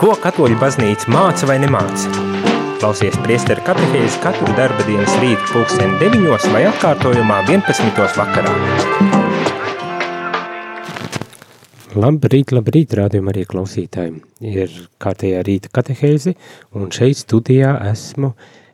Ko 0.00 0.14
katoļu 0.16 0.56
baznīca 0.56 1.10
māca 1.12 1.44
vai 1.44 1.58
nemāca? 1.60 2.08
Klausies 2.80 3.18
priesteru 3.20 3.60
katehēzi 3.66 4.20
katru 4.22 4.46
darba 4.56 4.80
dienas 4.86 5.12
rītu 5.20 5.50
pulksteni 5.50 5.98
9 6.00 6.46
vai 6.54 6.62
atkārtojumā 6.70 7.42
11. 7.44 7.98
vakarā. 8.16 8.54
Labrīt, 12.00 12.54
labrīt, 12.56 12.94
rādījumā 12.96 13.34
arī 13.34 13.44
klausītājiem. 13.50 14.16
Ir 14.40 14.72
kārtējā 15.04 15.42
rīta 15.44 15.68
katehēzi, 15.76 16.32
un 16.72 16.88
šeit 16.96 17.20
studijā 17.20 17.74
esmu 17.90 18.30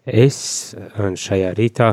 es, 0.07 0.39
un 1.03 1.19
šajā 1.19 1.51
rītā 1.59 1.89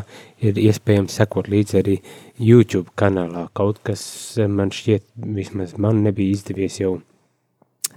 ir 0.46 0.62
iespējams 0.62 1.18
sekot 1.24 1.50
līdzi 1.50 1.80
arī 1.82 1.98
YouTube 2.38 2.94
kanālā. 3.02 3.48
Kaut 3.58 3.82
kas 3.82 4.06
man 4.46 4.70
šķiet, 4.70 5.08
vismaz 5.40 5.74
man 5.82 6.06
nebija 6.06 6.38
izdevies 6.38 6.78
jau 6.84 7.00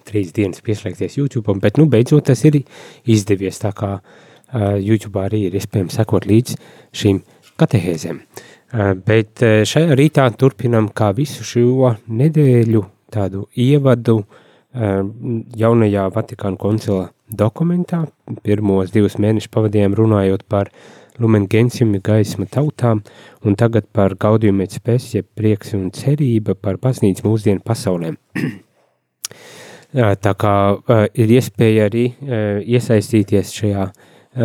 trīs 0.06 0.32
dienas 0.36 0.62
pieslēgties 0.64 1.18
YouTube, 1.18 1.56
bet 1.62 1.80
nu 1.80 1.88
beidzot 1.90 2.28
tas 2.30 2.44
ir 2.48 2.60
izdevies, 3.04 3.60
tā 3.62 3.72
kā 3.76 3.96
uh, 3.98 4.76
YouTube 4.80 5.20
arī 5.22 5.46
ir 5.48 5.58
iespējams 5.58 5.98
sekot 6.00 6.28
līdz 6.28 6.56
šīm 6.96 7.22
katehēzēm. 7.60 8.20
Uh, 8.20 8.92
bet 9.06 9.42
šajā 9.42 9.96
rītā 9.98 10.26
turpinam 10.38 10.90
kā 10.94 11.12
visu 11.16 11.46
šo 11.46 11.94
nedēļu 12.06 12.82
tādu 13.14 13.46
ievadu 13.54 14.20
uh, 14.22 15.02
jaunajā 15.56 16.08
Vatikāna 16.14 16.60
koncila 16.60 17.10
dokumentā. 17.30 18.04
Pirmos 18.42 18.92
divus 18.94 19.18
mēnešus 19.22 19.52
pavadījām 19.54 19.96
runājot 19.98 20.46
par 20.48 20.70
Lumen 21.18 21.46
Gentium 21.48 21.94
gaisma 22.04 22.44
tautām, 22.50 23.00
un 23.42 23.56
tagad 23.56 23.86
par 23.92 24.14
Gaudium 24.20 24.60
et 24.60 24.74
spes, 24.76 25.14
jeb 25.14 25.26
prieks 25.34 25.72
un 25.76 25.88
cerība 25.96 26.54
par 26.54 26.76
baznīcu 26.82 27.24
mūsdienu 27.24 27.64
pasaulēm. 27.64 28.18
Tā 29.96 30.32
kā 30.36 30.54
ir 31.16 31.30
iespēja 31.38 31.86
arī 31.88 32.04
iesaistīties 32.68 33.52
šajā 33.56 33.84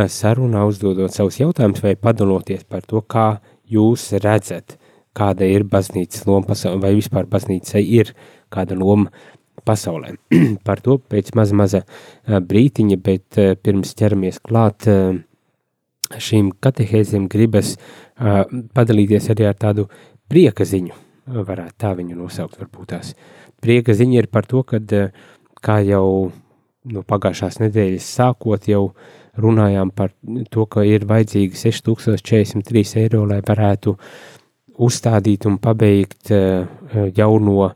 sarunā, 0.08 0.62
uzdodot 0.70 1.12
savus 1.12 1.42
jautājumus 1.42 1.84
vai 1.84 1.98
padaloties 2.00 2.64
par 2.64 2.86
to, 2.88 3.02
kā 3.04 3.42
jūs 3.68 4.14
redzat, 4.24 4.78
kāda 5.18 5.50
ir 5.52 5.66
baznīcas 5.68 6.24
loma 6.30 6.48
pasaulē, 6.48 6.80
vai 6.86 6.94
vispār 6.96 7.28
baznīcai 7.28 7.82
ir 7.84 8.14
kāda 8.54 8.78
loma 8.80 9.12
pasaulē. 9.68 10.14
par 10.68 10.80
to 10.80 10.96
pēc 11.12 11.34
maza, 11.36 11.58
maza 11.60 11.84
brītiņa, 12.24 13.00
bet 13.04 13.42
pirms 13.60 13.92
ķeramies 14.00 14.40
klāt 14.40 14.88
šīm 16.12 16.54
katehēzēm 16.64 17.28
gribas 17.32 17.76
padalīties 18.16 19.28
arī 19.36 19.52
ar 19.52 19.60
tādu 19.60 19.90
prieka 20.32 20.64
ziņu, 20.64 20.96
varētu 21.44 21.78
tā 21.84 21.92
viņu 22.00 22.16
nosaukt 22.24 22.56
varbūt 22.64 22.96
tās. 22.96 23.14
Prieka 23.62 23.94
ziņa 23.94 24.24
ir 24.24 24.28
par 24.32 24.48
to, 24.50 24.64
kad 24.66 24.90
uh, 24.98 25.12
kā 25.62 25.80
jau 25.86 26.32
no 26.92 27.04
pagājušās 27.06 27.60
nedēļas 27.62 28.08
sākot, 28.18 28.68
jau 28.70 28.92
runājām 29.42 29.92
par 29.96 30.14
to, 30.52 30.66
ka 30.66 30.84
ir 30.88 31.06
vajadzīgi 31.10 31.60
6043 31.60 32.98
eiro, 33.04 33.24
lai 33.30 33.40
varētu 33.46 33.96
uzstādīt 34.82 35.46
un 35.50 35.60
pabeigt 35.62 36.34
uh, 36.34 36.66
jauno 37.16 37.58
uh, 37.68 37.74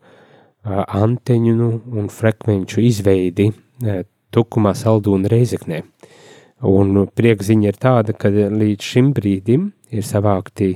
anteņu 0.65 1.71
un 2.01 2.09
frekvenču 2.11 2.81
izveidi 2.83 3.51
uh, 3.51 4.03
Tukumā, 4.35 4.73
Saldū 4.75 5.13
un 5.15 5.27
Reizeknē. 5.31 5.83
Un 6.65 7.05
priekziņa 7.07 7.69
ir 7.69 7.77
tāda, 7.79 8.15
ka 8.17 8.31
līdz 8.31 8.83
šim 8.83 9.11
brīdim 9.15 9.69
ir 9.95 10.03
savākti 10.07 10.73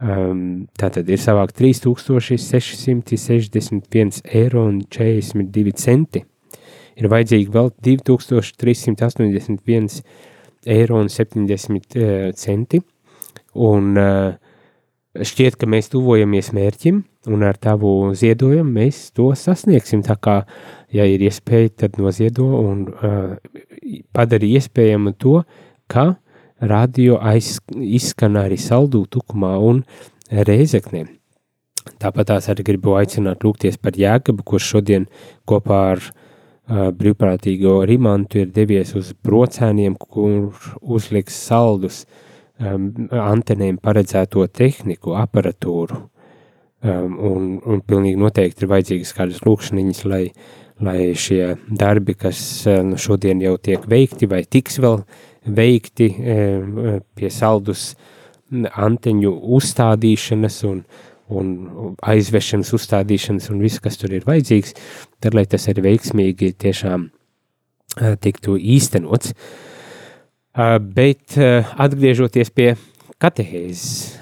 um, 0.00 0.66
tātad 0.78 1.08
ir 1.10 1.18
savākt 1.20 1.56
3661 1.60 4.22
eiro 4.24 4.64
un 4.68 4.80
42 4.88 5.72
centi. 5.78 6.24
Ir 7.00 7.08
vajadzīgi 7.08 7.50
vēl 7.54 7.70
2381 7.86 10.02
eiro 10.68 10.96
un 11.00 11.08
70 11.08 11.96
uh, 11.96 12.32
centi, 12.36 12.80
un 13.56 13.96
uh, 13.96 14.34
šķiet, 15.16 15.56
ka 15.58 15.66
mēs 15.70 15.88
tuvojamies 15.92 16.52
mērķim, 16.56 17.02
un 17.32 17.44
ar 17.46 17.56
tavu 17.60 18.12
ziedojumu 18.16 18.72
mēs 18.76 18.96
to 19.16 19.30
sasniegsim, 19.36 20.04
tā 20.06 20.16
kā, 20.20 20.36
ja 20.94 21.04
ir 21.08 21.20
iespēja, 21.26 21.68
tad 21.84 21.98
noziedo 22.00 22.46
un 22.60 22.86
uh, 22.92 23.36
padara 24.14 24.46
iespējamu 24.46 25.10
to, 25.20 25.40
ka 25.90 26.04
radio 26.60 27.18
aiz, 27.22 27.58
izskan 27.74 28.36
arī 28.40 28.58
saldū 28.60 29.04
tukumā 29.10 29.56
un 29.64 29.82
reizeknē. 30.30 31.06
Tāpat 32.00 32.28
tās 32.28 32.48
arī 32.52 32.64
gribu 32.72 32.94
aicināt 33.00 33.44
lūgties 33.44 33.78
par 33.80 33.96
Jēkabu, 33.96 34.44
kurš 34.46 34.66
šodien 34.74 35.06
kopā 35.48 35.80
ar 35.94 36.02
uh, 36.04 36.90
brīvprātīgo 36.96 37.80
rimantu 37.88 38.42
ir 38.44 38.52
devies 38.54 38.92
uz 38.98 39.14
brocēniem, 39.24 39.96
kur 39.96 40.52
uzliks 40.80 41.38
saldus 41.48 42.04
um, 42.60 42.90
antenēm 43.10 43.80
paredzēto 43.82 44.46
tehniku, 44.52 45.16
aparatūru. 45.18 46.04
Um, 46.80 47.16
un, 47.20 47.48
un 47.68 47.82
pilnīgi 47.84 48.20
noteikti 48.20 48.64
ir 48.64 48.70
vajadzīgas 48.70 49.16
kādas 49.16 49.42
lūkšaniņas, 49.44 50.04
lai, 50.08 50.22
lai 50.80 51.10
šie 51.12 51.56
darbi, 51.68 52.14
kas 52.16 52.40
nu, 52.84 52.96
šodien 53.00 53.42
jau 53.44 53.56
tiek 53.60 53.84
veikti 53.88 54.28
vai 54.30 54.44
tiks 54.48 54.80
vēl 54.80 55.02
veikti 55.46 56.10
um, 56.10 56.98
pie 57.16 57.30
saldus 57.32 57.94
anteņu 58.50 59.30
uzstādīšanas 59.56 60.58
un, 60.68 60.82
un 61.30 61.50
aizvešanas, 62.02 62.72
uzstādīšanas 62.74 63.50
un 63.52 63.62
viss, 63.62 63.82
kas 63.82 63.98
tur 64.00 64.14
ir 64.16 64.26
vajadzīgs, 64.26 64.74
tad, 65.22 65.36
lai 65.38 65.46
tas 65.46 65.68
arī 65.70 65.86
veiksmīgi 65.90 66.52
tiešām 66.58 67.08
tiktu 68.22 68.56
īstenots. 68.58 69.34
Bet 70.94 71.36
atgriežoties 71.38 72.50
pie 72.54 72.72
katehēzes, 73.22 74.18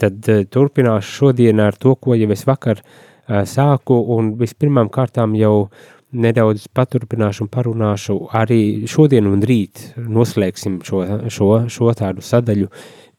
tad 0.00 0.30
turpināšu 0.50 1.14
šodien 1.20 1.62
ar 1.62 1.78
to, 1.78 1.94
ko 1.94 2.16
jau 2.18 2.30
es 2.34 2.44
vakar 2.48 2.82
sāku, 3.28 3.98
un 4.16 4.32
vispirmām 4.40 4.90
kārtām 4.90 5.36
jau 5.38 5.68
nedaudz 6.12 6.68
paturpināšu 6.72 7.44
un 7.44 7.52
parunāšu 7.52 8.18
arī 8.36 8.86
šodien 8.88 9.28
un 9.28 9.42
rīt 9.44 9.92
noslēgsim 9.96 10.80
šo, 10.86 11.04
šo, 11.28 11.50
šo 11.68 11.92
tādu 11.98 12.24
sadaļu, 12.24 12.70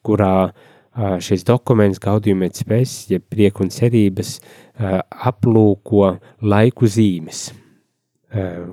kurā 0.06 0.34
uh, 0.48 0.68
šis 1.22 1.46
dokuments, 1.48 2.02
gaudījuma 2.02 2.50
spējas, 2.56 2.96
jeb 3.12 3.26
prieku 3.30 3.64
un 3.66 3.72
cerības, 3.74 4.40
aplūko 5.30 6.18
laiku 6.42 6.90
zīmes. 6.90 7.50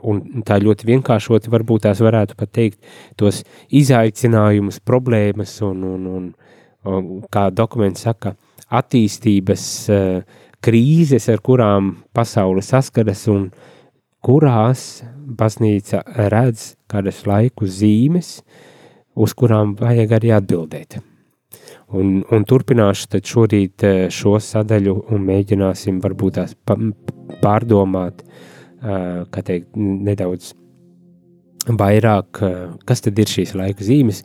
Un 0.06 0.42
tā 0.44 0.58
ļoti 0.60 0.88
vienkāršoti 0.90 1.50
varbūt 1.52 1.86
tās 1.86 2.02
varētu 2.04 2.36
pat 2.36 2.50
teikt 2.52 2.82
tos 3.16 3.40
izaicinājumus, 3.72 4.82
problēmas 4.84 5.54
un, 5.64 5.84
un, 5.94 6.10
un, 6.18 6.26
un 6.84 7.06
kā 7.32 7.48
dokuments 7.50 8.04
saka, 8.04 8.34
attīstības 8.66 9.64
krīzes, 10.66 11.30
ar 11.32 11.40
kurām 11.40 11.94
pasaule 12.16 12.64
saskaras 12.64 13.24
un 13.32 13.48
kurās 14.26 15.04
baznīca 15.38 16.02
redz 16.32 16.72
kādas 16.90 17.22
laiku 17.28 17.68
zīmes, 17.70 18.40
uz 19.16 19.34
kurām 19.38 19.76
vajag 19.78 20.16
arī 20.18 20.32
atbildēt. 20.36 20.98
Un, 21.96 22.18
un 22.34 22.44
turpināšu 22.48 23.20
šorīt 23.22 23.84
eh, 23.86 23.98
šo 24.10 24.36
sadaļu 24.42 24.96
un 25.14 25.22
mēģināsim 25.28 26.00
varbūt 26.02 26.40
tās 26.40 26.56
pārdomāt, 27.42 28.24
eh, 28.26 29.22
kā 29.30 29.44
teikt, 29.46 29.76
nedaudz 29.78 30.50
vairāk, 31.66 32.42
eh, 32.42 32.58
kas 32.86 33.06
tad 33.06 33.22
ir 33.22 33.30
šīs 33.30 33.54
laika 33.58 33.86
zīmes, 33.86 34.24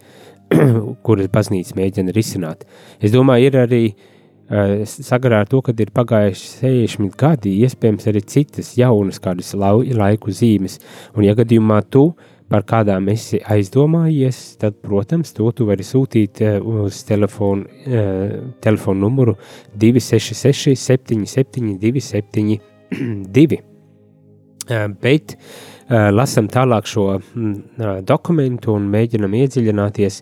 kuras 1.05 1.29
baznīca 1.31 1.77
mēģina 1.77 2.17
risināt. 2.17 2.65
Es 2.99 3.13
domāju, 3.13 3.51
ir 3.51 3.59
arī 3.61 3.83
sagarā 4.85 5.43
ar 5.45 5.47
to, 5.47 5.61
kad 5.63 5.79
ir 5.79 5.93
pagājuši 5.95 6.49
60 6.59 7.15
gadi, 7.19 7.53
iespējams 7.63 8.09
arī 8.11 8.23
citas 8.27 8.73
jaunas 8.79 9.21
kādas 9.23 9.53
laiku 9.55 10.33
zīmes, 10.35 10.79
un 11.15 11.23
ja 11.27 11.37
gadījumā 11.37 11.79
tu 11.87 12.09
uh, 12.09 12.29
par 12.51 12.65
kādām 12.67 13.07
esi 13.11 13.39
aizdomājies, 13.53 14.39
tad, 14.61 14.77
protams, 14.83 15.31
to 15.35 15.47
tu 15.55 15.67
vari 15.69 15.85
sūtīt 15.87 16.41
eh, 16.43 16.57
uz 16.59 17.03
telefonu, 17.07 17.67
eh, 17.87 18.37
telefonu 18.63 19.07
numuru 19.07 19.37
266 19.79 20.75
77 20.75 21.77
272. 21.81 23.61
Bet 25.01 25.35
eh, 25.35 26.09
lasam 26.11 26.49
tālāk 26.51 26.89
šo 26.91 27.07
mm, 27.19 28.03
dokumentu 28.07 28.75
un 28.75 28.89
mēģinam 28.91 29.39
iedziļināties, 29.39 30.21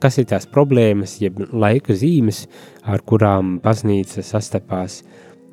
kas 0.00 0.18
ir 0.20 0.28
tās 0.30 0.48
problēmas, 0.50 1.18
jeb 1.22 1.40
laika 1.52 1.96
zīmes, 1.96 2.46
ar 2.82 3.02
kurām 3.06 3.58
baznīca 3.64 4.24
sastapās, 4.26 5.02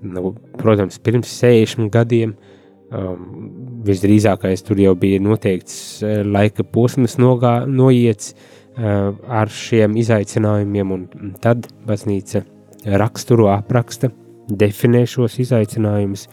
nu, 0.02 0.34
protams, 0.58 1.00
pirms 1.04 1.32
60 1.42 1.92
gadiem, 1.94 2.36
uh, 2.36 2.54
Um, 2.88 3.82
visdrīzākais 3.84 4.62
tur 4.64 4.80
jau 4.80 4.94
bija 4.96 5.20
noteikts 5.20 5.74
uh, 6.06 6.22
laika 6.24 6.64
posms, 6.64 7.18
nogā, 7.20 7.66
noiets 7.68 8.30
uh, 8.32 9.12
ar 9.28 9.52
šiem 9.52 9.98
izaicinājumiem, 10.00 10.94
un 10.96 11.34
tad 11.44 11.68
baznīca 11.84 12.46
raksturo, 13.02 13.50
apraksta, 13.52 14.08
definē 14.48 15.02
šos 15.04 15.36
izaicinājumus. 15.44 16.30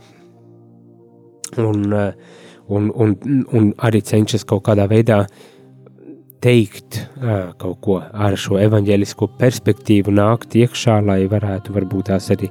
Un, 1.58 1.82
uh, 1.90 2.38
un, 2.70 2.86
un, 3.02 3.16
un 3.50 3.68
arī 3.82 4.04
cenšas 4.06 4.46
kaut 4.46 4.62
kādā 4.70 4.86
veidā 4.86 5.24
teikt 6.44 6.98
kaut 7.60 7.78
ko 7.84 7.98
ar 8.00 8.36
šo 8.40 8.58
evaņģēlisko 8.60 9.30
perspektīvu, 9.40 10.12
nākt 10.14 10.56
iekšā, 10.60 10.98
lai 11.06 11.22
varētu 11.30 11.72
varbūt 11.74 12.10
tās 12.10 12.28
arī 12.34 12.50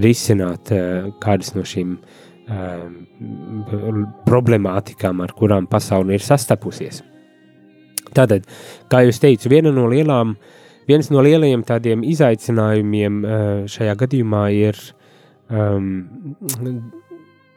risināt 0.00 0.72
kādas 1.22 1.52
no 1.56 1.64
šīm 1.66 1.96
problemātikām, 4.26 5.20
ar 5.24 5.34
kurām 5.36 5.66
pasaule 5.68 6.14
ir 6.16 6.24
sastapusies. 6.24 7.02
Tātad, 8.16 8.46
kā 8.88 9.02
jau 9.04 9.16
teicu, 9.26 9.50
viena 9.52 9.72
no 9.74 9.88
lielām, 9.90 10.36
viens 10.88 11.10
no 11.12 11.24
lielajiem 11.26 11.66
tādiem 11.66 12.06
izaicinājumiem 12.06 13.20
šajā 13.68 13.96
gadījumā 14.04 14.46
ir 14.56 14.80
um, 15.50 16.06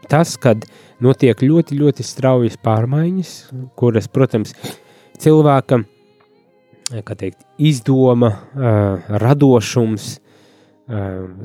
tas, 0.10 0.36
kad 0.42 0.66
notiek 1.06 1.46
ļoti, 1.46 1.80
ļoti 1.80 2.04
straujas 2.04 2.58
pārmaiņas, 2.66 3.34
kuras, 3.80 4.10
protams, 4.12 4.58
ir 4.58 4.89
cilvēka 5.20 5.84
teikt, 6.90 7.44
izdoma, 7.62 8.32
radošums, 9.22 10.10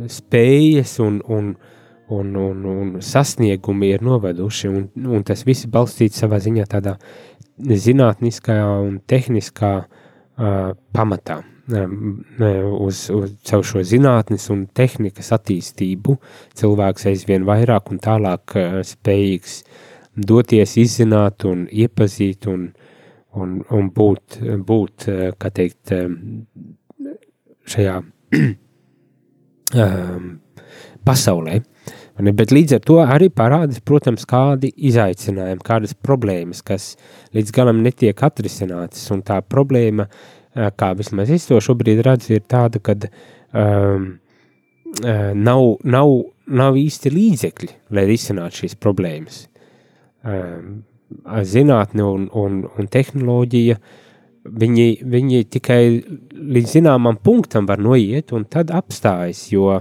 spējas 0.08 0.98
un, 1.04 1.20
un, 1.28 1.50
un, 2.08 2.36
un, 2.40 2.66
un 2.72 2.92
sasniegumi 3.04 3.92
ir 3.92 4.04
noveduši. 4.04 4.70
Un, 4.70 4.86
un 5.16 5.24
tas 5.26 5.44
viss 5.44 5.68
balstīts 5.70 6.22
savā 6.22 6.40
ziņā 6.40 6.64
tādā 6.70 6.96
zinātniskā 7.60 8.56
un 8.82 9.00
tehniskā 9.06 9.74
uh, 9.84 10.70
pamatā. 10.96 11.42
Uz, 11.64 13.06
uz 13.08 13.30
caur 13.48 13.62
šo 13.64 13.80
zinātnes 13.88 14.50
un 14.52 14.66
tehnikas 14.76 15.30
attīstību 15.32 16.18
cilvēks 16.60 17.06
aizvien 17.08 17.46
vairāk 17.48 17.88
un 17.92 18.00
tālāk 18.04 18.56
uh, 18.60 18.80
spējīgs 18.84 19.62
doties, 20.14 20.76
izzināt 20.82 21.46
un 21.48 21.64
iepazīt 21.72 22.44
un 22.52 22.66
uh, 22.68 22.83
un, 23.40 23.58
un 23.74 23.90
būt, 23.94 24.38
būt, 24.66 25.08
eh, 25.10 25.30
kā 25.38 25.50
teikt, 25.54 25.92
eh, 25.94 26.08
šajā 27.74 27.98
um, 29.74 30.28
pasaulē. 31.08 31.60
Bet 32.14 32.52
līdz 32.54 32.76
ar 32.76 32.82
to 32.86 33.00
arī 33.02 33.26
parādās, 33.34 33.80
protams, 33.82 34.26
kādi 34.30 34.70
izaicinājumi, 34.86 35.64
kādas 35.66 35.96
problēmas, 35.98 36.62
kas 36.62 36.92
līdz 37.34 37.50
galam 37.56 37.82
netiek 37.82 38.20
atrisinātas. 38.22 39.02
Un 39.14 39.24
tā 39.26 39.40
problēma, 39.42 40.06
eh, 40.54 40.70
kā 40.78 40.92
vismaz 40.98 41.32
es 41.34 41.48
to 41.50 41.58
šobrīd 41.58 42.04
redzu, 42.06 42.36
ir 42.36 42.46
tāda, 42.46 42.78
ka 42.82 42.94
um, 43.58 44.12
nav, 45.02 45.62
nav, 45.82 46.10
nav 46.46 46.76
īsti 46.78 47.10
līdzekļi, 47.10 47.70
lai 47.98 48.06
risinātu 48.06 48.62
šīs 48.62 48.78
problēmas. 48.78 49.48
Um, 50.22 50.84
zinātne 51.46 52.04
un, 52.06 52.26
un, 52.32 52.62
un 52.64 52.88
tehnoloģija, 52.90 53.76
viņi, 54.44 54.88
viņi 55.08 55.44
tikai 55.52 55.82
līdz 56.32 56.74
zināmam 56.78 57.16
punktam 57.16 57.68
var 57.68 57.80
noiet 57.80 58.32
un 58.36 58.44
tad 58.50 58.72
apstājas, 58.74 59.46
jo 59.52 59.78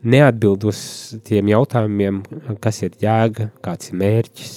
neatbild 0.00 0.64
uz 0.70 0.80
tiem 1.26 1.50
jautājumiem, 1.52 2.22
kas 2.62 2.82
ir 2.86 2.96
jēga, 3.02 3.50
kāds 3.62 3.90
ir 3.90 3.98
mērķis, 4.00 4.52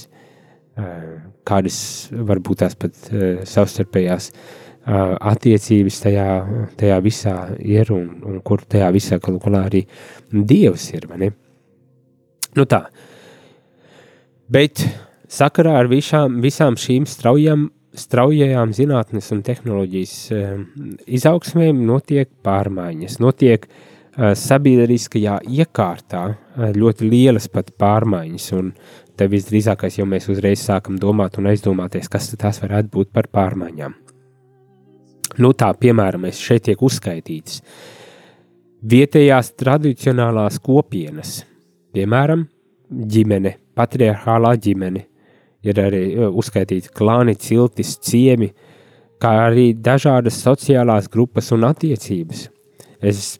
kādas 1.45 1.79
varbūt 2.13 2.63
tās 2.63 2.77
pat 2.79 2.97
savstarpējās 3.49 4.31
attiecības 4.83 5.99
tajā, 6.03 6.27
tajā 6.79 6.99
visā 7.03 7.35
ir 7.59 7.91
un, 7.95 8.07
un 8.27 8.39
kur 8.43 8.63
tajā 8.67 8.89
visā 8.95 9.19
galu 9.23 9.39
galā 9.43 9.65
arī 9.69 9.83
Dievs 10.33 10.89
ir? 10.95 11.07
Nu 12.57 12.65
tā, 12.69 12.81
bet 14.51 14.83
Sakarā 15.33 15.79
ar 15.81 15.89
visām, 15.89 16.41
visām 16.43 16.75
šīm 16.77 17.07
straujām, 17.09 17.67
straujajām 17.97 18.73
zinātnes 18.75 19.31
un 19.33 19.41
tehnoloģijas 19.45 20.13
uh, 20.33 20.59
izaugsmēm 21.09 21.79
notiek 21.87 22.29
pārmaiņas, 22.45 23.17
notiek 23.23 23.65
uh, 23.65 24.33
sabiedriskajā 24.37 25.39
iekārtā 25.49 26.23
uh, 26.29 26.67
ļoti 26.75 27.09
lielas 27.09 27.49
pat 27.49 27.71
pārmaiņas, 27.81 28.47
un 28.59 28.69
te 29.17 29.25
visdrīzākais 29.29 29.97
jau 29.97 30.05
mēs 30.09 30.29
uzreiz 30.29 30.61
sākam 30.67 30.99
domāt 31.01 31.39
un 31.41 31.49
aizdomāties, 31.49 32.11
kas 32.13 32.29
tās 32.37 32.61
varētu 32.61 32.93
būt 32.93 33.09
par 33.13 33.29
pārmaiņām. 33.33 33.95
Nu 35.41 35.49
tā, 35.57 35.71
piemēram, 35.73 36.27
šeit 36.29 36.67
tiek 36.67 36.81
uzskaitīts 36.85 37.63
vietējās 38.83 39.53
tradicionālās 39.57 40.59
kopienas, 40.61 41.39
piemēram, 41.95 42.45
ģimene, 42.91 43.55
patriarchālā 43.73 44.53
ģimene, 44.61 45.07
ir 45.63 45.79
arī 45.79 46.03
uzskaitīti 46.27 46.91
klāni, 46.95 47.35
ciltis, 47.39 47.95
ciemi, 48.03 48.51
kā 49.23 49.31
arī 49.47 49.71
dažādas 49.79 50.41
sociālās 50.43 51.07
grupas 51.11 51.51
un 51.55 51.65
attiecības. 51.69 52.47
Es, 53.03 53.37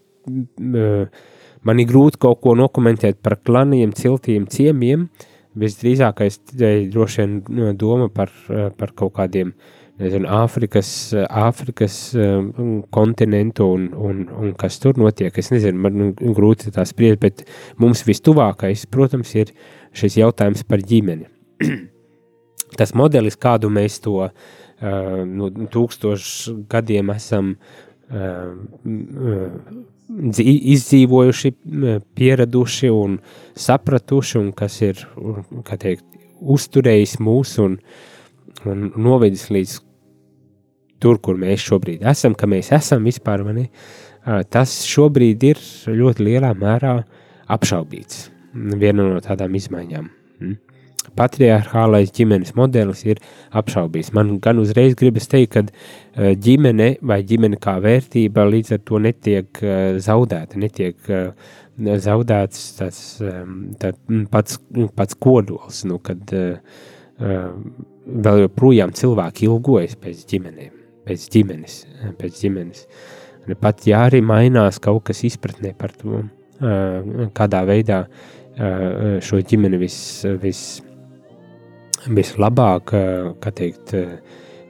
man 0.57 1.83
ir 1.83 1.91
grūti 1.91 2.21
kaut 2.23 2.41
ko 2.43 2.55
dokumentēt 2.59 3.19
par 3.23 3.39
klaniem, 3.43 3.93
ciltīm, 3.95 4.47
ciemiem. 4.51 5.07
Visdrīzākais 5.59 6.39
droši 6.89 7.21
vien 7.21 7.77
doma 7.77 8.09
par, 8.09 8.31
par 8.79 8.93
kaut 8.97 9.13
kādiem 9.19 9.53
nezinu, 10.01 10.25
Āfrikas, 10.33 10.89
Āfrikas 11.27 11.97
kontinentu 12.95 13.67
un, 13.75 13.87
un, 13.93 14.25
un 14.39 14.55
kas 14.57 14.79
tur 14.81 14.97
notiek. 14.97 15.35
Es 15.37 15.51
nezinu, 15.53 15.85
man 15.85 16.13
grūti 16.17 16.73
tā 16.73 16.87
spriest, 16.89 17.21
bet 17.21 17.45
mums 17.81 18.01
vistuvākais, 18.07 18.87
protams, 18.89 19.35
ir 19.37 19.53
šis 19.93 20.17
jautājums 20.23 20.65
par 20.65 20.81
ģimeni. 20.81 21.29
tas 22.79 22.93
modelis, 22.97 23.37
kādu 23.39 23.71
mēs 23.73 23.99
to 24.03 24.19
uh, 24.25 24.31
nu, 25.27 25.49
tūkstošu 25.73 26.55
gadiem 26.71 27.11
esam 27.13 27.53
uh, 27.55 28.53
izdzīvojuši, 30.13 31.53
pieraduši 32.17 32.89
un 32.93 33.17
sapratuši, 33.55 34.37
un 34.41 34.51
kas 34.57 34.81
ir 34.83 34.99
teikt, 35.79 36.03
uzturējis 36.43 37.17
mūs 37.23 37.55
un, 37.63 37.77
un 38.67 38.89
novedis 38.99 39.47
līdz 39.53 39.77
tur, 41.03 41.19
kur 41.23 41.39
mēs 41.39 41.63
šobrīd 41.69 42.03
esam, 42.11 42.35
ka 42.35 42.49
mēs 42.51 42.73
esam 42.75 43.07
vispār, 43.07 43.45
mani, 43.47 43.69
tas 44.51 44.75
šobrīd 44.87 45.47
ir 45.47 45.63
ļoti 45.87 46.27
lielā 46.27 46.53
mērā 46.59 46.97
apšaubīts. 47.55 48.27
Viena 48.53 49.07
no 49.07 49.23
tādām 49.23 49.55
izmaiņām. 49.57 50.11
Mm 50.43 50.72
patriarchālais 51.17 52.11
ģimenes 52.15 52.53
modelis 52.57 53.03
ir 53.05 53.21
apšaubīts. 53.55 54.13
Man 54.17 54.37
gan 54.43 54.61
uzreiz 54.61 54.95
gribas 54.99 55.29
teikt, 55.31 55.53
ka 55.53 55.65
uh, 55.65 56.31
ģimene 56.33 56.95
vai 57.01 57.21
ģimene 57.27 57.59
kā 57.61 57.77
vērtība 57.83 58.47
līdz 58.49 58.77
ar 58.77 58.81
to 58.87 59.01
netiek 59.03 59.63
uh, 59.63 59.99
zaudēta, 60.03 60.59
netiek 60.61 61.11
uh, 61.11 61.53
zaudēts 61.79 62.65
tas 62.77 62.97
um, 63.25 63.73
pats, 64.31 64.59
pats 64.95 65.17
kodols, 65.17 65.83
nu, 65.89 65.97
kad 66.03 66.29
vēl 67.17 68.39
joprojām 68.43 68.91
cilvēki 68.93 69.45
ilgojas 69.47 69.95
pēc 70.01 70.23
ģimenēm, 70.29 70.71
pēc 71.07 71.25
ģimenes, 71.33 71.75
pēc 72.19 72.39
ģimenes. 72.41 72.85
Pat 73.61 73.83
ja 73.87 74.03
arī 74.07 74.21
mainās 74.25 74.79
kaut 74.83 75.05
kas 75.09 75.23
izpratnē 75.27 75.73
par 75.77 75.93
to, 75.97 76.23
kādā 77.37 77.61
veidā 77.69 78.03
šo 79.23 79.41
ģimeni 79.49 79.79
vis, 79.81 79.97
vis 80.41 80.63
vislabāk 82.07 82.93
teikt, 83.55 83.95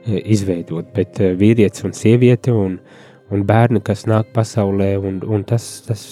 izveidot. 0.04 0.90
Bet 0.94 1.20
vīrietis 1.38 1.84
un 1.86 1.94
sieviete 1.96 2.52
un, 2.52 2.78
un 3.32 3.44
bērni, 3.48 3.82
kas 3.84 4.04
nāk 4.10 4.32
pasaulē, 4.36 4.94
un, 5.00 5.20
un 5.24 5.44
tas, 5.48 5.66
tas, 5.86 6.04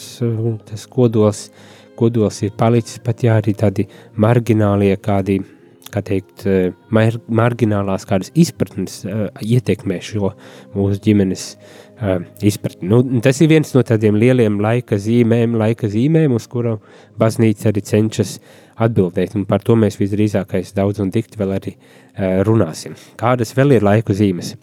tas 0.69 0.87
kodols, 0.91 1.49
kodols 1.99 2.43
ir 2.47 2.55
palicis 2.59 3.03
pat 3.05 3.25
jā, 3.27 3.37
arī 3.43 3.57
tādi 3.59 3.89
marginālie 4.17 4.97
kādi. 5.01 5.43
Kā 5.93 6.01
teikt, 6.01 6.47
mar, 6.89 7.19
marginālās 7.29 8.07
kādas 8.09 8.31
izpratnes 8.33 9.03
uh, 9.05 9.27
ietekmē 9.45 9.99
šo 10.01 10.31
mūsu 10.73 10.97
ģimenes 11.05 11.43
uh, 11.53 12.23
izpratni. 12.41 12.89
Nu, 12.89 13.03
tas 13.21 13.43
ir 13.45 13.51
viens 13.51 13.75
no 13.77 13.83
tādiem 13.85 14.17
lieliem 14.17 14.57
laika 14.65 14.97
zīmēm, 14.97 15.59
laika 15.61 15.91
zīmēm, 15.93 16.33
uz 16.33 16.47
kuru 16.49 16.79
baznīca 17.21 17.69
arī 17.69 17.85
cenšas 17.85 18.39
uh, 18.39 18.62
atbildēt, 18.81 19.37
un 19.37 19.47
par 19.49 19.65
to 19.65 19.77
mēs 19.79 19.99
visdrīzākais 20.01 20.75
daudz 20.77 21.03
un 21.03 21.11
dikti 21.13 21.41
vēl 21.41 21.57
arī 21.59 21.75
runāsim. 22.47 22.97
Kādas 23.21 23.55
vēl 23.57 23.79
ir 23.79 23.87
laiku 23.87 24.17
zīmes? 24.17 24.55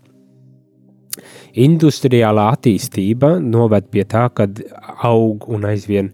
Industriālā 1.60 2.52
attīstība 2.54 3.38
noved 3.42 3.90
pie 3.92 4.06
tā, 4.10 4.28
ka 4.34 4.48
aug 5.10 5.48
un 5.50 5.66
aizvien 5.70 6.12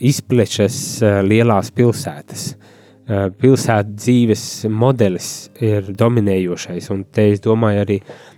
izplešas 0.00 0.76
lielās 1.26 1.72
pilsētas. 1.74 2.52
Pilsētu 3.10 3.96
dzīves 3.98 4.44
modelis 4.70 5.50
ir 5.58 5.88
dominējošais, 5.98 6.86
un 6.94 7.02
te 7.10 7.24
es 7.32 7.42
domāju, 7.42 7.82
arī 7.82 7.96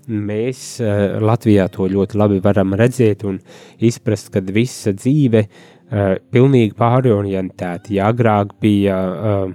mēs 0.09 0.81
Latvijā 1.21 1.67
to 1.75 1.91
ļoti 1.93 2.17
labi 2.17 2.41
varam 2.43 2.73
redzēt 2.81 3.27
un 3.29 3.37
izprast, 3.85 4.33
ka 4.33 4.41
visa 4.49 4.95
dzīve 4.97 5.45
uh, 5.45 5.82
pilnīgi 5.93 6.73
pārorientēti. 6.79 7.99
Ja 7.99 8.09
agrāk 8.13 8.55
bija, 8.63 8.97
um, 9.13 9.55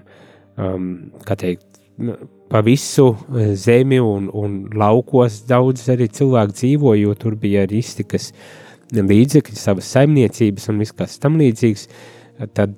um, 0.61 0.91
kā 1.25 1.37
teikt, 1.39 1.65
pa 2.49 2.61
visu 2.63 3.09
zemi 3.57 3.99
un, 3.99 4.29
un 4.33 4.59
laukos 4.77 5.41
daudz 5.49 5.87
arī 5.91 6.07
cilvēku 6.13 6.55
dzīvo, 6.55 6.93
jo 7.01 7.15
tur 7.19 7.35
bija 7.39 7.65
arī 7.67 7.81
iztikas 7.83 8.31
līdzekļi, 8.93 9.57
savas 9.59 9.89
saimniecības 9.95 10.69
un 10.71 10.79
viss 10.83 10.95
kas 10.95 11.17
tam 11.23 11.39
līdzīgs. 11.41 11.87
Tad, 12.53 12.77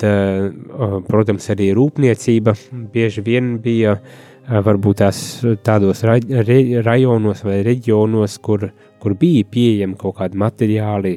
protams, 1.09 1.49
arī 1.51 1.73
rūpniecība 1.75 2.53
bieži 2.93 3.21
vien 3.25 3.57
bija 3.59 3.97
varbūt 4.47 5.01
tās 5.01 5.19
tādos 5.67 6.05
rajonos 6.07 7.43
vai 7.43 7.57
reģionos, 7.67 8.37
kur, 8.39 8.69
kur 8.99 9.15
bija 9.19 9.47
pieejami 9.51 9.97
kaut 9.99 10.17
kādi 10.19 10.39
materiāli, 10.39 11.15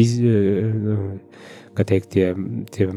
iz, 0.00 0.16
kā 1.76 1.86
teikt, 1.88 2.10
tie, 2.14 2.32
tie 2.74 2.88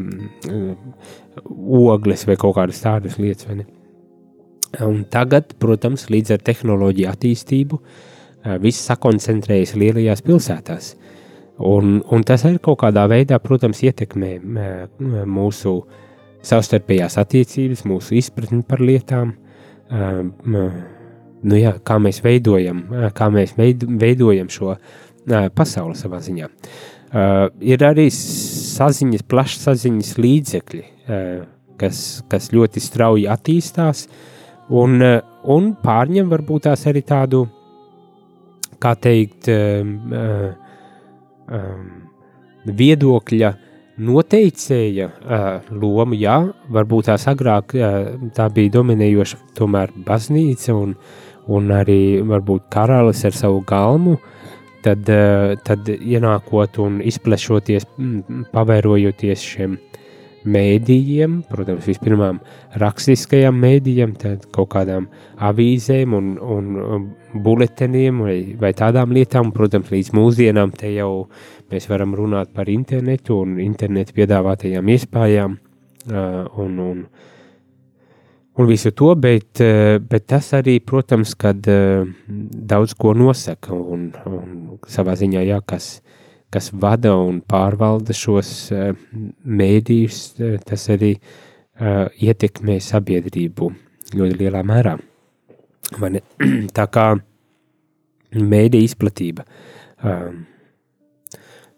ogles 1.91 2.25
vai 2.27 2.37
kaut 2.39 2.57
kādas 2.57 2.81
tādas 2.83 3.19
lietas? 3.21 3.63
Un 4.81 5.03
tagad, 5.11 5.55
protams, 5.59 6.07
līdz 6.11 6.37
ar 6.37 6.45
tehnoloģiju 6.47 7.11
attīstību, 7.11 7.81
viss 8.63 8.87
sakoncentrējas 8.87 9.75
lielajās 9.77 10.23
pilsētās. 10.25 10.93
Un, 11.61 11.99
un 12.09 12.23
tas 12.25 12.45
arī 12.47 12.57
kaut 12.63 12.79
kādā 12.81 13.03
veidā, 13.11 13.37
protams, 13.43 13.83
ietekmē 13.85 14.31
mūsu 15.29 15.75
savstarpējās 16.47 17.19
attiecības, 17.21 17.83
mūsu 17.85 18.15
izpratni 18.17 18.63
par 18.65 18.81
lietām, 18.81 19.35
nu 21.43 21.59
jā, 21.59 21.75
kā 21.83 21.97
mēs 22.01 22.21
veidojam, 22.25 22.83
kā 23.17 23.29
mēs 23.33 23.55
veidojam 23.57 24.49
šo 24.51 24.75
pasauli 25.55 25.97
savā 25.97 26.21
ziņā. 26.23 26.49
Ir 27.67 27.83
arī 27.83 28.07
saziņas, 28.15 29.25
plašsaziņas 29.29 30.11
līdzekļi, 30.21 30.83
kas, 31.81 32.03
kas 32.31 32.51
ļoti 32.55 32.83
strauji 32.83 33.27
attīstās, 33.29 34.05
uh, 34.07 34.29
un, 34.71 35.01
eh, 35.01 35.19
un 35.51 35.73
pārņem 35.83 36.29
varbūt 36.31 36.67
tās 36.69 36.85
arī 36.89 37.03
tādu, 37.07 37.43
kā 38.81 38.95
teikt, 38.97 39.49
um, 39.53 39.89
um, 41.53 41.89
viedokļa 42.65 43.51
noteicēja 44.01 45.07
uh, 45.11 45.73
lomu, 45.75 46.17
jā, 46.17 46.39
varbūt 46.73 47.11
tās 47.11 47.27
agrāk 47.29 47.75
uh, 47.77 48.15
tā 48.33 48.47
bija 48.53 48.73
dominējoša 48.79 49.37
tomēr 49.59 49.93
baznīca 50.07 50.73
un, 50.73 50.95
un 51.49 51.71
arī 51.73 52.21
varbūt 52.27 52.67
karalis 52.73 53.23
ar 53.25 53.37
savu 53.37 53.63
galmu, 53.67 54.17
tad, 54.85 55.07
uh, 55.09 55.55
tad 55.65 55.89
ienākot 55.97 56.81
un 56.83 56.99
izplešoties, 57.05 57.87
pavērojoties 58.53 59.47
šiem 59.53 59.79
mēdījiem, 60.41 61.41
protams, 61.49 61.85
vispirmām 61.85 62.39
rakstiskajām 62.81 63.57
mēdījiem, 63.61 64.15
tad 64.21 64.47
kaut 64.53 64.71
kādām 64.73 65.07
avīzēm 65.41 66.15
un, 66.17 66.31
un 66.41 67.09
buleteniem 67.45 68.23
vai, 68.25 68.37
vai 68.59 68.71
tādām 68.77 69.13
lietām, 69.15 69.51
protams, 69.55 69.91
līdz 69.93 70.13
mūsdienām 70.17 70.73
te 70.77 70.93
jau 70.95 71.27
mēs 71.71 71.87
varam 71.91 72.15
runāt 72.17 72.51
par 72.55 72.71
internetu 72.73 73.41
un 73.43 73.59
internetu 73.63 74.15
piedāvātajām 74.17 74.89
iespējām 74.95 75.57
uh, 75.57 76.47
un, 76.63 76.79
un, 76.87 77.05
un 78.59 78.67
visu 78.69 78.91
to, 78.95 79.13
bet, 79.15 79.61
uh, 79.63 79.97
bet 80.03 80.27
tas 80.31 80.51
arī, 80.57 80.79
protams, 80.83 81.35
kad 81.39 81.67
uh, 81.71 82.07
daudz 82.27 82.95
ko 82.99 83.13
nosaka 83.17 83.75
un, 83.75 84.09
un 84.27 84.57
savā 84.91 85.15
ziņā, 85.19 85.45
jā, 85.47 85.61
kas, 85.67 85.93
kas 86.51 86.71
vada 86.73 87.13
un 87.15 87.41
pārvalda 87.47 88.15
šos 88.15 88.51
uh, 88.75 88.91
mēdījus, 89.45 90.21
tas 90.67 90.89
arī 90.93 91.15
ietekmē 91.81 92.75
sabiedrību 92.83 93.71
ļoti 94.13 94.35
lielā 94.37 94.59
mērā. 94.67 94.91
Tā 96.77 96.85
kā 96.93 97.05
mēdīja 98.37 98.85
izplatība. 98.91 99.45
Um, 100.05 100.43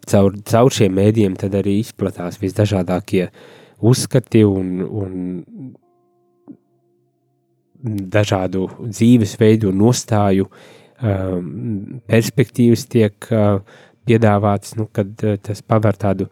caur, 0.08 0.36
caur 0.48 0.74
šiem 0.74 0.94
mēdījiem 0.98 1.38
tad 1.40 1.56
arī 1.58 1.78
izplatās 1.80 2.38
visdažādākie 2.42 3.28
uzskati 3.84 4.44
un, 4.46 4.76
un 4.84 5.14
dažādu 7.84 8.68
dzīvesveidu 8.80 9.68
un 9.70 9.82
nostāju 9.82 10.48
um, 10.48 12.00
perspektīvas 12.08 12.86
tiek 12.90 13.28
uh, 13.30 13.60
piedāvāts, 14.08 14.74
nu, 14.78 14.88
kad 14.92 15.12
uh, 15.24 15.36
tas 15.42 15.62
paver 15.62 15.96
tādu 16.00 16.28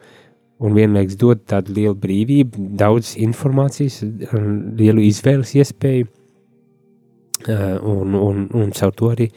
un 0.63 0.73
vienlaiks 0.77 1.17
dod 1.19 1.43
tādu 1.49 1.75
lielu 1.77 1.95
brīvību, 1.99 2.69
daudz 2.79 3.15
informācijas, 3.21 4.01
lielu 4.79 5.03
izvēles 5.05 5.53
iespēju, 5.59 6.07
uh, 7.47 7.75
un, 7.81 8.15
un, 8.17 8.47
un 8.53 8.71
caur 8.73 8.95
to 8.97 9.11
arī 9.13 9.29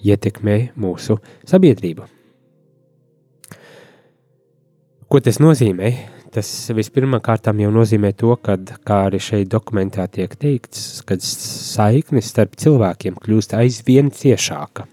ietekmē 0.00 0.56
mūsu 0.80 1.18
sabiedrību. 1.48 2.08
Ko 5.10 5.18
tas 5.18 5.40
nozīmē? 5.42 5.90
Tas 6.30 6.48
vispirmkārt 6.76 7.48
jau 7.50 7.72
nozīmē 7.74 8.12
to, 8.14 8.36
ka, 8.38 8.54
kā 8.86 9.00
arī 9.08 9.18
šeit 9.18 9.48
dokumentā 9.50 10.06
tiek 10.06 10.36
teikts, 10.38 11.02
ka 11.02 11.16
saikne 11.18 12.22
starp 12.22 12.54
cilvēkiem 12.54 13.18
kļūst 13.18 13.56
aizvien 13.58 14.12
ciešāka. 14.14 14.86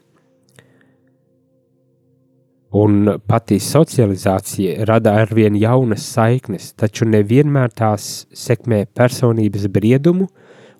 Un 2.77 3.05
pati 3.29 3.59
socializācija 3.63 4.83
rada 4.89 5.13
arvien 5.21 5.55
jaunas 5.55 6.03
saiknes, 6.09 6.73
taču 6.75 7.05
nevienmēr 7.07 7.71
tās 7.71 8.25
sekmē 8.33 8.83
personības 8.97 9.69
briedumu 9.71 10.27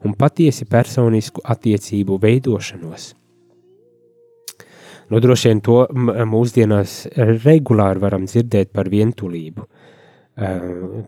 un 0.04 0.18
patiesi 0.18 0.66
personisku 0.66 1.46
attiecību 1.46 2.18
veidošanos. 2.22 3.14
Nu, 5.08 5.22
droši 5.24 5.48
vien 5.48 5.62
to 5.64 5.78
mūsdienās 6.28 6.98
regulāri 7.46 8.04
varam 8.04 8.26
dzirdēt 8.28 8.74
par 8.76 8.90
vientulību, 8.92 9.64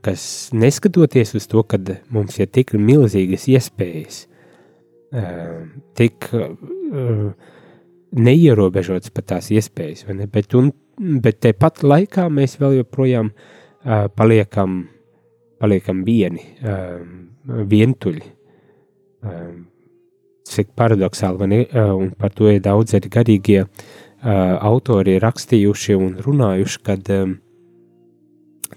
kas 0.01 0.23
neskatoties 0.57 1.35
uz 1.37 1.45
to, 1.49 1.61
ka 1.63 1.77
mums 2.09 2.39
ir 2.39 2.49
tik 2.49 2.73
milzīgas 2.73 3.45
iespējas, 3.51 4.23
tik 5.97 6.29
neierobežotas 8.17 9.13
pat 9.13 9.27
tās 9.35 9.51
iespējas, 9.53 10.07
ne? 10.09 10.25
bet, 10.25 10.55
un, 10.57 10.71
bet 11.21 11.41
tepat 11.45 11.83
laikā 11.85 12.25
mēs 12.33 12.57
vēl 12.61 12.79
joprojām 12.79 13.29
paliekam, 14.17 14.81
paliekam 15.61 16.01
vieni, 16.07 16.45
vientuļi. 17.45 18.25
Cik 20.49 20.71
paradoxāli, 20.73 21.45
ne? 21.45 21.57
Un 21.93 22.15
par 22.17 22.33
to 22.33 22.49
ir 22.49 22.63
daudz 22.65 22.95
arī 22.97 23.11
garīgie 23.13 23.59
autori 24.25 25.19
rakstījuši 25.21 25.95
un 25.95 26.15
runājuši, 26.25 26.79
kad 26.83 27.11
um, 27.13 27.37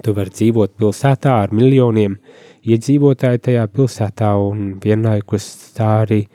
tu 0.02 0.14
vari 0.16 0.32
dzīvot 0.32 0.76
pilsētā 0.80 1.34
ar 1.44 1.52
miljoniem 1.54 2.16
iedzīvotāju 2.62 3.42
tajā 3.48 3.66
pilsētā 3.74 4.30
un 4.40 4.78
vienlaikus 4.82 5.48
tā 5.76 5.90
arī 6.04 6.22
uh, 6.24 6.32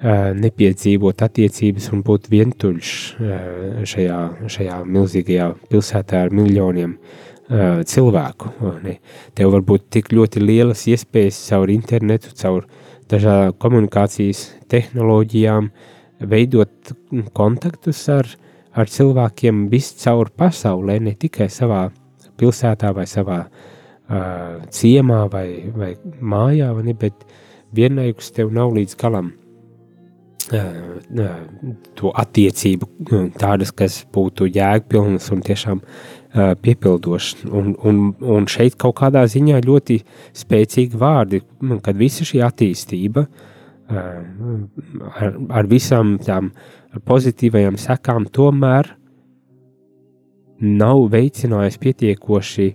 nepiedzīvot 0.00 1.22
attiecības 1.26 1.90
un 1.92 2.02
būt 2.06 2.30
vientuļš 2.32 2.92
šajā, 3.90 4.20
šajā 4.48 4.78
milzīgajā 4.86 5.50
pilsētā 5.70 6.24
ar 6.24 6.32
miljoniem 6.32 6.96
cilvēku. 7.50 8.52
Ne? 8.84 9.00
Tev 9.34 9.50
var 9.56 9.64
būt 9.66 9.88
tik 9.90 10.12
ļoti 10.14 10.40
lielas 10.40 10.86
iespējas 10.86 11.40
caur 11.48 11.70
internetu, 11.74 12.30
caur 12.38 12.68
dažādām 13.10 13.56
komunikācijas 13.58 14.44
tehnoloģijām, 14.70 15.70
veidot 16.30 16.92
kontaktus 17.34 18.04
ar, 18.12 18.28
ar 18.70 18.86
cilvēkiem 18.86 19.66
viscaur 19.72 20.30
pasaulē, 20.30 21.00
ne 21.02 21.16
tikai 21.18 21.50
savā 21.50 21.88
pilsētā 22.40 22.94
vai 22.96 23.06
savā 23.10 23.42
uh, 23.44 24.56
ciemā 24.72 25.20
vai, 25.32 25.46
vai 25.76 25.92
mājā, 26.20 26.72
vai 26.76 26.88
ne, 26.88 26.96
bet 26.98 27.26
vienlaikus 27.76 28.32
tev 28.34 28.50
nav 28.54 28.74
līdz 28.74 28.96
galam 29.00 29.34
to 31.98 32.10
attiecību, 32.18 32.88
tādas, 33.38 33.70
kas 33.76 34.00
būtu 34.14 34.48
jēgpilnas 34.50 35.30
un 35.34 35.42
tiešām 35.46 35.82
piepildošas. 36.62 37.44
Un, 37.46 37.74
un, 37.86 38.00
un 38.18 38.48
šeit 38.50 38.76
kaut 38.80 38.96
kādā 39.00 39.22
ziņā 39.30 39.60
ļoti 39.66 40.00
spēcīgi 40.40 40.98
vārdi, 40.98 41.42
kad 41.84 41.98
visa 41.98 42.26
šī 42.26 42.42
attīstība 42.46 43.26
ar, 43.90 45.36
ar 45.50 45.70
visām 45.70 46.16
tām 46.22 46.52
pozitīvajām 47.06 47.78
sekām 47.78 48.26
tomēr 48.34 48.96
nav 50.60 51.06
veicinājusi 51.12 51.82
pietiekoši 51.86 52.70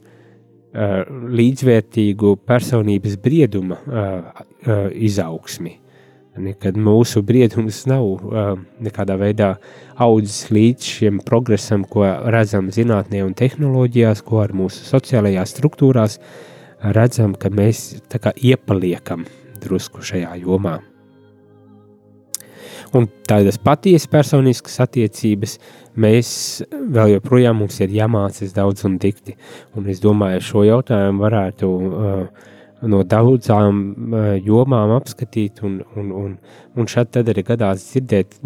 līdzvērtīgu 1.40 2.36
personības 2.44 3.16
brieduma 3.24 3.78
izaugsmi 4.92 5.78
Nekad 6.36 6.76
mūsu 6.76 7.22
briedums 7.24 7.86
nav 7.88 8.04
uh, 8.04 8.58
nekādā 8.84 9.16
veidā 9.20 9.54
audzis 10.04 10.50
līdz 10.52 10.90
šim 10.98 11.22
progresam, 11.24 11.86
ko 11.88 12.04
redzam 12.34 12.68
zinātnē 12.76 13.22
un 13.24 13.32
tehnoloģijās, 13.40 14.24
ko 14.26 14.42
ar 14.44 14.52
mūsu 14.56 14.84
sociālajās 14.84 15.56
struktūrās 15.56 16.20
redzam, 16.98 17.38
ka 17.40 17.54
mēs 17.56 18.02
tā 18.12 18.20
kā 18.20 18.36
iepaliekam 18.36 19.24
drusku 19.64 20.04
šajā 20.04 20.36
jomā. 20.44 20.82
Un 22.96 23.08
tādas 23.28 23.58
patiesas 23.60 24.08
personiskas 24.08 24.78
attiecības 24.86 25.58
mēs 26.00 26.30
vēl 26.72 27.18
joprojām 27.18 27.60
mums 27.60 27.82
ir 27.84 27.92
jāmācās 27.92 28.54
daudz 28.56 28.86
un 28.88 28.96
dikti. 29.02 29.36
Un 29.76 29.90
es 29.92 30.00
domāju, 30.04 30.44
šo 30.50 30.64
jautājumu 30.64 31.26
varētu 31.26 31.72
uh, 31.76 32.48
no 32.88 33.02
daudzām 33.04 33.82
uh, 33.84 34.30
jomām 34.40 34.96
apskatīt, 34.96 35.60
un, 35.68 35.82
un, 36.00 36.12
un, 36.22 36.34
un 36.76 36.90
šad 36.92 37.12
tad 37.18 37.32
arī 37.34 37.44
gadās 37.48 37.90
dzirdēt, 37.90 38.40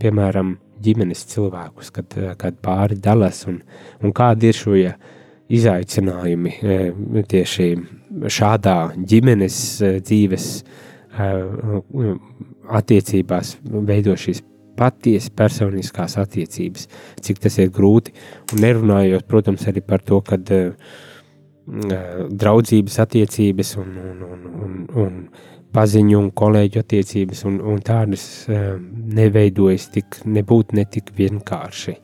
piemēram, 0.00 0.56
ģimenes 0.80 1.26
cilvēkus, 1.34 1.90
kad, 1.92 2.16
kad 2.40 2.56
pāri 2.64 2.96
dalās 2.96 3.42
un, 3.50 3.58
un 4.00 4.14
kādi 4.16 4.48
ir 4.48 4.56
šo 4.56 4.78
ja, 4.78 4.94
izaicinājumi 5.52 6.54
tieši 7.28 7.66
šādā 8.32 8.76
ģimenes 8.96 9.58
dzīves 10.06 10.48
attiecībās 12.78 13.56
veido 13.86 14.14
šīs 14.18 14.42
patiesi 14.80 15.32
personiskās 15.36 16.16
attiecības, 16.20 16.88
cik 17.20 17.40
tas 17.44 17.58
ir 17.60 17.70
grūti. 17.74 18.14
Un 18.54 18.64
nerunājot, 18.64 19.26
protams, 19.28 19.66
arī 19.68 19.82
par 19.84 20.04
to, 20.06 20.20
ka 20.24 20.38
uh, 20.40 20.96
draudzības 22.30 22.98
attiecības 23.04 23.76
un, 23.82 23.94
un, 24.10 24.22
un, 24.30 24.46
un, 24.64 24.76
un 25.04 25.20
paziņu 25.74 26.18
un 26.18 26.30
kolēģu 26.34 26.80
attiecības 26.82 27.44
un, 27.50 27.60
un 27.74 27.84
tādas 27.84 28.26
uh, 28.48 28.74
neveidojas 29.20 29.90
tik, 29.94 30.22
nebūt 30.24 30.74
ne 30.78 30.86
tik 30.90 31.12
vienkārši. 31.18 31.96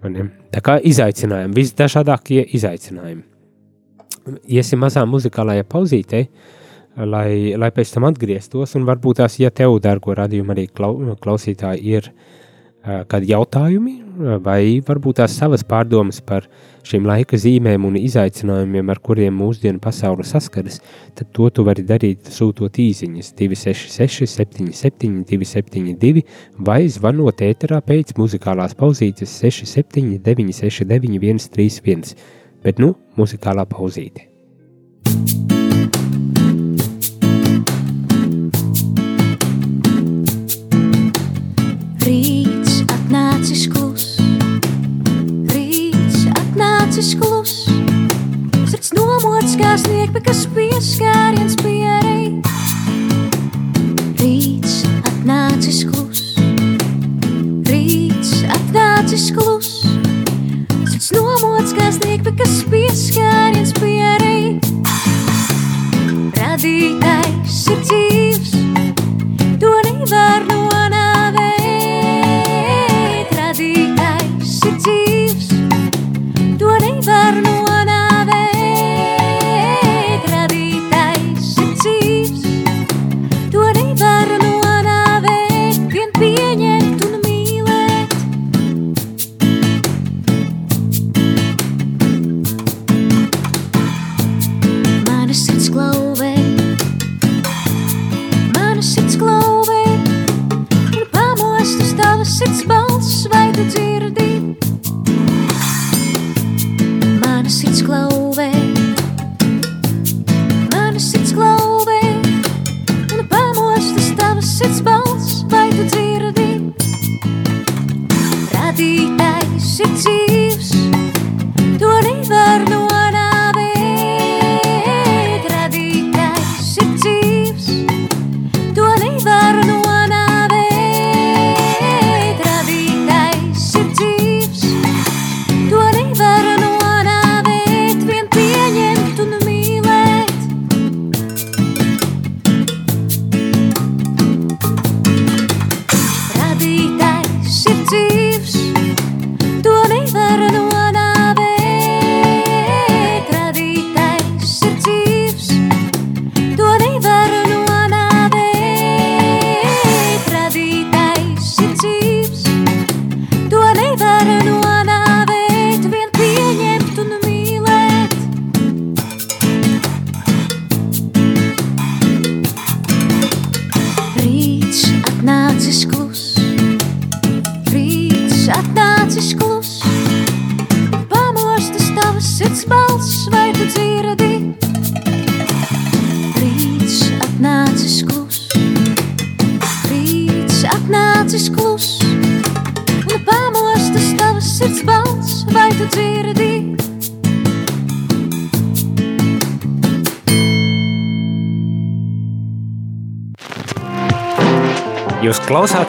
Tā 0.00 0.60
kā 0.64 0.78
izaicinājumi, 0.88 1.58
visdažādākie 1.58 2.46
izaicinājumi. 2.56 3.26
Iesim 4.48 4.80
mazā 4.80 5.02
muzikālajā 5.08 5.66
pauzītē, 5.68 6.22
uh, 6.24 6.59
lai, 6.96 7.54
lai 7.58 7.70
pēc 7.74 7.94
tam 7.94 8.08
atgrieztos. 8.08 8.74
Un 8.78 8.88
varbūt 8.88 9.22
tās, 9.22 9.38
ja 9.42 9.50
tev, 9.50 9.78
dārgo 9.82 10.16
radījumu, 10.16 10.54
arī 10.54 10.66
klausītāji, 10.74 11.98
ir 11.98 12.10
uh, 12.10 12.40
kādi 12.80 13.30
jautājumi, 13.34 13.94
vai 14.44 14.80
varbūt 14.84 15.20
tās 15.20 15.34
savas 15.36 15.64
pārdomas 15.68 16.20
par 16.24 16.46
šīm 16.86 17.04
laika 17.08 17.36
zīmēm 17.36 17.84
un 17.84 17.98
izaicinājumiem, 18.00 18.88
ar 18.92 19.00
kuriem 19.04 19.36
mūsdienu 19.36 19.80
pasaule 19.82 20.24
saskaras, 20.24 20.80
tad 21.14 21.28
to 21.36 21.50
tu 21.52 21.64
vari 21.66 21.84
darīt 21.84 22.30
sūtot 22.32 22.80
īsiņas 22.80 23.34
266, 23.36 24.32
77, 24.32 25.20
272 25.28 26.24
vai 26.56 26.82
zvanot 26.88 27.44
ēterā 27.44 27.82
pēc 27.84 28.16
muzikālās 28.20 28.76
pauzītes 28.80 29.36
679, 29.44 30.56
691, 30.62 31.44
131. 31.50 32.16
Bet 32.64 32.80
nu, 32.80 32.94
muzikālā 33.16 33.68
pauzīte. 33.68 34.29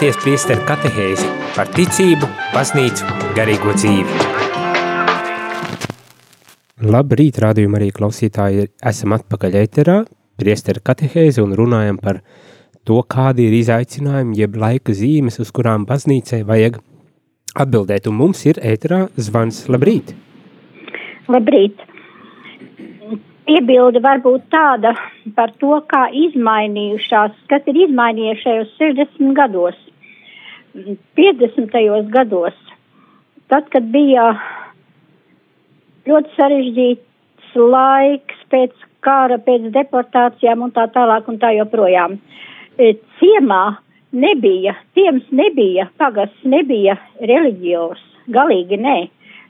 Klausāties 0.02 0.24
priesteru 0.24 0.64
katehēzi 0.66 1.28
par 1.54 1.68
ticību, 1.76 2.26
baznīcu, 2.56 3.06
garīgo 3.38 3.74
dzīvi. 3.76 4.16
Labrīt, 6.90 7.38
rādījumā 7.38 7.78
arī 7.78 7.92
klausītāji, 7.94 8.72
esam 8.82 9.14
atpakaļ 9.14 9.58
ēterā, 9.60 10.00
priesteru 10.42 10.82
katehēzi 10.82 11.44
un 11.44 11.54
runājam 11.54 12.00
par 12.02 12.24
to, 12.82 12.98
kādi 13.06 13.46
ir 13.46 13.60
izaicinājumi, 13.60 14.40
jeb 14.42 14.58
laika 14.58 14.96
zīmes, 14.98 15.38
uz 15.38 15.54
kurām 15.54 15.86
baznīcai 15.86 16.42
vajag 16.50 16.82
atbildēt. 17.62 18.10
Un 18.10 18.18
mums 18.24 18.42
ir 18.50 18.58
ēterā 18.58 19.04
zvans. 19.22 19.68
Labrīt! 19.70 20.16
Labrīt! 21.30 21.86
Piebilde 23.46 24.02
var 24.02 24.26
būt 24.26 24.50
tāda 24.50 24.96
par 25.38 25.54
to, 25.62 25.78
kā 25.94 26.08
izmainījušās, 26.26 27.38
kas 27.54 27.70
ir 27.70 27.84
izmainījies 27.86 28.42
šajos 28.42 28.76
60 28.80 29.34
gados, 29.38 29.78
50. 30.74 32.10
gados, 32.12 32.58
tad, 33.52 33.68
kad 33.74 33.88
bija 33.92 34.32
ļoti 36.08 36.36
sarežģīts 36.38 37.56
laiks 37.56 38.46
pēc 38.52 38.74
kara, 39.04 39.38
pēc 39.42 39.70
deportācijām 39.76 40.64
un 40.68 40.74
tā 40.76 40.88
tālāk 40.94 41.28
un 41.28 41.40
tā 41.42 41.52
joprojām. 41.58 42.18
E, 42.80 42.94
ciemā 43.20 43.78
nebija, 44.12 44.78
ciems 44.96 45.28
nebija, 45.32 45.90
pagasts 46.00 46.48
nebija 46.48 46.96
reliģijos, 47.20 48.00
galīgi 48.32 48.80
nē. 48.80 48.98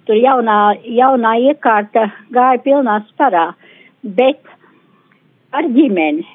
Tur 0.10 0.18
jaunā, 0.18 0.60
jaunā 0.82 1.36
iekārta 1.52 2.08
gāja 2.34 2.62
pilnā 2.66 3.02
sparā, 3.12 3.52
bet 4.02 4.42
ar 5.54 5.68
ģimeni. 5.70 6.26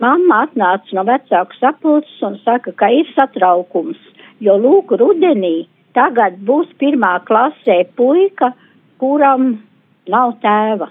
Mamma 0.00 0.44
atnāca 0.46 0.96
no 0.96 1.04
vecāku 1.04 1.58
sapulces 1.60 2.22
un 2.24 2.38
saka, 2.44 2.72
ka 2.72 2.88
ir 2.88 3.08
satraukums, 3.12 4.00
jo 4.40 4.54
lūk, 4.56 4.94
rudenī 4.96 5.68
tagad 5.96 6.38
būs 6.46 6.70
pirmā 6.80 7.18
klasē 7.28 7.82
puika, 7.98 8.54
kuram 9.02 9.58
nav 10.08 10.38
tēva. 10.44 10.88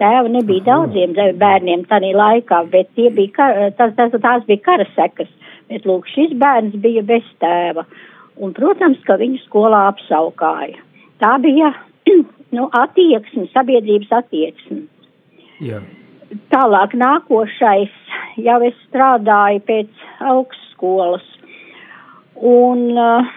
Tēva 0.00 0.32
nebija 0.32 0.64
daudziem 0.64 1.12
bērniem 1.38 1.84
tajā 1.86 2.10
laikā, 2.16 2.62
bet 2.72 2.90
bija 2.96 3.34
kar, 3.36 3.60
tas, 3.78 3.92
tas, 3.98 4.16
tās 4.22 4.46
bija 4.48 4.64
kara 4.64 4.88
sekas. 4.96 5.28
Bet, 5.70 5.86
lūk, 5.86 6.08
šis 6.10 6.32
bērns 6.40 6.74
bija 6.82 7.04
bez 7.06 7.26
tēva. 7.38 7.84
Un, 8.40 8.56
protams, 8.56 8.98
ka 9.06 9.20
viņu 9.20 9.38
skolā 9.44 9.84
apsaukāja. 9.92 10.80
Tā 11.22 11.36
bija 11.44 11.74
nu, 12.56 12.66
attieksme, 12.80 13.46
sabiedrības 13.54 14.18
attieksme. 14.22 14.82
Jā. 15.62 15.84
Tālāk 16.30 16.92
nākošais, 16.94 17.94
jau 18.38 18.58
es 18.62 18.76
strādāju 18.86 19.62
pēc 19.66 20.02
augstskolas. 20.30 21.24
Un 22.38 22.84
uh, 22.94 23.32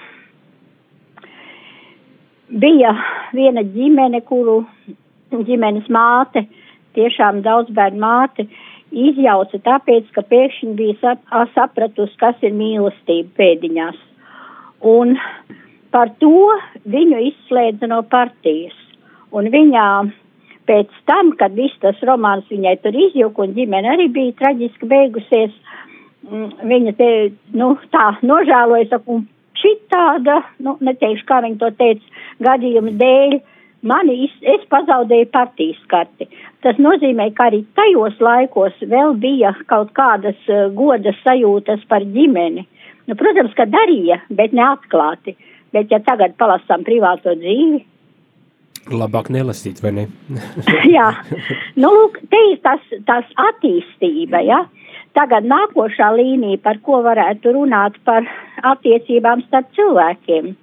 bija 2.54 2.94
viena 3.34 3.64
ģimene, 3.66 4.22
kuru 4.30 4.60
ģimenes 5.34 5.90
māte, 5.90 6.46
tiešām 6.94 7.42
daudz 7.42 7.74
bērnu 7.74 8.04
māte, 8.04 8.46
izjauca 8.94 9.58
tāpēc, 9.66 10.14
ka 10.14 10.22
pēkšņi 10.30 10.74
bija 10.78 11.00
sap, 11.02 11.26
sapratusi, 11.58 12.14
kas 12.22 12.46
ir 12.46 12.54
mīlestība 12.54 13.34
pēdiņās. 13.42 13.98
Un 14.86 15.18
par 15.90 16.14
to 16.22 16.38
viņu 16.86 17.26
izslēdza 17.32 17.90
no 17.90 18.04
partijas. 18.06 18.78
Un 19.34 19.50
viņā 19.50 19.88
pēc 20.70 20.92
tam, 21.10 21.34
kad 21.40 21.56
viss 21.58 21.80
tas 21.84 22.00
romāns 22.08 22.50
viņai 22.52 22.76
tur 22.84 22.96
izjuka 23.08 23.46
un 23.46 23.56
ģimene 23.58 23.94
arī 23.94 24.10
bija 24.14 24.36
traģiski 24.42 24.90
beigusies, 24.90 25.54
mm, 26.30 26.50
viņa 26.72 26.96
te, 27.00 27.10
nu, 27.58 27.74
tā 27.94 28.10
nožēloja, 28.26 28.90
saka, 28.92 29.18
un 29.18 29.26
šitāda, 29.64 30.42
nu, 30.64 30.78
neteikšu, 30.84 31.26
kā 31.30 31.42
viņa 31.46 31.60
to 31.62 31.72
teica, 31.80 32.24
gadījuma 32.44 32.94
dēļ, 33.00 33.38
mani, 33.90 34.30
es 34.56 34.66
pazaudēju 34.72 35.30
partijas 35.34 35.80
karti. 35.92 36.28
Tas 36.64 36.80
nozīmē, 36.80 37.30
ka 37.36 37.50
arī 37.52 37.64
tajos 37.78 38.20
laikos 38.24 38.78
vēl 38.82 39.18
bija 39.20 39.54
kaut 39.72 39.92
kādas 39.98 40.40
uh, 40.50 40.70
godas 40.76 41.20
sajūtas 41.26 41.84
par 41.92 42.06
ģimeni. 42.16 42.68
Nu, 43.08 43.18
protams, 43.20 43.52
ka 43.58 43.68
darīja, 43.68 44.22
bet 44.32 44.56
neatklāti. 44.56 45.36
Bet, 45.74 45.90
ja 45.92 46.00
tagad 46.06 46.38
palasām 46.40 46.86
privāto 46.86 47.34
dzīvi, 47.36 47.82
Labāk 48.92 49.30
nelasīt, 49.32 49.80
vai 49.84 49.94
ne? 49.96 50.08
jā, 50.96 51.10
nu, 51.82 51.92
lūk, 51.92 52.20
te 52.32 52.40
ir 52.52 52.58
tas, 52.66 52.84
tas 53.08 53.30
attīstība, 53.50 54.44
ja. 54.44 54.64
Tagad 55.14 55.46
nākošā 55.46 56.10
līnija, 56.18 56.60
par 56.66 56.80
ko 56.84 57.04
varētu 57.06 57.54
runāt 57.54 58.00
par 58.04 58.26
attiecībām 58.66 59.44
starp 59.46 59.70
cilvēkiem. 59.78 60.56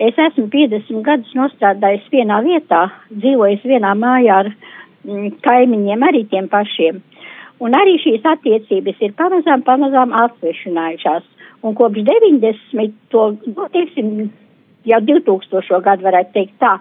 Es 0.00 0.18
esmu 0.18 0.46
50 0.50 1.02
gadus 1.04 1.34
nostrādājis 1.36 2.06
vienā 2.12 2.38
vietā, 2.46 2.86
dzīvojis 3.12 3.66
vienā 3.68 3.92
mājā 3.98 4.40
ar 4.44 4.50
mm, 4.52 5.40
kaimiņiem, 5.44 6.06
arī 6.08 6.24
tiem 6.30 6.48
pašiem. 6.50 7.02
Un 7.58 7.74
arī 7.74 7.98
šīs 8.00 8.26
attiecības 8.32 9.02
ir 9.02 9.14
pamazām, 9.18 9.64
pamazām 9.66 10.14
atsvešinājušās. 10.14 11.26
Un 11.66 11.74
kopš 11.78 12.04
90, 12.06 12.94
to, 13.12 13.24
nu, 13.50 13.66
teiksim, 13.74 14.30
jau 14.86 15.00
2000. 15.04 15.82
gadu 15.84 16.06
varētu 16.06 16.34
teikt 16.36 16.54
tā, 16.62 16.76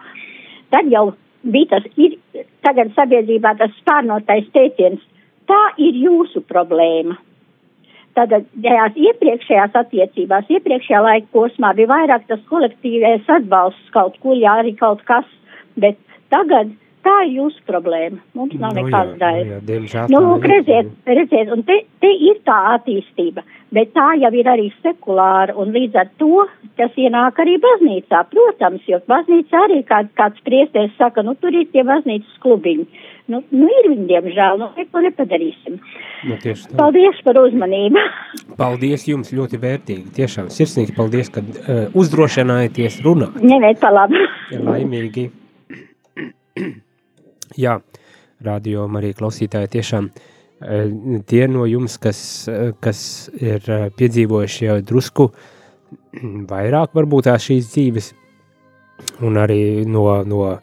tad 0.73 0.89
jau 0.91 1.12
bija 1.47 1.77
tas, 1.77 1.88
ir, 2.01 2.17
tagad 2.65 2.91
sabiedrībā 2.97 3.53
tas 3.60 3.73
spārnotais 3.82 4.49
teiciens, 4.56 5.03
tā 5.47 5.62
ir 5.82 5.97
jūsu 6.03 6.43
problēma. 6.47 7.17
Tātad 8.17 8.47
tajās 8.63 8.95
iepriekšējās 8.97 9.75
attiecībās, 9.77 10.49
iepriekšējā 10.49 11.01
laika 11.06 11.27
posmā 11.36 11.75
bija 11.77 11.91
vairāk 11.91 12.25
tas 12.32 12.41
kolektīvais 12.49 13.30
atbalsts 13.30 13.93
kaut 13.93 14.17
kur, 14.23 14.34
jā, 14.39 14.56
arī 14.63 14.73
kaut 14.80 15.03
kas, 15.06 15.27
bet 15.77 15.99
tagad 16.34 16.73
tā 17.07 17.17
ir 17.25 17.33
jūsu 17.39 17.63
problēma. 17.69 18.19
Mums 18.37 18.57
nav 18.59 18.75
Nu 18.75 18.83
nekāds 18.83 19.15
jā, 19.15 19.19
daļa. 19.23 19.59
nu 19.63 19.91
jā, 19.93 20.05
Nu, 20.11 20.21
lūk, 20.27 20.43
ir. 20.45 20.53
redziet, 20.57 20.91
redziet, 21.07 21.51
un 21.55 21.63
te, 21.67 21.79
te 22.03 22.11
ir 22.29 22.41
tā 22.47 22.57
attīstība, 22.75 23.43
bet 23.73 23.93
tā 23.95 24.09
jau 24.21 24.31
ir 24.35 24.47
arī 24.53 24.69
sekulāra, 24.83 25.55
un 25.57 25.71
līdz 25.75 25.95
ar 26.03 26.11
to 26.21 26.45
tas 26.77 26.93
ienāk 26.99 27.39
arī 27.41 27.55
baznīcā, 27.63 28.25
protams, 28.31 28.83
jo 28.91 28.99
baznīcā 29.09 29.63
arī 29.69 29.81
kāds, 29.87 30.11
kāds 30.19 30.43
priestēs 30.45 30.91
saka, 30.99 31.23
nu, 31.25 31.33
tur 31.41 31.55
ir 31.55 31.65
tie 31.73 31.83
baznīcas 31.87 32.37
klubiņi. 32.43 32.85
Nu, 33.27 33.41
nu 33.51 33.67
ir 33.67 33.89
viņi, 33.91 34.05
diemžēl, 34.07 34.59
nu, 34.61 34.69
neko 34.77 35.01
nepadarīsim. 35.03 35.79
Nu, 36.29 36.37
tieši 36.39 36.69
tā. 36.69 36.77
Paldies 36.79 37.17
par 37.25 37.35
uzmanību. 37.41 38.03
Paldies 38.61 39.03
jums 39.09 39.33
ļoti 39.35 39.59
vērtīgi. 39.65 40.13
Tiešām 40.15 40.47
sirsnīgi 40.53 40.95
paldies, 40.95 41.27
ka 41.35 41.43
uh, 41.43 41.89
uzdrošinājāties 41.97 43.01
runāt. 43.03 43.35
Ņemiet 43.43 43.81
pa 43.83 43.91
labu. 43.91 44.21
Ja 44.53 44.61
laimīgi. 44.63 45.27
Jā, 47.57 47.79
radio 48.45 48.85
arī 48.99 49.13
klausītāji 49.17 49.71
tiešām 49.77 50.09
eh, 50.11 50.91
tie 51.29 51.47
no 51.49 51.65
jums, 51.65 51.97
kas, 52.01 52.19
eh, 52.51 52.71
kas 52.79 52.99
ir 53.33 53.65
eh, 53.65 53.87
piedzīvojuši 53.97 54.67
jau 54.67 54.77
drusku 54.91 55.29
vairāk 56.51 56.93
varbūt 56.97 57.29
tās 57.29 57.47
šīs 57.47 57.71
dzīves, 57.73 58.11
un 59.25 59.37
arī 59.41 59.85
no, 59.85 60.03
no 60.25 60.39
uh, 60.49 60.61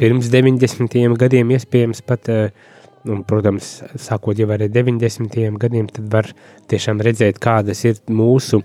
pirms 0.00 0.28
90. 0.32 1.16
gadiem 1.18 1.52
iespējams 1.56 2.02
pat, 2.04 2.28
uh, 2.28 2.74
un, 3.08 3.22
protams, 3.28 3.70
sākot 3.96 4.38
jau 4.38 4.48
ar 4.52 4.66
90. 4.68 5.38
gadiem, 5.60 5.88
tad 5.88 6.10
var 6.12 6.28
tiešām 6.68 7.00
redzēt, 7.04 7.40
kādas 7.40 7.84
ir 7.88 8.00
mūsu 8.12 8.60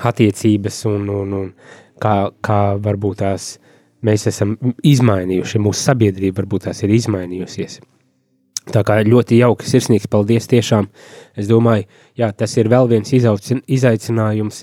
attiecības 0.00 0.84
un, 0.88 1.08
un, 1.12 1.36
un 1.42 1.52
kā, 2.00 2.14
kā 2.44 2.60
varbūt 2.80 3.20
tās 3.22 3.52
mēs 4.06 4.26
esam 4.30 4.56
izmainījuši, 4.86 5.62
mūsu 5.62 5.84
sabiedrība 5.90 6.42
varbūt 6.42 6.68
tās 6.68 6.82
ir 6.84 6.94
izmainījusies. 6.96 7.80
Tā 8.70 8.82
kā 8.86 9.00
ļoti 9.06 9.40
jauki, 9.40 9.66
sirsnīgs 9.66 10.08
paldies 10.10 10.46
tiešām. 10.50 10.88
Es 11.38 11.48
domāju, 11.50 11.86
jā, 12.18 12.30
tas 12.36 12.54
ir 12.60 12.68
vēl 12.70 12.90
viens 12.90 13.10
izaicinājums 13.10 14.62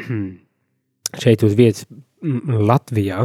šeit 1.22 1.44
uz 1.46 1.54
vietas 1.58 1.86
Latvijā, 2.20 3.24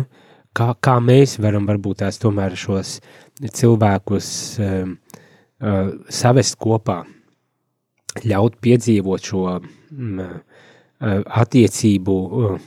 kā, 0.56 0.70
kā 0.80 1.00
mēs 1.04 1.36
varam 1.44 1.68
varbūt 1.68 2.04
tās 2.04 2.20
tomēr 2.22 2.56
šos 2.60 3.00
cilvēkus 3.44 4.30
um, 4.64 4.94
uh, 5.60 5.90
savest 6.08 6.56
kopā, 6.62 7.02
ļaut 8.24 8.56
piedzīvot 8.64 9.32
šo 9.32 9.58
mm, 9.58 10.22
uh, 10.22 10.55
attiecību 11.06 12.16
uh, 12.26 12.58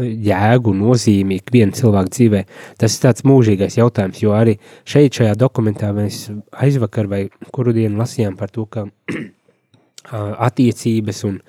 jēgu, 0.00 0.74
nozīmi 0.76 1.40
ikviena 1.40 1.74
cilvēka 1.76 2.14
dzīvē. 2.16 2.42
Tas 2.80 2.96
ir 2.96 3.04
tāds 3.04 3.26
mūžīgais 3.28 3.78
jautājums, 3.80 4.20
jo 4.22 4.34
arī 4.36 4.56
šeit 4.88 5.20
šajā 5.20 5.36
dokumentā 5.40 5.92
mēs 5.96 6.28
aizvakar 6.62 7.10
vai 7.10 7.22
kuru 7.54 7.74
dienu 7.76 8.00
lasījām 8.00 8.36
par 8.38 8.52
to, 8.54 8.66
ka 8.70 8.86
uh, 8.86 9.22
attiecības 10.48 11.24
un, 11.30 11.40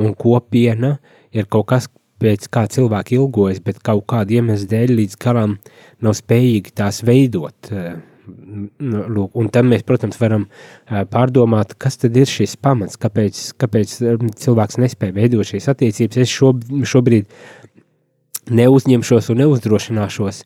un 0.00 0.16
kopiena 0.18 0.96
ir 1.34 1.50
kaut 1.50 1.70
kas, 1.74 1.90
pēc 2.22 2.46
kā 2.48 2.64
cilvēki 2.70 3.18
ilgojas, 3.18 3.60
bet 3.60 3.82
kaut 3.84 4.06
kāda 4.08 4.38
iemesla 4.38 4.70
dēļ 4.70 4.96
līdz 5.02 5.20
galam 5.20 5.58
nav 6.02 6.14
spējīgi 6.16 6.74
tās 6.78 7.02
veidot. 7.04 7.72
uh, 7.74 8.13
Lūk, 8.24 9.34
un 9.36 9.48
tad 9.52 9.66
mēs, 9.68 9.82
protams, 9.84 10.16
varam 10.20 10.46
pārdomāt, 11.12 11.74
kas 11.80 11.98
tad 12.00 12.16
ir 12.16 12.28
šis 12.30 12.56
pamats, 12.56 12.96
kāpēc, 13.00 13.40
kāpēc 13.60 13.96
cilvēks 14.40 14.80
nespēja 14.80 15.16
veidot 15.16 15.48
šīs 15.48 15.68
attiecības. 15.72 16.22
Es 16.24 16.32
šob, 16.32 16.62
šobrīd 16.88 17.28
neuzņemšos 18.54 19.30
un 19.32 19.42
neuzdrošināšos 19.42 20.42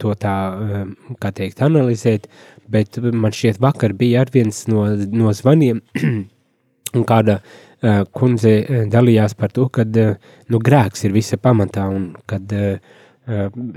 to 0.00 0.14
tā, 0.18 0.36
kā 1.20 1.32
teikt, 1.36 1.62
analizēt, 1.62 2.28
bet 2.70 2.98
man 2.98 3.34
šķiet 3.36 3.60
vakar 3.60 3.94
bija 3.98 4.24
ar 4.24 4.30
viens 4.32 4.64
no, 4.70 4.86
no 5.12 5.34
zvaniem, 5.36 5.82
un 6.96 7.06
kāda 7.06 7.40
kundze 8.16 8.86
dalījās 8.92 9.36
par 9.38 9.52
to, 9.56 9.68
ka 9.72 9.86
nu, 9.86 10.58
grēks 10.58 11.06
ir 11.06 11.14
visa 11.14 11.38
pamatā 11.40 11.86
un 11.92 12.10
kad 12.28 12.56
uh, 12.56 12.98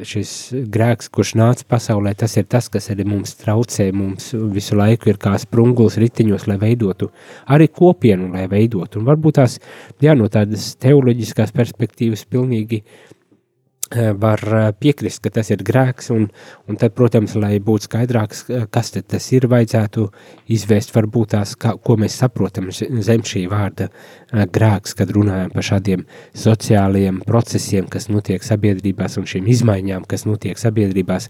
šis 0.07 0.31
grēks, 0.73 1.09
kurš 1.13 1.33
nāca 1.39 1.65
pasaulē, 1.69 2.13
tas 2.17 2.35
ir 2.39 2.47
tas, 2.49 2.69
kas 2.73 2.89
arī 2.93 3.05
mums 3.07 3.35
traucē, 3.41 3.89
mums 3.95 4.31
visu 4.53 4.77
laiku 4.79 5.11
ir 5.11 5.19
kā 5.21 5.35
sprungulis 5.41 5.99
ritiņos, 6.01 6.47
lai 6.49 6.57
veidotu 6.61 7.11
arī 7.53 7.69
kopienu, 7.69 8.31
lai 8.33 8.47
veidotu. 8.51 9.01
Un 9.01 9.09
varbūt 9.11 9.39
tās, 9.39 9.59
jā, 10.03 10.15
no 10.17 10.29
tādas 10.33 10.73
teoloģiskās 10.81 11.53
perspektīvas 11.55 12.25
pilnīgi 12.29 12.83
var 14.19 14.41
piekrist, 14.79 15.21
ka 15.23 15.31
tas 15.33 15.49
ir 15.53 15.63
grēks, 15.65 16.09
un, 16.13 16.27
un 16.69 16.77
tad, 16.79 16.93
protams, 16.97 17.35
lai 17.39 17.57
būtu 17.63 17.87
skaidrāks, 17.89 18.43
kas 18.73 18.93
tas 18.95 19.27
ir, 19.35 19.47
vajadzētu 19.51 20.07
izvērst 20.55 20.93
varbūt 20.95 21.33
tās, 21.35 21.55
kā, 21.59 21.75
ko 21.77 21.97
mēs 22.01 22.17
saprotam 22.21 22.71
zem 22.73 23.25
šī 23.27 23.45
vārda 23.51 23.89
grēks, 24.31 24.95
kad 24.97 25.13
runājam 25.13 25.53
par 25.53 25.67
šādiem 25.69 26.05
sociālajiem 26.37 27.21
procesiem, 27.27 27.87
kas 27.91 28.09
notiek 28.09 28.43
sabiedrībās, 28.45 29.19
un 29.21 29.29
šīm 29.29 29.49
izmaiņām, 29.53 30.07
kas 30.09 30.27
notiek 30.29 30.59
sabiedrībās, 30.61 31.29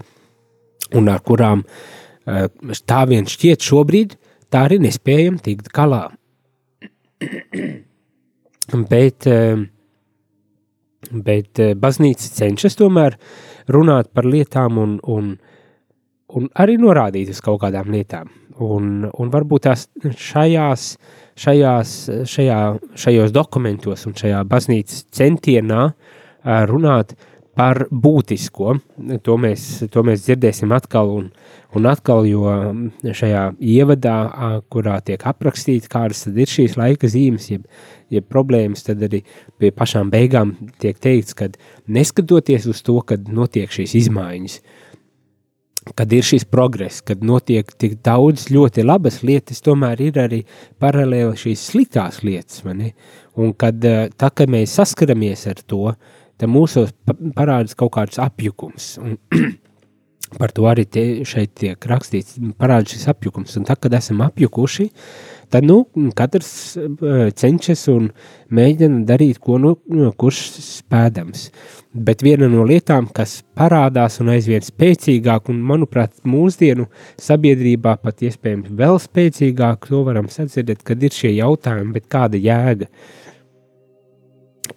un 0.97 1.11
ar 1.11 1.23
kurām 1.25 1.65
tā 2.87 3.01
vien 3.09 3.27
šķiet 3.29 3.65
šobrīd, 3.65 4.17
tā 4.53 4.67
arī 4.69 4.79
nespējam 4.85 5.39
tikt 5.43 5.71
galā. 5.73 6.05
Bet 8.91 9.27
uh, 9.27 9.65
Bet 11.11 11.59
eh, 11.59 11.73
baznīca 11.79 12.29
cenšas 12.37 12.77
tomēr 12.79 13.17
runāt 13.73 14.11
par 14.13 14.27
lietām 14.29 14.79
un, 14.81 14.95
un, 15.03 15.33
un 16.37 16.47
arī 16.59 16.77
norādīt 16.81 17.33
uz 17.33 17.41
kaut 17.43 17.61
kādām 17.63 17.91
lietām. 17.93 18.31
Un, 18.63 19.07
un 19.09 19.29
varbūt 19.33 19.65
tās 19.65 19.87
šajās, 20.03 20.87
šajās, 21.41 21.93
šajā, 22.29 22.59
šajos 23.03 23.33
dokumentos 23.33 24.05
un 24.05 24.15
šajā 24.17 24.43
baznīcas 24.49 25.05
centienā 25.13 25.85
eh, 25.89 26.65
runāt 26.69 27.15
par 27.53 27.85
būtisko. 27.91 28.77
To 29.25 29.37
mēs, 29.41 29.67
to 29.93 30.03
mēs 30.05 30.25
dzirdēsim 30.25 30.73
atkal 30.73 31.11
un, 31.13 31.27
un 31.77 31.87
atkal, 31.89 32.27
jo 32.29 32.45
šajā 33.03 33.43
ievadā, 33.73 34.17
kurā 34.71 34.99
tiek 35.05 35.25
aprakstīts, 35.29 35.89
kādas 35.91 36.25
ir 36.29 36.49
šīs 36.49 36.77
laika 36.79 37.09
zīmes, 37.09 37.49
jeb, 37.51 37.67
jeb 38.13 38.29
problēmas, 38.29 38.85
tad 38.87 39.03
arī 39.07 39.23
pie 39.61 39.73
pašām 39.75 40.11
beigām 40.13 40.55
tiek 40.83 40.99
teikts, 41.01 41.35
ka 41.37 41.49
neskatoties 41.87 42.67
uz 42.69 42.81
to, 42.85 42.99
kad 43.07 43.29
notiek 43.29 43.71
šīs 43.73 43.95
izmaiņas, 44.03 44.59
kad 45.97 46.13
ir 46.15 46.23
šis 46.23 46.45
progress, 46.47 47.01
kad 47.03 47.23
notiek 47.25 47.67
tik 47.79 47.97
daudz 48.05 48.47
ļoti 48.53 48.85
labas 48.85 49.21
lietas, 49.25 49.63
tomēr 49.65 50.05
ir 50.05 50.19
arī 50.21 50.43
paralēli 50.81 51.39
šīs 51.39 51.67
sliktās 51.73 52.21
lietas, 52.23 52.63
un 52.63 53.55
kad 53.59 53.81
tā, 53.81 54.29
kad 54.29 54.51
mēs 54.51 54.77
saskaramies 54.79 55.47
ar 55.51 55.59
to, 55.67 55.95
tad 56.39 56.49
mūsos 56.49 56.93
parādās 57.35 57.75
kaut 57.77 57.93
kāds 57.97 58.21
apjukums, 58.21 58.95
un 59.01 59.17
par 60.39 60.53
to 60.55 60.65
arī 60.69 60.85
tie, 60.89 61.05
šeit 61.27 61.53
tiek 61.59 61.87
rakstīts, 61.89 62.39
parādās 62.59 62.95
šis 62.95 63.07
apjukums, 63.11 63.55
un 63.59 63.67
tad, 63.67 63.79
kad 63.83 63.93
esam 63.97 64.23
apjukuši, 64.25 64.87
tad 65.53 65.67
nu, 65.67 65.83
katrs 66.17 66.51
uh, 66.79 67.29
cenšas 67.37 67.85
un 67.93 68.09
mēģina 68.53 69.03
darīt, 69.09 69.39
ko 69.43 69.59
nu, 69.61 69.75
kurš 70.17 70.41
spēdams. 70.65 71.47
Bet 71.93 72.23
viena 72.25 72.47
no 72.49 72.65
lietām, 72.65 73.05
kas 73.13 73.41
parādās 73.57 74.17
un 74.23 74.31
aizvien 74.33 74.63
spēcīgāk, 74.65 75.51
un 75.53 75.59
manuprāt, 75.69 76.15
mūsdienu 76.25 76.87
sabiedrībā 77.21 77.99
pat 78.01 78.23
iespējams 78.25 78.73
vēl 78.79 78.97
spēcīgāk, 79.03 79.89
to 79.91 80.01
varam 80.07 80.31
sadzirdēt, 80.33 80.81
kad 80.87 81.03
ir 81.05 81.13
šie 81.13 81.35
jautājumi, 81.37 81.93
bet 81.99 82.09
kāda 82.09 82.41
jēga? 82.41 82.89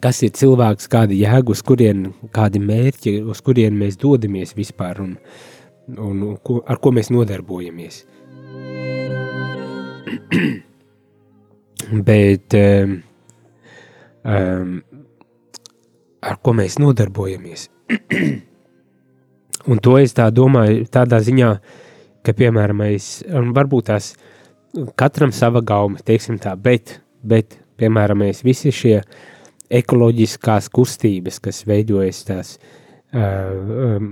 Kas 0.03 0.23
ir 0.27 0.33
cilvēks, 0.37 0.89
kāda 0.93 1.17
jēga, 1.17 1.53
uz 1.55 1.63
kurien, 1.67 2.13
kādi 2.35 2.61
mērķi, 2.63 3.23
uz 3.25 3.41
kurien 3.45 3.77
mēs 3.79 3.97
dodamies 4.01 4.55
vispār 4.57 5.01
un, 5.05 5.17
un, 5.97 6.23
un 6.31 6.37
ko, 6.45 6.61
ar 6.69 6.81
ko 6.83 6.93
mēs 6.95 7.11
nodarbojamies? 7.15 8.05
Bet 12.09 12.55
um, 12.59 12.99
um, 14.27 14.77
ar 16.23 16.37
ko 16.43 16.57
mēs 16.57 16.79
nodarbojamies? 16.83 17.71
un 19.71 19.83
to 19.83 19.97
es 19.99 20.15
tā 20.17 20.29
domāju, 20.35 20.87
tādā 20.93 21.19
ziņā, 21.25 21.51
ka, 22.27 22.35
piemēram, 22.37 22.83
mēs, 22.85 23.11
varbūt 23.57 23.89
tās 23.91 24.13
katram 24.99 25.33
sava 25.35 25.63
gauma, 25.65 26.03
teiksim 26.05 26.39
tā, 26.43 26.55
bet, 26.59 26.99
bet 27.25 27.59
piemēram, 27.81 28.25
mēs 28.25 28.43
visi 28.47 28.73
šie 28.75 29.01
ekoloģiskās 29.70 30.68
kustības, 30.74 31.40
kas 31.42 31.62
veidojas 31.68 32.24
tās 32.29 32.57
uh, 32.57 32.87
um, 33.16 34.11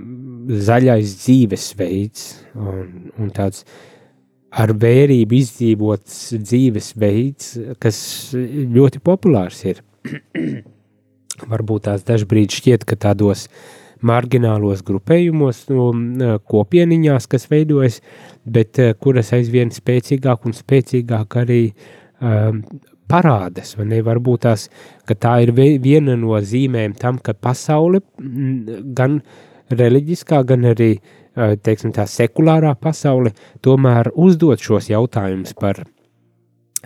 zaļais 0.49 1.17
dzīvesveids 1.23 2.29
un, 2.55 3.11
un 3.19 3.35
tāds 3.35 3.65
ar 4.55 4.71
vērību 4.79 5.35
izdzīvots 5.41 6.19
dzīvesveids, 6.39 7.55
kas 7.83 7.99
ļoti 8.35 9.03
populārs 9.05 9.65
ir. 9.67 9.83
Varbūt 11.51 11.89
tās 11.89 12.05
dažbrīd 12.07 12.55
šķiet, 12.55 12.85
ka 12.87 12.99
tādos 13.09 13.49
marginālos 14.05 14.85
grupējumos, 14.87 15.65
no, 15.73 15.89
kopieniņās, 16.51 17.27
kas 17.31 17.49
veidojas, 17.51 17.99
bet 18.45 18.79
kuras 19.03 19.33
aizvien 19.35 19.73
spēcīgāk 19.75 20.47
un 20.47 20.55
spēcīgāk 20.55 21.39
arī 21.41 21.63
um, 22.21 22.63
parādas. 23.09 23.75
Varbūt 23.79 24.47
tās, 24.47 24.69
ka 25.09 25.15
tā 25.15 25.39
ir 25.45 25.53
viena 25.57 26.17
no 26.17 26.39
zīmēm 26.41 26.97
tam, 27.01 27.19
ka 27.19 27.35
pasaule 27.35 28.03
gan 28.19 29.21
reliģiskā, 29.75 30.43
gan 30.47 30.67
arī 30.73 30.95
uh, 30.97 31.25
Eh, 31.35 31.57
teiksim, 31.59 31.91
tā 31.91 32.05
sekulārā 32.07 32.77
pasaule 32.79 33.33
tomēr 33.65 34.13
uzdot 34.15 34.61
šos 34.63 34.87
jautājumus 34.93 35.57
par, 35.59 35.81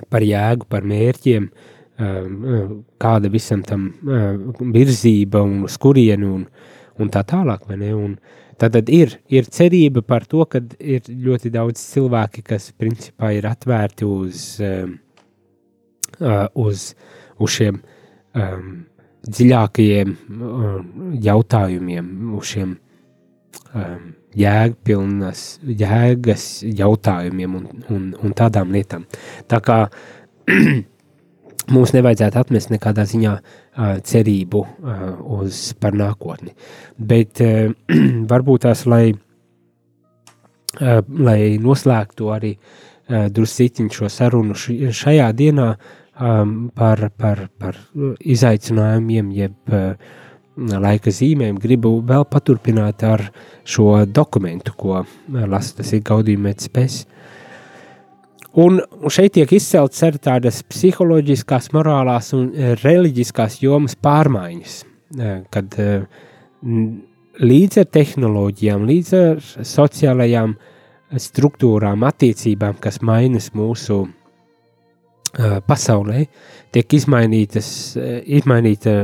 par 0.09 0.25
jēgu, 0.25 0.65
par 0.73 0.87
mērķiem, 0.89 1.49
eh, 1.49 2.07
eh, 2.07 2.71
kāda 2.97 3.29
visam 3.29 3.63
tam 3.63 3.91
virzība 4.73 5.43
un 5.45 5.67
uz 5.69 5.77
kurienu 5.77 6.33
un, 6.39 6.47
un 6.97 7.13
tā 7.13 7.27
tālāk. 7.29 7.69
Un 7.69 8.17
tad 8.57 8.89
ir, 8.89 9.19
ir 9.29 9.53
cerība 9.53 10.01
par 10.01 10.25
to, 10.25 10.47
ka 10.47 10.63
ir 10.81 11.03
ļoti 11.05 11.53
daudz 11.53 11.85
cilvēki, 11.93 12.47
kas 12.49 12.73
principā 12.73 13.35
ir 13.37 13.45
atvērti 13.53 14.09
uz, 14.09 14.63
uz, 16.19 16.93
uz 17.39 17.55
šiem 17.55 17.81
um, 18.35 18.69
dziļākajiem 19.29 20.15
jautājumiem, 21.25 22.13
uz 22.39 22.53
šiem 22.53 22.77
um, 23.75 24.13
jēgpilnas, 24.39 25.47
jēgas 25.65 26.47
jautājumiem 26.63 27.57
un, 27.59 27.67
un, 27.91 28.07
un 28.23 28.37
tādām 28.37 28.73
lietām. 28.75 29.07
Tā 29.51 29.61
kā 29.65 29.79
mums 31.75 31.95
nevajadzētu 31.97 32.41
atmest 32.41 32.73
nekādā 32.73 33.07
ziņā 33.09 33.37
uh, 33.39 33.95
cerību 34.05 34.65
uh, 34.65 35.07
uz 35.41 35.73
par 35.81 35.97
nākotni. 35.99 36.55
Bet 36.99 37.43
uh, 37.45 37.73
varbūt 38.33 38.67
tās, 38.69 38.85
lai, 38.91 39.07
uh, 39.15 41.01
lai 41.19 41.41
noslēgtu 41.63 42.33
arī 42.35 42.55
uh, 42.57 43.27
drusciņu 43.33 43.95
šo 43.99 44.13
sarunu 44.13 44.57
šajā 44.59 45.33
dienā 45.37 45.73
um, 46.21 46.57
par, 46.75 47.09
par, 47.17 47.47
par 47.59 47.79
izaicinājumiem, 48.21 49.31
jeb 49.37 49.75
uh, 49.75 50.17
laika 50.59 51.13
zīmēm, 51.15 51.59
gribu 51.63 51.99
vēl 52.07 52.27
paturpināt 52.31 53.05
ar 53.07 53.29
šo 53.69 54.05
dokumentu, 54.07 54.75
ko 54.77 55.05
lasu, 55.29 55.77
tas 55.79 55.93
ir 55.95 56.03
Gaudījuma 56.07 56.55
spēks. 56.59 57.05
Un 58.59 58.81
šeit 59.13 59.37
tiek 59.37 59.53
izceltas 59.55 60.01
arī 60.03 60.19
tādas 60.25 60.63
psiholoģiskās, 60.67 61.69
morālās 61.77 62.33
un 62.35 62.49
reliģiskās 62.83 63.61
jomas 63.63 63.95
pārmaiņas, 64.03 64.81
kad 65.55 65.77
līdz 67.39 67.83
ar 67.85 67.91
tehnoloģijām, 67.95 68.89
līdz 68.89 69.13
ar 69.21 69.45
sociālajām 69.69 70.57
struktūrām, 71.23 72.03
attiecībām, 72.09 72.81
kas 72.83 72.99
mainas 73.05 73.53
mūsu 73.55 74.07
pasaulē, 75.69 76.23
tiek 76.73 76.95
izmainītas, 76.99 77.69
izmainīta 78.39 78.95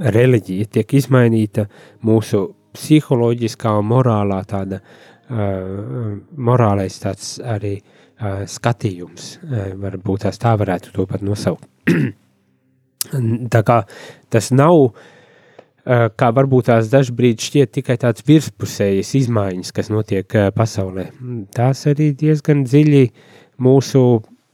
reliģija 0.00 0.68
tiek 0.72 0.94
izmainīta 0.96 1.66
mūsu 2.06 2.44
psiholoģiskā 2.72 3.72
un 3.80 3.88
morālā 3.90 4.40
tāda, 4.48 4.80
uh, 4.80 6.12
morālais 6.36 6.96
tāds 7.02 7.34
arī 7.44 7.76
uh, 7.78 8.44
skatījums, 8.48 9.34
uh, 9.42 9.72
varbūt 9.80 10.26
tās 10.26 10.40
tā 10.40 10.54
varētu 10.58 10.94
to 10.96 11.06
pat 11.08 11.24
nosaukt. 11.24 11.68
tā 13.54 13.62
kā 13.68 13.82
tas 14.32 14.50
nav, 14.54 14.78
uh, 14.88 16.06
kā 16.16 16.30
varbūt 16.32 16.70
tās 16.70 16.88
dažbrīd 16.92 17.44
šķiet 17.44 17.74
tikai 17.76 17.98
tāds 18.00 18.24
virspusējas 18.28 19.12
izmaiņas, 19.20 19.74
kas 19.76 19.92
notiek 19.92 20.38
pasaulē. 20.56 21.10
Tās 21.52 21.84
arī 21.90 22.12
diezgan 22.16 22.64
dziļi 22.64 23.04
mūsu 23.62 24.06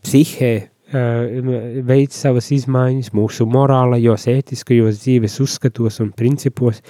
psihē 0.03 0.53
Veids 0.89 2.17
savas 2.17 2.49
izmaiņas 2.55 3.11
mūsu 3.13 3.45
morālajos, 3.51 4.25
ētiskajos 4.33 5.03
dzīves 5.03 5.37
uzskatos 5.45 6.01
un 6.01 6.15
principos, 6.17 6.81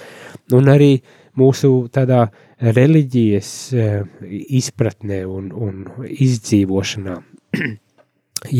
un 0.55 0.71
arī 0.71 1.01
mūsu 1.39 1.89
tādā 1.91 2.29
reliģijas 2.63 3.51
izpratnē 4.59 5.25
un, 5.27 5.51
un 5.51 5.83
izdzīvošanā. 6.07 7.19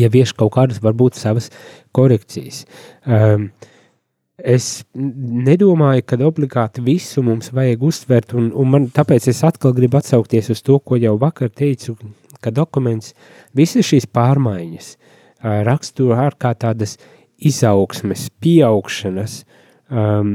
Ievieš 0.02 0.34
kaut 0.36 0.52
kādas 0.58 0.80
varbūt 0.84 1.16
savas 1.16 1.48
korekcijas. 1.96 2.66
Um, 3.08 3.48
es 4.36 4.82
nedomāju, 4.94 6.04
ka 6.04 6.18
obligāti 6.24 6.84
visu 6.84 7.24
mums 7.24 7.48
vajag 7.56 7.82
uztvert, 7.88 8.34
un, 8.36 8.50
un 8.52 8.74
man, 8.74 8.88
tāpēc 8.92 9.30
es 9.32 9.40
atkal 9.44 9.72
gribu 9.76 10.00
atsaukties 10.00 10.52
uz 10.52 10.60
to, 10.64 10.76
ko 10.84 11.00
jau 11.00 11.16
vakar 11.20 11.48
teicu, 11.48 11.96
ka 12.44 12.52
dokuments 12.52 13.14
visas 13.56 13.88
šīs 13.88 14.08
pārmaiņas 14.12 14.94
raksturo 15.42 16.18
ārkārt 16.20 16.62
tādas 16.66 16.96
izaugsmes, 17.40 18.28
pieaugšanas, 18.44 19.40
um, 19.88 20.34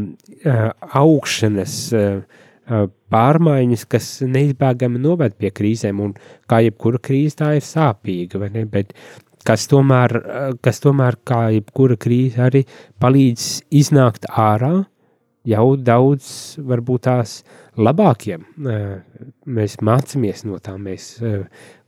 augšanas, 0.97 1.77
uh, 1.93 2.87
pārmaiņas, 3.13 3.85
kas 3.89 4.07
neizbēgami 4.25 5.01
noved 5.01 5.35
pie 5.37 5.51
krīzēm, 5.53 5.99
un 6.01 6.15
kā 6.49 6.63
jebkura 6.65 6.97
krīze 6.97 7.37
tā 7.43 7.51
ir 7.59 7.65
sāpīga, 7.65 8.41
vai 8.41 8.49
ne, 8.55 8.65
bet 8.65 8.95
kas 9.45 9.67
tomēr, 9.69 10.15
kas 10.65 10.81
tomēr 10.81 11.19
kā 11.27 11.43
jebkura 11.53 11.97
krīze 12.01 12.41
arī 12.41 12.63
palīdz 13.01 13.49
iznākt 13.77 14.25
ārā 14.31 14.73
jau 15.45 15.75
daudz, 15.77 16.27
varbūt 16.65 17.05
tās 17.07 17.35
labākiem. 17.77 18.45
Mēs 19.45 19.77
mācāmies 19.83 20.45
no 20.47 20.59
tā, 20.63 20.75
mēs 20.81 21.15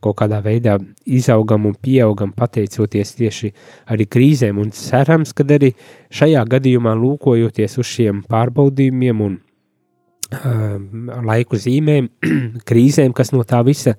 kaut 0.04 0.18
kādā 0.22 0.42
veidā 0.46 0.78
izaugam 1.06 1.66
un 1.70 1.76
pieaugam 1.82 2.34
pateicoties 2.38 3.16
tieši 3.18 3.52
arī 3.94 4.08
krīzēm, 4.10 4.60
un 4.62 4.72
cerams, 4.76 5.34
ka 5.34 5.48
arī 5.58 5.74
šajā 6.14 6.46
gadījumā 6.54 6.96
lūkojoties 7.00 7.80
uz 7.82 7.92
šiem 7.96 8.24
pārbaudījumiem 8.30 9.26
un 9.26 9.40
laiku 11.28 11.60
zīmēm, 11.60 12.10
krīzēm, 12.70 13.14
kas 13.16 13.32
no 13.32 13.44
tā 13.48 13.62
visa 13.66 13.96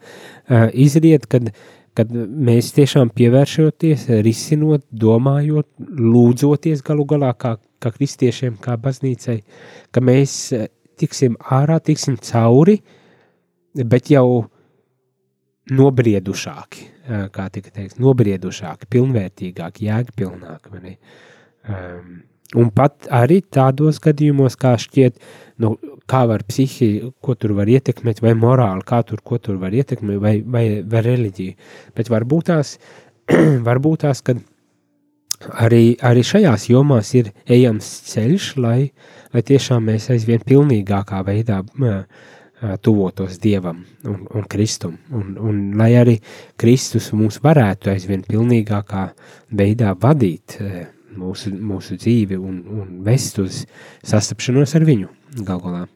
izriet, 0.76 1.26
kad, 1.26 1.50
kad 1.96 2.12
mēs 2.12 2.74
tiešām 2.76 3.10
pievēršoties, 3.16 4.08
risinot, 4.24 4.84
domājot, 4.92 5.68
lūdzoties 5.78 6.84
galu 6.84 7.08
galā 7.08 7.32
kā, 7.38 7.56
kā 7.82 7.92
kristiešiem, 7.94 8.58
kā 8.62 8.76
baznīcai, 8.80 9.40
ka 9.94 10.02
mēs 10.04 10.36
tiksim 10.98 11.36
ārā, 11.54 11.78
tiksim 11.84 12.18
cauri, 12.22 12.78
bet 13.78 14.10
jau 14.10 14.46
nobriedušāki, 15.68 16.86
kā 17.34 17.50
tika 17.52 17.72
teiks, 17.74 17.98
nobriedušāki, 18.00 18.88
pilnvērtīgāki, 18.94 19.88
jēgpilnāki. 19.88 20.96
Um, 21.68 22.22
un 22.56 22.70
pat 22.74 23.08
arī 23.12 23.42
tādos 23.52 24.00
gadījumos, 24.04 24.56
kā 24.60 24.74
šķiet, 24.80 25.18
nu, 25.64 25.74
kā 26.08 26.24
var 26.30 26.44
psihi, 26.48 27.10
ko 27.24 27.36
tur 27.36 27.52
var 27.58 27.68
ietekmēt, 27.68 28.22
vai 28.24 28.32
morāli, 28.38 28.86
kā 28.88 29.02
tur, 29.06 29.20
ko 29.24 29.40
tur 29.42 29.60
var 29.60 29.76
ietekmēt, 29.76 30.20
vai, 30.22 30.38
vai, 30.40 30.64
vai 30.88 31.04
reliģiju. 31.04 31.58
Bet 31.98 32.08
varbūt 32.12 32.48
tās, 32.48 32.78
varbūt 33.68 34.06
tās, 34.06 34.24
kad 34.24 34.40
arī, 35.46 35.96
arī 36.02 36.24
šajās 36.26 36.68
jomās 36.70 37.12
ir 37.18 37.32
ejams 37.46 37.88
ceļš, 38.10 38.48
lai, 38.62 38.90
lai 39.34 39.44
tiešām 39.46 39.86
mēs 39.90 40.10
aizvien 40.14 40.42
pilnīgākā 40.46 41.22
veidā 41.26 41.62
tuvotos 42.82 43.38
Dievam 43.38 43.84
un, 44.04 44.24
un 44.34 44.46
Kristum, 44.50 44.96
un, 45.14 45.36
un 45.38 45.60
lai 45.78 45.92
arī 45.98 46.16
Kristus 46.58 47.12
mūs 47.14 47.38
varētu 47.44 47.92
aizvien 47.92 48.24
pilnīgākā 48.26 49.04
veidā 49.54 49.94
vadīt 49.94 50.58
mūsu, 51.18 51.52
mūsu 51.54 51.98
dzīvi 52.00 52.38
un, 52.38 52.58
un 52.80 52.98
vest 53.06 53.38
uz 53.42 53.62
sastapšanos 54.02 54.74
ar 54.74 54.88
viņu 54.88 55.12
galvā. 55.46 55.86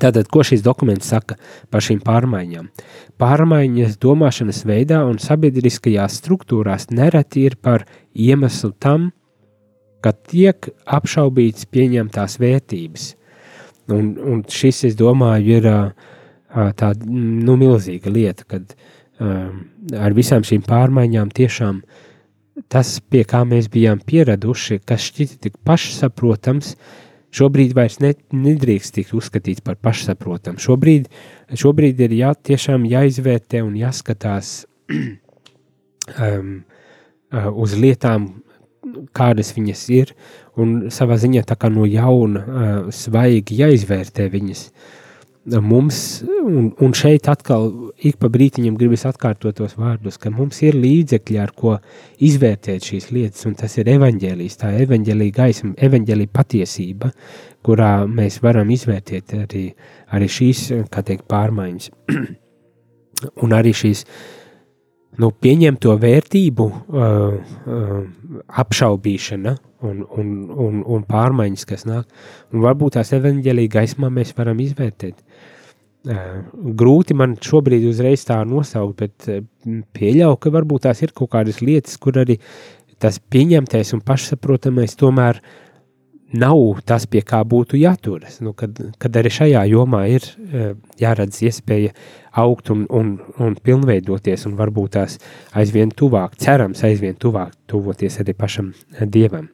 Tātad, 0.00 0.28
ko 0.32 0.44
šis 0.46 0.62
dokuments 0.64 1.10
saka 1.12 1.36
par 1.70 1.84
šīm 1.84 2.00
pārmaiņām? 2.04 2.68
Pārmaiņas 3.20 3.98
domāšanas 4.02 4.62
veidā 4.68 5.02
un 5.08 5.18
sabiedriskajās 5.20 6.16
struktūrās 6.22 6.88
nereti 6.94 7.44
ir 7.48 7.58
par 7.60 7.84
iemeslu 8.14 8.72
tam, 8.80 9.10
ka 10.02 10.14
tiek 10.14 10.70
apšaubīts 10.86 11.68
pieņemtās 11.70 12.38
vērtības. 12.42 13.10
Un, 13.92 14.14
un 14.16 14.40
šis, 14.48 14.84
es 14.88 14.96
domāju, 14.98 15.58
ir 15.60 15.68
tāda 16.78 17.06
nu, 17.06 17.58
milzīga 17.60 18.10
lieta, 18.12 18.48
kad 18.48 18.74
ar 19.20 20.16
visām 20.16 20.46
šīm 20.46 20.64
pārmaiņām 20.66 21.30
tiešām 21.36 21.82
tas, 22.72 22.96
pie 23.12 23.22
kā 23.28 23.44
mēs 23.48 23.68
bijām 23.72 24.00
pieraduši, 24.06 24.80
kas 24.88 25.04
šķita 25.10 25.38
tik 25.46 25.56
pašsaprotams, 25.66 26.74
uh, 26.74 27.01
šobrīd 27.34 27.74
vairs 27.76 27.98
ne, 28.04 28.12
nedrīkst 28.36 28.96
tikt 28.98 29.14
uzskatīts 29.16 29.64
par 29.64 29.78
pašsaprotamu. 29.80 30.60
Šobrīd, 30.62 31.08
šobrīd 31.58 32.00
ir 32.06 32.16
jā, 32.18 32.32
tiešām 32.50 32.86
jāizvērtē 32.88 33.62
un 33.64 33.76
jāskatās 33.80 34.54
um, 34.92 36.54
uh, 37.32 37.50
uz 37.52 37.76
lietām, 37.78 38.30
kādas 39.16 39.52
viņas 39.56 39.84
ir, 39.94 40.16
un 40.58 40.90
savā 40.92 41.16
ziņā 41.20 41.44
tā 41.48 41.56
kā 41.56 41.70
no 41.72 41.86
jauna 41.88 42.42
uh, 42.42 42.74
svaigi 42.94 43.60
jāizvērtē 43.62 44.26
viņas. 44.32 44.66
Uh, 44.66 44.98
mums, 45.44 46.22
un, 46.44 46.72
un 46.78 46.92
šeit 46.94 47.26
atkal 47.30 47.70
ik 47.98 48.18
pa 48.22 48.30
brītiņam 48.32 48.76
gribas 48.78 49.04
atkārtot 49.08 49.56
tos 49.58 49.74
vārdus, 49.78 50.18
ka 50.22 50.30
mums 50.30 50.60
ir 50.62 50.78
līdzekļi, 50.78 51.38
ar 51.42 51.52
ko 51.56 51.76
izvērtēt 52.22 52.86
šīs 52.90 53.10
lietas, 53.14 53.46
un 53.50 53.56
tas 53.58 53.74
ir 53.78 53.90
evaņģēlijs, 53.96 54.58
tā 54.60 54.70
evaņģēlija 54.84 55.36
gaisma, 55.38 55.72
evaņģēlija 55.88 56.32
patiesība, 56.32 57.10
kurā 57.66 57.92
mēs 58.06 58.38
varam 58.42 58.70
izvērtēt 58.70 59.34
arī, 59.40 59.64
arī 60.14 60.30
šīs, 60.30 60.68
kā 60.92 61.02
teikt, 61.06 61.26
pārmaiņas. 61.30 61.90
un 63.42 63.54
arī 63.56 63.74
šīs, 63.76 64.06
nu, 65.20 65.32
pieņemto 65.44 65.96
vērtību 66.00 66.68
uh, 66.68 67.06
uh, 67.66 67.96
apšaubīšana, 68.62 69.56
un, 69.82 70.04
un, 70.16 70.28
un, 70.66 70.82
un 70.96 71.02
pārmaiņas, 71.08 71.66
kas 71.68 71.84
nāk. 71.88 72.06
Un 72.54 72.62
varbūt 72.64 72.96
tās 72.96 73.12
evanģēlīgā 73.18 73.80
gaismā 73.80 74.12
mēs 74.14 74.32
varam 74.38 74.62
izvērtēt, 74.62 75.18
Grūti 76.02 77.14
man 77.14 77.36
šobrīd 77.38 77.84
uzreiz 77.86 78.24
tā 78.26 78.40
nosaukt, 78.48 79.04
bet 79.04 79.26
pieļauju, 79.94 80.38
ka 80.42 80.50
varbūt 80.50 80.88
tās 80.88 81.02
ir 81.04 81.12
kaut 81.14 81.30
kādas 81.30 81.60
lietas, 81.62 81.94
kur 82.02 82.18
arī 82.24 82.40
tas 83.02 83.20
pieņemtais 83.30 83.94
un 83.94 84.02
pašsaprotamais 84.02 84.96
tomēr 84.98 85.38
nav 86.32 86.82
tas, 86.88 87.06
pie 87.06 87.22
kā 87.26 87.42
būtu 87.48 87.78
jāturas. 87.80 88.40
Nu, 88.44 88.52
kad, 88.56 88.78
kad 89.00 89.16
arī 89.20 89.32
šajā 89.32 89.62
jomā 89.70 90.04
ir 90.12 90.26
jāredz 91.00 91.42
iespēja 91.44 91.92
augt 92.42 92.70
un, 92.72 92.86
un, 92.90 93.16
un 93.42 93.56
pilnveidoties, 93.56 94.46
un 94.48 94.56
varbūt 94.58 94.94
tās 94.96 95.18
aizvien 95.58 95.92
tuvāk, 95.92 96.36
cerams, 96.40 96.84
aizvien 96.86 97.18
tuvāk 97.20 97.52
tuvoties 97.68 98.20
arī 98.22 98.36
pašam 98.36 98.72
dievam. 99.02 99.50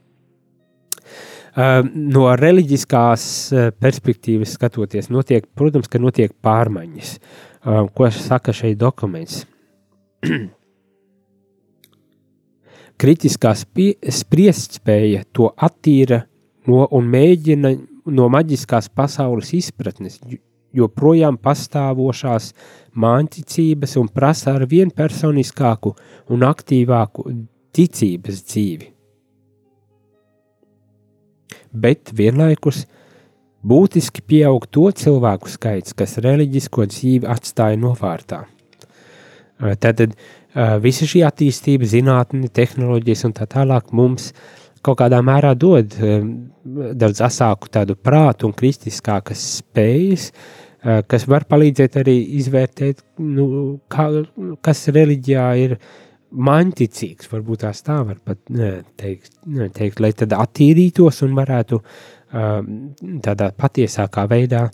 Ehm, 1.59 1.91
no 2.15 2.29
reliģiskās 2.39 3.25
perspektīvas 3.83 4.55
skatoties, 4.59 5.11
notiek, 5.11 5.47
protams, 5.59 5.89
ka 5.91 5.99
notiek 6.03 6.35
pārmaiņas. 6.45 7.17
Ko 7.95 8.11
saka 8.15 8.53
šeit 8.55 8.79
dokuments? 8.79 9.43
Kritiskā 12.99 13.53
spriestspēja 13.55 15.23
to 15.35 15.51
attīra 15.55 16.23
no 16.69 16.85
un 16.95 17.09
mēģina 17.13 17.73
no 18.15 18.29
maģiskās 18.33 18.91
pasaules 18.95 19.55
izpratnes, 19.57 20.21
joprojām 20.77 21.39
pastāvošās 21.41 22.53
mānticības 22.99 23.97
un 24.01 24.13
prasa 24.13 24.55
ar 24.59 24.69
vien 24.69 24.93
personiskāku 24.93 25.95
un 26.35 26.47
aktīvāku 26.47 27.27
ticības 27.77 28.45
dzīvi 28.45 28.93
bet 31.73 32.13
vienlaikus 32.17 32.85
būtiski 33.67 34.23
pieaug 34.23 34.67
to 34.71 34.89
cilvēku 34.95 35.51
skaits, 35.51 35.95
kas 35.97 36.19
reliģisko 36.23 36.87
dzīvi 36.89 37.29
atstāja 37.29 37.79
novārtā. 37.81 38.45
Tātad 39.59 40.15
visa 40.83 41.09
šī 41.09 41.25
attīstība, 41.27 41.89
zinātne, 41.89 42.49
tehnoloģijas 42.55 43.27
un 43.27 43.35
tā 43.35 43.49
tālāk 43.51 43.91
mums 43.93 44.31
kaut 44.85 45.01
kādā 45.03 45.21
mērā 45.25 45.55
dod 45.59 45.95
daudz 46.99 47.23
asāku 47.25 47.71
tādu 47.73 47.97
prātu 47.97 48.49
un 48.49 48.57
kristiskākas 48.57 49.45
spējas, 49.59 50.31
kas 50.83 51.25
var 51.31 51.47
palīdzēt 51.49 51.97
arī 52.03 52.17
izvērtēt, 52.39 53.03
nu, 53.25 53.47
kā, 53.91 54.09
kas 54.65 54.85
reliģijā 54.95 55.47
ir 55.65 55.79
maņticīgs, 56.29 57.31
varbūt 57.33 57.65
tās 57.65 57.81
tā 57.87 58.03
var 58.05 58.21
pat 58.25 58.41
teikt, 59.01 59.33
teikt 59.79 60.03
lai 60.05 60.13
tad 60.13 60.37
attīrītos 60.37 61.23
un 61.25 61.35
varētu 61.39 61.81
tādā 63.25 63.51
patiesākā 63.57 64.27
veidā 64.29 64.69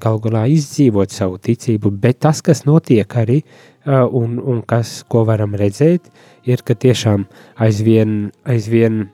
gal 0.00 0.18
galā 0.24 0.46
izdzīvot 0.48 1.12
savu 1.12 1.36
ticību, 1.42 1.92
bet 2.00 2.22
tas, 2.24 2.40
kas 2.42 2.64
notiek 2.64 3.10
arī 3.20 3.42
un, 3.86 4.38
un 4.40 4.62
kas, 4.66 5.02
ko 5.08 5.24
varam 5.28 5.54
redzēt, 5.58 6.08
ir, 6.48 6.64
ka 6.66 6.74
tiešām 6.74 7.26
aizvien, 7.62 8.16
aizvien 8.48 9.04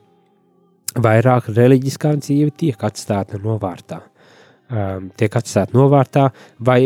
vairāk 0.96 1.52
reliģiskā 1.56 2.16
dzīve 2.20 2.52
tiek 2.56 2.84
atstāta 2.84 3.40
novārtā. 3.42 4.02
Tiek 5.16 5.36
atstāta 5.36 5.76
novārtā 5.76 6.30
vai 6.64 6.80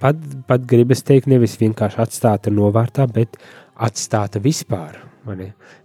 pat, 0.00 0.18
pat 0.46 0.66
gribas 0.70 1.02
teikt 1.06 1.26
nevis 1.30 1.56
vienkārši 1.58 2.02
atstāta 2.04 2.52
novārtā, 2.54 3.06
bet 3.10 3.38
uh, 3.38 3.64
atstāta 3.74 4.40
vispār. 4.42 5.00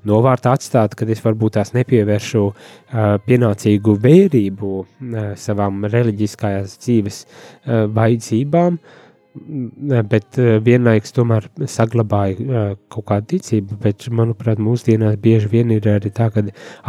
Novārtā 0.07 0.51
atstāt, 0.57 0.97
kad 0.99 1.09
es 1.09 1.21
varbūt 1.23 1.55
tās 1.55 1.71
nepievēršu 1.71 2.41
uh, 2.43 2.55
pienācīgu 3.23 3.95
vērību 4.03 4.71
uh, 4.79 4.87
savām 5.39 5.85
reliģiskajās 5.87 6.75
dzīves 6.83 7.21
uh, 7.23 7.85
vajadzībām, 7.95 8.79
bet 10.09 10.37
uh, 10.39 10.57
vienlaikus 10.63 11.13
tomēr 11.15 11.47
saglabāju 11.69 12.45
uh, 12.45 12.71
kaut 12.91 13.05
kādu 13.11 13.35
ticību, 13.35 13.77
bet, 13.83 14.07
manuprāt, 14.13 14.61
mūsdienās 14.63 15.17
bieži 15.21 15.51
vien 15.51 15.73
ir 15.75 15.87
arī 15.91 16.11
tā, 16.15 16.29
ka 16.33 16.43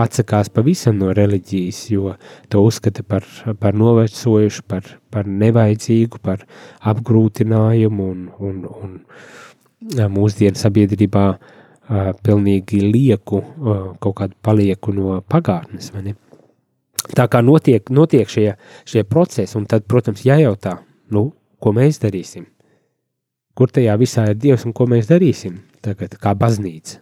atsakās 0.05 0.53
pavisam 0.53 0.99
no 1.01 1.13
reliģijas, 1.17 1.81
jo 1.95 2.15
to 2.53 2.65
uzskata 2.67 3.05
par, 3.07 3.27
par 3.61 3.79
novecojušu, 3.79 4.67
par, 4.71 4.89
par 5.11 5.29
nevajadzīgu, 5.31 6.21
par 6.25 6.45
apgrūtinājumu 6.93 8.11
un, 8.15 8.29
un, 8.39 8.63
un 8.85 10.09
mūsdienu 10.13 10.61
sabiedrībā 10.61 11.27
pilnīgi 12.23 12.85
lieku, 12.85 13.41
kaut 13.99 14.17
kādu 14.21 14.37
palieku 14.45 14.93
no 14.95 15.17
pagātnes. 15.27 15.91
Tā 17.17 17.27
kā 17.33 17.41
notiek, 17.43 17.91
notiek 17.91 18.31
šie, 18.31 18.53
šie 18.87 19.03
procesi, 19.09 19.57
un 19.59 19.67
tad, 19.67 19.87
protams, 19.91 20.23
jājautā, 20.23 20.77
nu, 21.11 21.31
ko 21.61 21.75
mēs 21.77 22.01
darīsim? 22.03 22.47
Kur 23.57 23.73
tajā 23.73 23.97
visā 24.01 24.29
ir 24.31 24.39
Dievs 24.41 24.65
un 24.69 24.75
ko 24.77 24.87
mēs 24.89 25.11
darīsim 25.11 25.59
tagad, 25.85 26.17
kā 26.21 26.35
baznīca, 26.39 27.01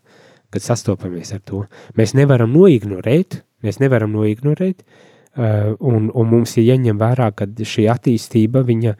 kad 0.54 0.64
sastopamies 0.64 1.34
ar 1.36 1.42
to? 1.46 1.64
Mēs 1.98 2.16
nevaram 2.18 2.52
noignorēt, 2.54 3.42
mēs 3.62 3.80
nevaram 3.82 4.14
noignorēt, 4.16 4.82
uh, 4.82 4.98
un, 5.38 6.10
un 6.14 6.30
mums 6.30 6.56
ir 6.58 6.68
jāņem 6.72 6.98
vērā, 6.98 7.30
ka 7.36 7.46
šī 7.46 7.86
attīstība, 7.92 8.64
viņa 8.66 8.94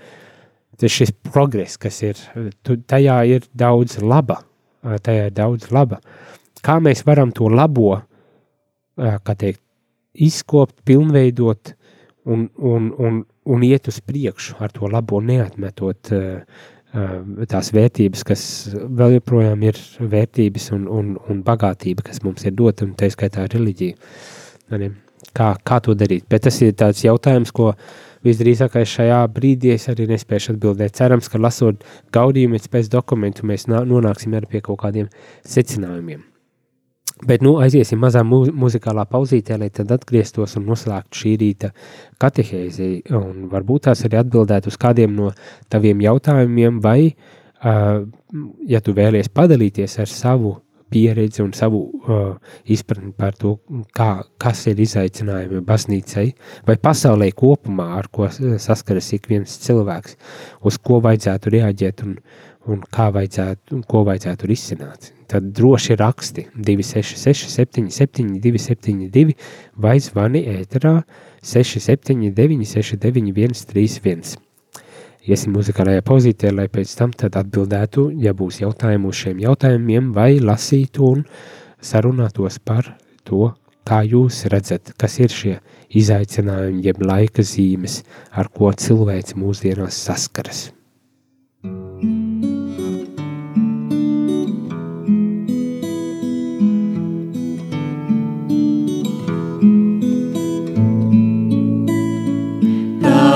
šis 0.79 1.11
progress, 1.27 1.79
kas 1.81 2.03
ir, 2.07 2.19
tajā 2.63 3.17
ir 3.27 3.47
daudz 3.59 3.99
laba, 4.03 4.43
tajā 4.83 5.31
ir 5.31 5.35
daudz 5.35 5.73
laba. 5.75 5.99
Kā 6.63 6.79
mēs 6.83 7.03
varam 7.07 7.33
to 7.35 7.49
labo, 7.51 7.97
kā 8.99 9.35
teikt, 9.39 9.63
izkopt, 10.15 10.77
pilnveidot 10.87 11.75
un, 12.27 12.49
un, 12.59 12.93
un, 12.99 13.21
un 13.49 13.64
iet 13.64 13.88
uz 13.88 14.01
priekšu 14.05 14.59
ar 14.62 14.72
to 14.74 14.90
labo 14.90 15.20
neatmetot 15.24 16.12
tās 17.49 17.68
vērtības, 17.76 18.24
kas 18.24 18.42
vēl 18.72 19.18
joprojām 19.18 19.62
ir 19.66 19.76
vērtības 20.01 20.70
un, 20.76 20.86
un, 20.88 21.11
un 21.28 21.42
bagātība, 21.44 22.07
kas 22.07 22.22
mums 22.24 22.46
ir 22.49 22.57
dota, 22.57 22.86
un 22.86 22.94
tā 22.96 23.11
skaitā 23.12 23.44
reliģija. 23.53 23.94
Kā, 25.36 25.51
kā 25.61 25.80
to 25.84 25.94
darīt? 25.99 26.24
Bet 26.30 26.46
tas 26.46 26.57
ir 26.64 26.72
tāds 26.78 27.05
jautājums, 27.05 27.53
ko 27.53 27.74
visdrīzākais 28.24 28.88
šajā 28.96 29.20
brīdī 29.34 29.74
es 29.74 29.84
arī 29.92 30.09
nespēšu 30.09 30.55
atbildēt. 30.55 30.96
Cerams, 30.96 31.28
ka 31.28 31.40
lasot 31.40 31.84
gaudījumu 32.14 32.61
pēc 32.72 32.88
dokumentu, 32.92 33.46
mēs 33.46 33.68
nonāksim 33.68 34.34
arī 34.38 34.57
pie 34.57 34.64
kaut 34.64 34.80
kādiem 34.86 35.12
secinājumiem. 35.44 36.24
Bet 37.27 37.43
nu 37.43 37.57
aiziesim 37.62 37.99
mazā 38.03 38.23
mu 38.27 38.45
muzikālā 38.55 39.03
pauzītē, 39.11 39.57
lai 39.59 39.71
tad 39.75 39.91
atgrieztos 39.95 40.55
un 40.59 40.69
noslēgtu 40.69 41.23
šī 41.23 41.35
rīta 41.41 41.73
katehēzi. 42.23 42.91
Un 43.19 43.49
varbūt 43.51 43.89
tās 43.89 44.05
arī 44.07 44.21
atbildētu 44.21 44.71
uz 44.71 44.79
kādiem 44.79 45.16
no 45.16 45.33
taviem 45.73 46.05
jautājumiem 46.05 46.79
vai, 46.85 47.11
uh, 47.11 48.07
ja 48.71 48.83
tu 48.85 48.95
vēlies 48.95 49.33
padalīties 49.35 49.99
ar 50.05 50.11
savu 50.12 50.55
pieredzi 50.89 51.43
un 51.43 51.53
savu 51.53 51.81
uh, 51.85 52.37
izpratni 52.71 53.12
par 53.16 53.35
to, 53.37 53.57
kā, 53.97 54.23
kas 54.41 54.64
ir 54.71 54.79
izaicinājumi 54.81 55.61
baznīcai 55.66 56.27
vai 56.69 56.79
pasaulē 56.81 57.29
kopumā, 57.37 57.91
ar 57.99 58.09
ko 58.12 58.29
saskaras 58.31 59.11
ik 59.16 59.29
viens 59.29 59.59
cilvēks, 59.66 60.16
uz 60.64 60.79
ko 60.81 61.03
vajadzētu 61.05 61.53
reaģēt 61.59 62.07
un, 62.07 62.16
un 62.69 62.83
kā 62.95 63.09
vajadzētu, 63.14 63.77
un 63.77 63.85
ko 63.89 64.05
vajadzētu 64.09 64.51
risināt. 64.51 65.12
Tad 65.29 65.51
droši 65.57 65.97
raksti 66.01 66.47
266 66.57 67.49
77 67.53 68.39
272 68.45 69.37
vai 69.77 69.99
zvani 70.01 70.45
ēterā 70.57 71.01
679 71.45 72.69
691 72.75 73.66
31 73.73 74.39
iesim 75.29 75.53
muzikālajā 75.57 76.03
pauzītē, 76.09 76.53
lai 76.55 76.69
pēc 76.73 76.95
tam 76.97 77.12
atbildētu, 77.12 78.09
ja 78.23 78.33
būs 78.37 78.62
jautājumi 78.62 79.11
uz 79.11 79.23
šiem 79.23 79.43
jautājumiem, 79.45 80.12
vai 80.16 80.39
lasītu 80.41 81.05
un 81.12 81.25
sarunātos 81.85 82.59
par 82.64 82.95
to, 83.29 83.53
kā 83.89 84.03
jūs 84.09 84.47
redzat, 84.53 84.95
kas 85.01 85.19
ir 85.21 85.33
šie 85.33 85.59
izaicinājumi, 86.01 86.83
jeb 86.89 87.05
laika 87.05 87.45
zīmes, 87.45 88.03
ar 88.33 88.51
ko 88.53 88.73
cilvēks 88.73 89.37
mūsdienās 89.37 90.01
saskaras. 90.09 90.69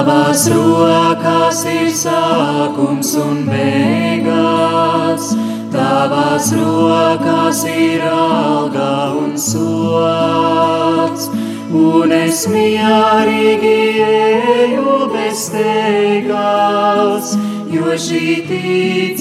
Tavās 0.03 0.49
rokās 0.51 1.61
ir 1.71 1.93
sākums 1.95 3.13
un 3.23 3.45
beigas, 3.47 5.29
Tavās 5.71 6.49
rokās 6.59 7.61
ir 7.71 8.03
alga 8.11 9.15
un 9.21 9.39
sots, 9.39 11.29
un 11.71 12.11
es 12.19 12.43
mierīgi 12.51 14.03
eju 14.09 14.99
bez 15.15 15.47
teigas, 15.55 17.39
jo 17.71 17.95
šī 17.95 18.43
ticība 18.51 19.12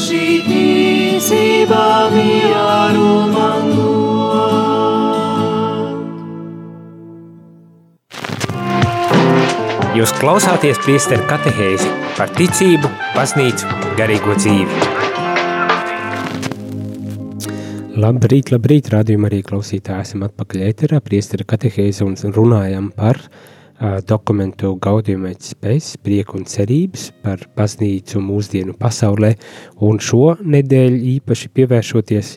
šī 0.00 0.26
ticība 0.46 2.10
mieru 2.10 3.10
man 3.30 3.68
dod. 3.74 5.14
Jūs 9.94 10.10
klausāties 10.18 10.80
priesteru 10.82 11.22
katehēzi 11.30 11.86
par 12.18 12.32
ticību, 12.34 12.90
baznīcu, 13.14 13.70
garīgo 13.98 14.34
dzīvi. 14.40 14.82
Labrīt, 18.02 18.50
labrīt, 18.50 18.90
rādījumā 18.90 19.30
arī 19.30 19.44
klausītāji 19.46 20.02
esam 20.02 20.26
atpakaļ 20.26 20.66
ēterā, 20.72 20.98
priestera 21.04 21.46
katehēzi 21.46 22.02
un 22.02 22.18
runājam 22.34 22.90
par 22.96 23.22
uh, 23.22 23.53
dokumentu 24.08 24.74
gaudījumēķis 24.82 25.56
pēc 25.62 25.90
prieku 26.04 26.38
un 26.40 26.46
cerības 26.50 27.10
par 27.24 27.42
baznīcu 27.56 28.22
mūsdienu 28.24 28.76
pasaulē 28.80 29.34
un 29.86 30.00
šo 30.02 30.36
nedēļu 30.40 31.02
īpaši 31.16 31.50
pievēršoties 31.58 32.36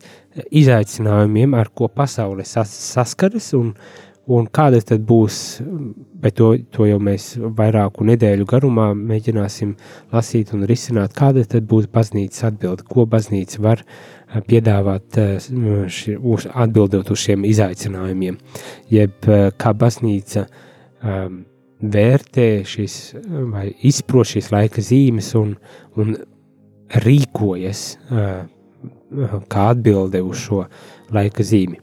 izaicinājumiem, 0.54 1.56
ar 1.58 1.72
ko 1.74 1.88
pasaule 1.90 2.46
sas 2.46 2.74
saskaras 2.92 3.54
un 3.58 3.72
uh, 3.72 4.08
Un 4.28 4.50
kāda 4.52 4.82
tad 4.84 5.06
būs, 5.08 5.36
bet 6.20 6.36
to, 6.36 6.50
to 6.76 6.84
jau 6.90 6.98
mēs 7.00 7.30
vairāku 7.40 8.04
nedēļu 8.10 8.48
garumā 8.50 8.90
mēģināsim 8.92 9.72
lasīt 10.12 10.52
un 10.56 10.66
risināt, 10.68 11.14
kāda 11.16 11.46
tad 11.48 11.64
būs 11.70 11.88
baznīcas 11.94 12.44
atbilde, 12.50 12.84
ko 12.92 13.06
baznīca 13.08 13.64
var 13.64 13.86
piedāvāt 14.50 15.20
ši, 15.48 16.18
uz, 16.20 16.48
atbildot 16.52 17.14
uz 17.16 17.24
šiem 17.24 17.48
izaicinājumiem, 17.48 18.36
jeb 18.92 19.32
kā 19.56 19.72
baznīca 19.72 20.44
um, 21.04 21.42
vērtē 21.82 22.48
šīs 22.66 22.98
vai 23.52 23.70
izpro 23.86 24.24
šīs 24.26 24.52
laika 24.54 24.82
zīmes 24.82 25.34
un, 25.38 25.54
un 25.98 26.16
rīkojas 27.04 27.84
uh, 28.10 28.46
kā 29.52 29.68
atbilde 29.74 30.22
uz 30.26 30.42
šo 30.48 30.64
laika 31.14 31.46
zīmi. 31.46 31.80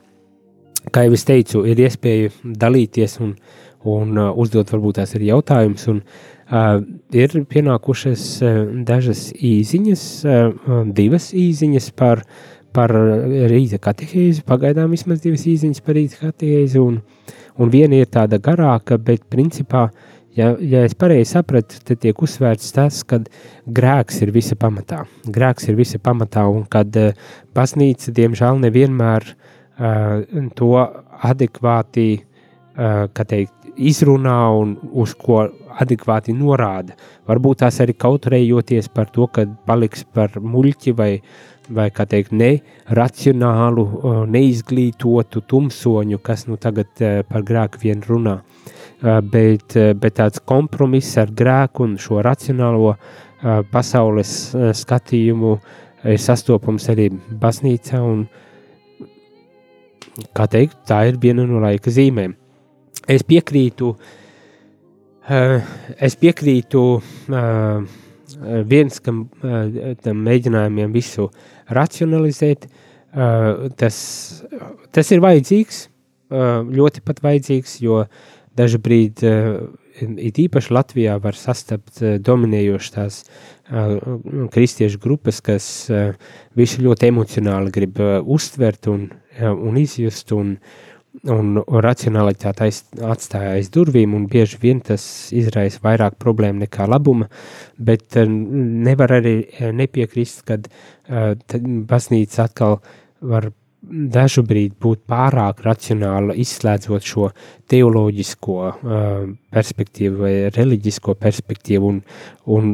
Kā 0.92 1.06
jau 1.06 1.14
es 1.16 1.24
teicu, 1.24 1.62
ir 1.64 1.80
iespēja 1.80 2.32
dalīties 2.44 3.16
un, 3.24 3.36
un 3.88 4.18
uh, 4.18 4.32
uzdot 4.40 4.72
varbūt 4.74 4.98
tās 5.00 5.14
ir 5.16 5.28
jautājums, 5.30 5.86
un 5.92 6.02
uh, 6.02 6.82
ir 7.14 7.38
pienākušas 7.48 8.26
uh, 8.42 8.58
dažas 8.84 9.30
īziņas, 9.38 10.04
uh, 10.28 10.82
divas 10.96 11.30
īziņas 11.32 11.88
par, 11.96 12.24
par 12.76 12.92
rīta 12.92 13.80
katehēzi, 13.80 14.44
pagaidām 14.48 14.92
vismaz 14.92 15.22
divas 15.24 15.46
īziņas 15.48 15.84
par 15.86 16.00
rīta 16.00 16.20
katehēzi, 16.26 16.82
un, 16.82 17.00
un 17.59 17.70
viena 17.70 18.00
ir 18.00 18.11
tāda 18.11 18.40
garāka, 18.42 18.98
bet 18.98 19.26
principā 19.30 19.88
uh, 19.88 20.14
Ja, 20.34 20.48
ja 20.59 20.80
es 20.82 20.96
pareizi 20.98 21.30
sapratu, 21.30 21.78
tad 21.86 22.00
tiek 22.02 22.18
uzsvērts 22.26 22.72
tas, 22.74 23.02
ka 23.07 23.20
grēks 23.70 24.16
ir 24.24 24.32
visa 24.34 24.57
pamatā. 24.59 25.05
Grēks 25.30 25.68
ir 25.70 25.76
visa 25.78 26.00
pamatā, 26.02 26.42
un 26.50 26.64
kad 26.70 26.96
uh, 26.98 27.12
baznīca, 27.55 28.11
diemžēl, 28.16 28.59
nevienmēr 28.64 29.28
uh, 29.30 30.48
to 30.59 30.72
adekvāti 31.30 32.09
uh, 32.18 33.07
teikt, 33.14 33.55
izrunā 33.78 34.40
un 34.59 34.74
uz 34.90 35.14
ko 35.18 35.44
adekvāti 35.82 36.34
norāda. 36.34 36.98
Varbūt 37.30 37.62
tās 37.62 37.78
arī 37.82 37.94
kautrējoties 37.94 38.90
par 38.94 39.14
to, 39.14 39.28
ka 39.30 39.46
paliks 39.70 40.02
par 40.14 40.34
muļķi 40.42 40.98
vai, 40.98 41.12
vai 41.68 41.88
kā 41.90 42.04
teikt, 42.08 42.32
neracionālu, 42.36 43.86
neizglītotu 44.28 45.44
tumsoņu, 45.48 46.18
kas 46.22 46.46
nu 46.46 46.58
tagad 46.60 46.92
par 47.28 47.46
grēku 47.46 47.80
vien 47.86 48.02
runā. 48.04 48.40
Eh, 49.04 49.20
bet, 49.20 49.74
eh, 49.76 49.92
bet 49.92 50.14
tāds 50.16 50.40
kompromiss 50.40 51.18
ar 51.20 51.28
grēku 51.28 51.84
un 51.84 51.96
šo 52.00 52.22
racionālo 52.24 52.96
pasaules 53.68 54.54
skatījumu 54.72 55.50
ir 56.08 56.20
sastopams 56.22 56.86
arī 56.88 57.10
baznīcā, 57.12 57.98
un, 58.00 58.22
kā 60.32 60.46
teikt, 60.48 60.78
tā 60.88 61.02
ir 61.10 61.18
viena 61.20 61.44
no 61.44 61.60
laika 61.60 61.92
zīmēm. 61.92 62.32
Es 63.06 63.26
piekrītu, 63.28 63.90
es 65.28 66.16
piekrītu 66.16 66.86
viens, 68.68 69.01
kam 69.05 69.24
tam 70.05 70.20
mēģinājumiem 70.26 70.92
visu 70.95 71.28
racionalizēt, 71.74 72.68
tas, 73.80 73.97
tas 74.95 75.12
ir 75.14 75.22
vajadzīgs, 75.24 75.80
ļoti 76.74 77.03
pat 77.05 77.22
vajadzīgs, 77.24 77.78
jo 77.84 78.05
eh, 79.26 79.59
it 79.99 80.38
īpaši 80.42 80.74
Latvijā, 80.74 81.18
var 81.22 81.36
sastapt 81.38 82.03
eh, 82.03 82.16
dominējošas 82.22 82.95
tās 82.95 83.20
eh, 83.24 83.99
kristiešu 84.55 85.01
grupas, 85.03 85.40
kas 85.45 85.68
visu 86.59 86.82
ļoti 86.84 87.11
emocionāli 87.11 87.74
grib 87.74 88.01
uztvert 88.24 88.90
un, 88.90 89.09
un 89.40 89.78
izjust, 89.80 90.32
un, 90.34 90.57
un, 90.57 90.59
un 91.33 91.59
racionalitāte 91.85 92.66
aiz, 92.66 92.83
atstāja 93.01 93.55
aiz 93.57 93.70
durvīm, 93.72 94.14
un 94.16 94.27
bieži 94.31 94.59
vien 94.62 94.81
tas 94.85 95.05
izraisa 95.37 95.81
vairāk 95.85 96.18
problēmu 96.20 96.64
nekā 96.64 96.87
labuma, 96.91 97.29
bet 97.79 98.18
nevar 98.20 99.18
arī 99.20 99.37
nepiekrist, 99.72 100.45
kad 100.49 100.68
baznīca 101.89 102.49
atkal 102.49 102.81
var 103.25 103.51
dažu 103.85 104.45
brīdi 104.47 104.75
būt 104.81 105.05
pārāk 105.11 105.61
racionāla, 105.64 106.37
izslēdzot 106.41 107.05
šo 107.05 107.31
teoloģisko 107.70 108.59
perspektīvu 109.53 110.22
vai 110.25 110.35
reliģisko 110.55 111.16
perspektīvu 111.20 111.91
un, 111.93 112.03
un, 112.57 112.70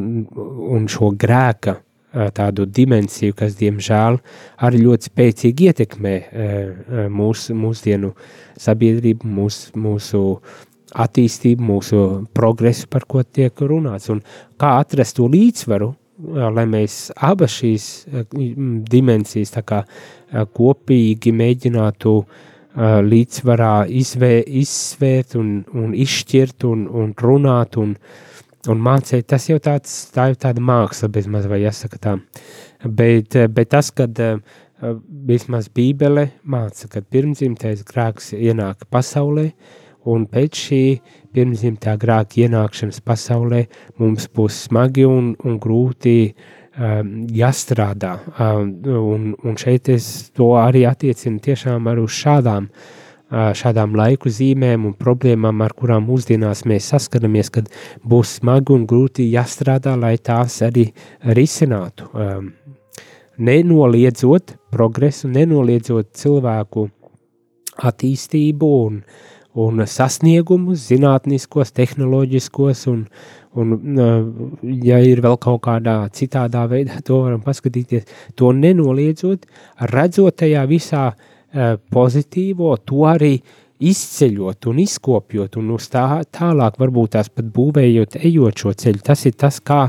un 0.77 0.87
šo 0.91 1.11
grēka 1.19 1.77
tādu 2.11 2.65
dimensiju, 2.67 3.35
kas, 3.37 3.55
diemžēl, 3.59 4.19
arī 4.67 4.83
ļoti 4.83 5.11
spēcīgi 5.11 5.69
ietekmē 5.71 6.15
uh, 6.17 7.05
mūsu, 7.13 7.55
mūsdienu 7.55 8.11
sabiedrību, 8.59 9.31
mūs, 9.39 9.63
mūsu 9.79 10.25
attīstību, 10.91 11.63
mūsu 11.63 12.03
progresu, 12.35 12.89
par 12.91 13.07
ko 13.07 13.23
tiek 13.23 13.63
runāts, 13.63 14.09
un 14.11 14.21
kā 14.59 14.75
atrast 14.81 15.17
to 15.19 15.29
līdzsvaru, 15.31 15.93
lai 16.53 16.65
mēs 16.69 17.09
abas 17.15 17.55
šīs 17.61 17.85
dimensijas 18.91 19.55
kā 19.65 19.83
kopīgi 20.55 21.33
mēģinātu 21.33 22.15
līdzsvarā 23.11 23.73
izvē, 23.99 24.33
izsvērt 24.61 25.35
un, 25.39 25.55
un 25.75 25.95
izšķirt 25.97 26.67
un, 26.69 26.85
un 26.87 27.15
runāt 27.19 27.75
un, 27.81 27.95
un 28.69 28.81
mācīt. 28.83 29.27
Tas 29.29 29.47
jau 29.49 29.59
tāds, 29.63 29.93
tā 30.13 30.29
jau 30.31 30.39
tāda 30.47 30.63
māksla, 30.63 31.09
bezmaz 31.13 31.47
vai 31.49 31.63
jāsaka 31.63 32.01
tā. 32.01 32.17
Bet, 32.85 33.37
bet 33.53 33.71
tas, 33.73 33.91
kad 33.95 34.17
vismaz 35.27 35.69
bībele 35.73 36.27
māca, 36.43 36.89
kad 36.91 37.05
pirmdzimtais 37.13 37.83
grēks 37.87 38.33
ienāk 38.37 38.87
pasaulē, 38.89 39.51
un 40.09 40.25
pēc 40.29 40.57
šī 40.57 40.85
pirmdzimtā 41.35 41.93
grēka 42.01 42.41
ienākšanas 42.47 43.03
pasaulē 43.05 43.67
mums 44.01 44.25
būs 44.33 44.63
smagi 44.65 45.05
un, 45.05 45.35
un 45.45 45.59
grūti 45.61 46.15
um, 46.31 47.11
jāstrādā. 47.29 48.15
Um, 48.33 48.73
un, 48.89 49.29
un 49.45 49.61
šeit 49.61 49.91
es 49.93 50.31
to 50.33 50.55
arī 50.57 50.87
attiecinu 50.89 51.37
tiešām 51.45 51.91
ar 51.91 52.01
uz 52.01 52.17
šādām, 52.17 52.65
uh, 52.65 53.00
šādām 53.31 53.95
laiku 53.95 54.31
zīmēm 54.31 54.85
un 54.89 54.95
problēmām, 54.99 55.63
ar 55.63 55.73
kurām 55.77 56.05
mūsdienās 56.09 56.65
mēs 56.67 56.91
saskaramies, 56.91 57.51
kad 57.55 57.69
būs 58.03 58.37
smagi 58.41 58.75
un 58.75 58.85
grūti 58.89 59.29
jāstrādā, 59.31 59.95
lai 59.99 60.17
tās 60.17 60.59
arī 60.67 60.89
risinātu. 61.37 62.09
Nenoliedzot 63.41 64.55
progresu, 64.71 65.31
nenoliedzot 65.31 66.11
cilvēku 66.19 66.89
attīstību 67.81 68.71
un, 68.85 69.03
un 69.57 69.85
sasniegumus, 69.87 70.83
zinātniskos, 70.91 71.71
tehnoloģiskos 71.77 72.87
un, 72.91 73.05
Un, 73.51 73.97
ja 74.79 74.95
ir 75.03 75.19
vēl 75.19 75.33
kaut 75.43 75.57
kādā 75.65 75.97
citādā 76.15 76.61
veidā, 76.71 77.01
to 77.03 77.17
varam 77.25 77.41
paskatīties, 77.43 78.05
to 78.39 78.53
nenoliedzot, 78.55 79.43
redzot 79.91 80.37
tajā 80.39 80.61
visā 80.69 81.09
pozitīvo, 81.91 82.75
to 82.87 83.03
arī 83.09 83.35
izceļot 83.81 84.67
un 84.69 84.79
izkopjot 84.83 85.57
un 85.57 85.71
uz 85.75 85.87
tā 85.91 86.05
tālāk, 86.33 86.77
varbūt 86.79 87.15
tās 87.17 87.31
pat 87.33 87.47
būvējot, 87.53 88.19
ejot 88.21 88.63
šo 88.63 88.73
ceļu. 88.83 89.01
Tas 89.05 89.25
ir 89.25 89.37
tas, 89.41 89.57
kā 89.59 89.87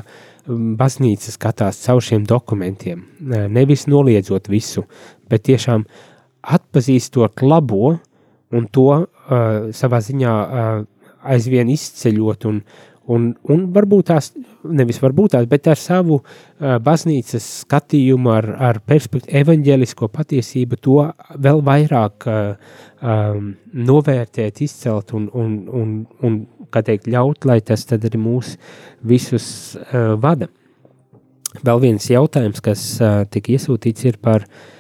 baznīca 0.49 1.31
skatās 1.31 1.83
caur 1.85 2.03
šiem 2.03 2.25
dokumentiem. 2.27 3.05
Nevis 3.53 3.87
noliedzot 3.91 4.49
visu, 4.51 4.87
bet 5.31 5.45
tiešām 5.47 5.85
atpazīstot 6.43 7.45
labo 7.47 7.99
un 8.53 8.67
to 8.73 8.89
uh, 8.97 9.05
savā 9.73 10.01
ziņā 10.03 10.33
uh, 10.33 10.73
aizvien 11.23 11.71
izceļot 11.71 12.49
un, 12.51 12.59
Un, 13.11 13.33
un 13.51 13.65
varbūt 13.75 14.07
tās, 14.13 14.29
nevis 14.63 15.01
varbūt 15.03 15.33
tās, 15.35 15.47
bet 15.51 15.67
ar 15.73 15.79
savu 15.81 16.21
uh, 16.21 16.77
baznīcas 16.83 17.47
skatījumu, 17.65 18.31
ar, 18.31 18.49
ar 18.71 18.79
perspektīvu, 18.87 19.41
evaņģēlisko 19.41 20.09
patiesību, 20.15 20.79
to 20.79 20.99
vēl 21.43 21.65
vairāk 21.67 22.29
uh, 22.31 22.77
um, 23.03 23.53
novērtēt, 23.75 24.63
izcelt 24.63 25.11
un, 25.19 25.27
un, 25.35 25.57
un, 25.83 25.97
un 26.23 26.39
teikt, 26.79 27.11
ļaut, 27.11 27.49
lai 27.51 27.59
tas 27.67 27.89
arī 27.99 28.21
mūs 28.23 28.55
visus 29.03 29.49
uh, 29.83 30.15
vada. 30.23 30.47
Vēl 31.67 31.83
viens 31.83 32.07
jautājums, 32.09 32.63
kas 32.65 32.87
uh, 33.03 33.25
tika 33.29 33.57
iesūtīts, 33.57 34.07
ir 34.09 34.23
par 34.23 34.47
uh, 34.47 34.71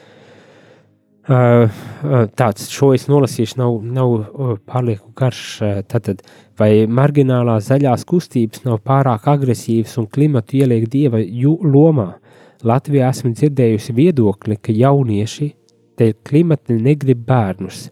tāds, 1.28 2.66
šo 2.72 2.92
es 2.96 3.06
nolasīšu, 3.06 3.58
nav, 3.60 3.76
nav 3.82 4.56
pārlieku 4.66 5.12
garš. 5.14 5.60
Tātad, 5.90 6.22
vai 6.58 6.86
marginālās 6.90 7.68
zaļās 7.70 8.04
kustības 8.08 8.64
nav 8.66 8.80
pārāk 8.82 9.28
agresīvas 9.30 9.96
un 10.02 10.08
klimatu 10.10 10.58
ieliek 10.58 10.88
dieva 10.90 11.22
lomā? 11.22 12.16
Latvijā 12.62 13.10
esmu 13.10 13.32
dzirdējusi 13.34 13.94
viedokli, 13.94 14.56
ka 14.58 14.74
jaunieši 14.74 15.52
te 15.98 16.12
klimati 16.26 16.78
negrib 16.78 17.24
bērnus. 17.26 17.88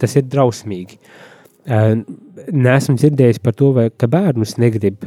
Tas 0.00 0.16
ir 0.16 0.26
drausmīgi. 0.28 0.98
Nesmu 2.50 2.96
dzirdējis 2.96 3.40
par 3.44 3.56
to, 3.56 3.72
vai, 3.76 3.88
ka 3.92 4.08
bērnus 4.08 4.56
negrib. 4.60 5.04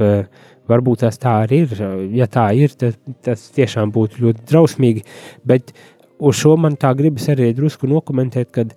Varbūt 0.70 1.02
tas 1.04 1.18
tā 1.20 1.42
arī 1.44 1.66
ir. 1.66 1.80
Ja 2.16 2.24
tā 2.32 2.46
ir, 2.56 2.72
tad 2.80 2.96
tas 3.26 3.50
tiešām 3.52 3.92
būtu 3.92 4.22
ļoti 4.24 4.46
drausmīgi. 4.48 5.02
Bet 5.44 5.74
uh, 5.74 5.93
uz 6.20 6.40
šo 6.40 6.56
man 6.60 6.78
tā 6.80 6.94
gribas 6.98 7.30
arī 7.32 7.52
drusku 7.56 7.88
nokomentēt, 7.90 8.52
kad 8.54 8.74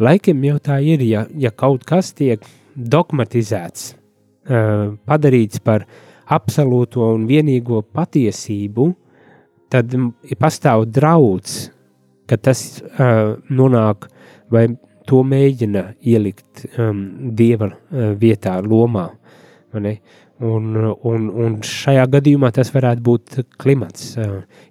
laikam 0.00 0.42
jau 0.44 0.58
tā 0.62 0.80
ir, 0.84 1.02
ja, 1.06 1.24
ja 1.38 1.50
kaut 1.50 1.84
kas 1.88 2.12
tiek 2.16 2.44
dogmatizēts, 2.74 3.94
uh, 3.94 4.94
padarīts 5.06 5.62
par 5.64 5.86
absolūto 6.34 7.06
un 7.14 7.28
vienīgo 7.28 7.82
patiesību, 7.94 8.88
tad 9.72 9.94
pastāv 10.40 10.86
draudz, 10.90 11.68
ka 12.28 12.38
tas 12.40 12.64
uh, 12.80 13.36
nonāk 13.50 14.08
vai 14.52 14.68
to 15.04 15.20
mēģina 15.26 15.82
ielikt 16.00 16.64
dieva 17.36 17.68
uh, 17.68 18.12
vietā, 18.16 18.56
lomā. 18.64 19.10
Un, 20.42 20.74
un, 21.06 21.26
un 21.30 21.52
šajā 21.62 22.08
gadījumā 22.10 22.50
tas 22.54 22.72
varētu 22.74 23.02
būt 23.06 23.36
klimats. 23.62 24.16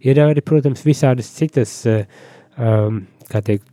Ir 0.04 0.20
arī, 0.20 0.44
protams, 0.44 0.84
visādas 0.84 1.30
citas 1.38 1.78
um, 1.88 3.06
teikt, 3.32 3.70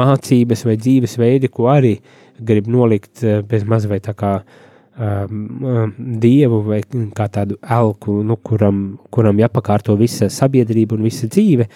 mācības 0.00 0.62
vai 0.68 0.76
dzīvesveidi, 0.78 1.50
ko 1.50 1.66
arī 1.72 1.96
grib 2.38 2.70
nolikt 2.70 3.24
uh, 3.26 3.40
bez 3.42 3.66
maz 3.66 3.88
vai 3.90 3.98
tā 4.04 4.14
kā 4.14 4.36
um, 4.38 5.92
dievu 5.98 6.62
vai 6.70 6.80
kā 6.86 7.28
tādu 7.40 7.58
elku, 7.58 8.20
nu, 8.22 8.38
kuram, 8.38 8.86
kuram 9.10 9.42
jāpakārto 9.42 9.98
visa 9.98 10.30
sabiedrība 10.30 10.94
un 10.94 11.06
visa 11.10 11.26
dzīve. 11.26 11.68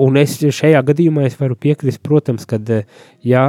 Un 0.00 0.16
es 0.16 0.38
šajā 0.40 0.80
gadījumā 0.88 1.28
es 1.28 1.36
varu 1.38 1.56
piekrist, 1.60 2.00
protams, 2.02 2.48
kad 2.48 2.64
ja, 3.22 3.48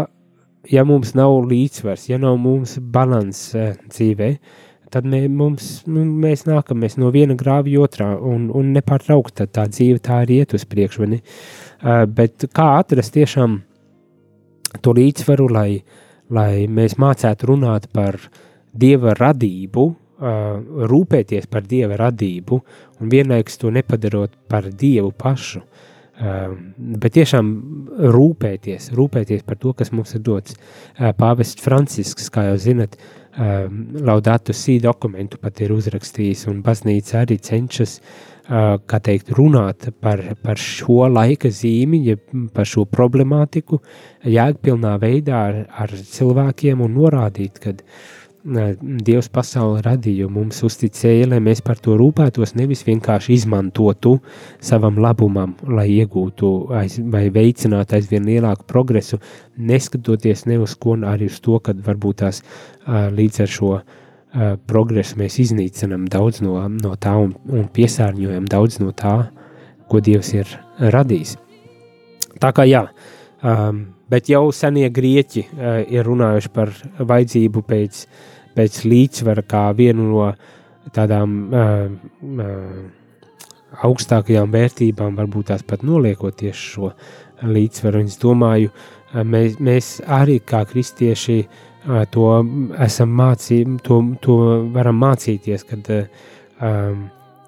ja 0.67 0.85
mums 0.85 1.15
nav 1.15 1.39
līdzsvars, 1.47 2.09
ja 2.11 2.19
nav 2.19 2.35
mums 2.41 2.75
balans 2.83 3.47
dzīvē, 3.55 4.35
tad 4.93 5.07
mē, 5.09 5.23
mums, 5.31 5.69
nu, 5.89 6.03
mēs 6.23 6.45
nākam 6.47 6.81
mēs 6.83 6.97
no 7.01 7.11
viena 7.13 7.37
grāvja 7.37 7.85
otrā 7.85 8.09
un, 8.17 8.49
un 8.55 8.73
nepārtraukti 8.75 9.47
tā 9.53 9.67
dzīve 9.69 10.01
tā 10.05 10.21
arī 10.25 10.41
iet 10.43 10.55
uz 10.57 10.65
priekšu. 10.69 11.07
Uh, 11.09 12.03
bet 12.05 12.49
kā 12.55 12.67
atrast 12.79 13.15
tiešām 13.15 13.59
to 14.85 14.93
līdzsvaru, 14.97 15.49
lai, 15.53 15.69
lai 16.33 16.65
mēs 16.69 16.97
mācētu 17.01 17.51
runāt 17.51 17.89
par 17.93 18.19
dieva 18.73 19.15
radību, 19.17 19.85
uh, 19.89 20.87
rūpēties 20.91 21.49
par 21.51 21.65
dieva 21.69 21.99
radību 21.99 22.59
un 22.99 23.13
vienlaikus 23.13 23.61
to 23.61 23.73
nepadarot 23.73 24.35
par 24.49 24.69
dievu 24.69 25.13
pašu. 25.15 25.63
Uh, 26.19 26.51
bet 26.99 27.13
tiešām 27.15 27.53
rūpēties, 28.11 28.89
rūpēties 28.91 29.45
par 29.47 29.55
to, 29.61 29.71
kas 29.71 29.93
mums 29.95 30.11
ir 30.17 30.25
dots. 30.25 30.57
Uh, 30.97 31.13
Pāvests 31.15 31.63
Francisks, 31.63 32.27
kā 32.33 32.49
jau 32.49 32.57
zinat, 32.59 32.97
uh, 32.99 33.18
um, 33.39 33.79
Laudātu 34.05 34.53
sī 34.55 34.79
dokumentu 34.83 35.39
pat 35.41 35.61
ir 35.63 35.73
uzrakstījis, 35.75 36.45
un 36.51 36.59
baznīca 36.65 37.23
arī 37.23 37.39
cenšas, 37.41 37.97
uh, 37.99 38.77
kā 38.85 39.01
teikt, 39.05 39.33
runāt 39.39 39.89
par, 40.03 40.21
par 40.43 40.61
šo 40.61 41.07
laika 41.09 41.49
zīmi, 41.49 42.03
ja 42.11 42.19
par 42.53 42.69
šo 42.69 42.85
problemātiku, 42.85 43.81
jēgpilnā 44.27 44.95
veidā 45.01 45.43
ar, 45.49 45.59
ar 45.85 45.97
cilvēkiem 46.13 46.85
un 46.85 46.97
norādīt, 46.99 47.61
kad 47.63 47.83
uh, 47.83 48.18
Dievs 48.39 49.27
pasauli 49.35 49.81
radīja, 49.83 50.29
mums 50.31 50.61
uzticēja, 50.63 51.27
lai 51.27 51.41
mēs 51.43 51.59
par 51.65 51.79
to 51.83 51.97
rūpētos, 51.99 52.53
nevis 52.55 52.85
vienkārši 52.87 53.33
izmantotu 53.35 54.13
savam 54.63 54.95
labumam, 55.03 55.57
lai 55.67 55.89
iegūtu 55.97 56.51
aiz, 56.79 56.95
vai 57.11 57.25
veicinātu 57.35 57.97
aizvien 57.97 58.23
lielāku 58.29 58.63
progresu, 58.69 59.19
neskatoties 59.57 60.45
ne 60.47 60.59
uz 60.63 60.77
ko, 60.79 60.95
arī 61.03 61.27
uz 61.27 61.41
to, 61.43 61.59
ka 61.59 61.75
varbūt 61.75 62.21
tās 62.23 62.41
līdz 62.87 63.43
ar 63.43 63.53
šo 63.57 63.73
progresu 64.69 65.19
mēs 65.19 65.39
iznīcinām 65.43 66.07
daudz 66.07 66.39
no, 66.45 66.55
no 66.69 66.95
tā 66.95 67.17
un, 67.19 67.35
un 67.49 67.67
piesārņojam 67.75 68.47
daudz 68.47 68.79
no 68.79 68.93
tā, 68.95 69.17
ko 69.89 69.99
Dievs 69.99 70.31
ir 70.37 70.51
radījis. 70.79 71.35
Tā 72.39 72.53
kā 72.55 72.63
jā, 72.69 72.85
um, 73.43 73.87
bet 74.09 74.29
jau 74.31 74.49
senie 74.55 74.89
grieķi 74.93 75.45
uh, 75.45 75.79
ir 75.87 76.07
runājuši 76.07 76.51
par 76.53 76.71
vajadzību 76.99 77.63
pēc, 77.69 78.03
pēc 78.57 78.83
līdzsvara 78.89 79.45
kā 79.49 79.65
vienu 79.77 80.09
no 80.09 80.29
tādām 80.95 81.35
uh, 81.53 81.89
uh, 82.43 82.77
augstākajām 83.85 84.51
vērtībām, 84.53 85.17
varbūt 85.19 85.51
tās 85.51 85.65
pat 85.67 85.85
noliekot 85.85 86.39
tieši 86.39 86.71
šo 86.73 86.91
līdzsvaru. 87.45 88.03
Es 88.09 88.17
domāju, 88.21 88.73
uh, 88.73 89.23
mēs, 89.23 89.59
mēs 89.61 89.93
arī 90.05 90.39
kā 90.41 90.63
kristieši 90.69 91.39
uh, 91.45 92.03
to 92.11 92.31
esam 92.81 93.13
mācījuši, 93.21 93.79
to, 93.85 94.01
to 94.25 94.39
varam 94.75 95.01
mācīties, 95.05 95.67
kad 95.69 95.93
uh, 95.93 97.03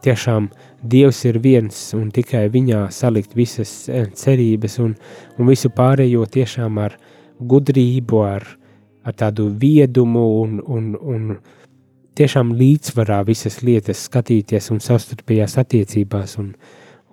tiešām 0.05 0.49
uh, 0.49 0.71
Dievs 0.82 1.20
ir 1.30 1.38
viens 1.38 1.78
un 1.94 2.10
tikai 2.10 2.48
viņā 2.50 2.88
salikt 2.90 3.36
visas 3.38 3.72
eh, 3.90 4.08
cerības 4.18 4.80
un, 4.82 4.96
un 5.38 5.50
visu 5.52 5.70
pārējo 5.70 6.26
tiešām 6.26 6.80
ar 6.82 6.98
gudrību, 7.38 8.22
ar, 8.26 8.48
ar 9.06 9.18
tādu 9.18 9.52
viedumu 9.62 10.26
un, 10.42 10.58
un, 10.66 10.96
un 10.98 11.28
tiešām 12.18 12.56
līdzsvarā 12.58 13.22
visas 13.30 13.62
lietas 13.62 14.08
skatīties 14.10 14.72
un 14.74 14.82
savstarpējās 14.82 15.60
attiecībās 15.62 16.36
un, 16.42 16.52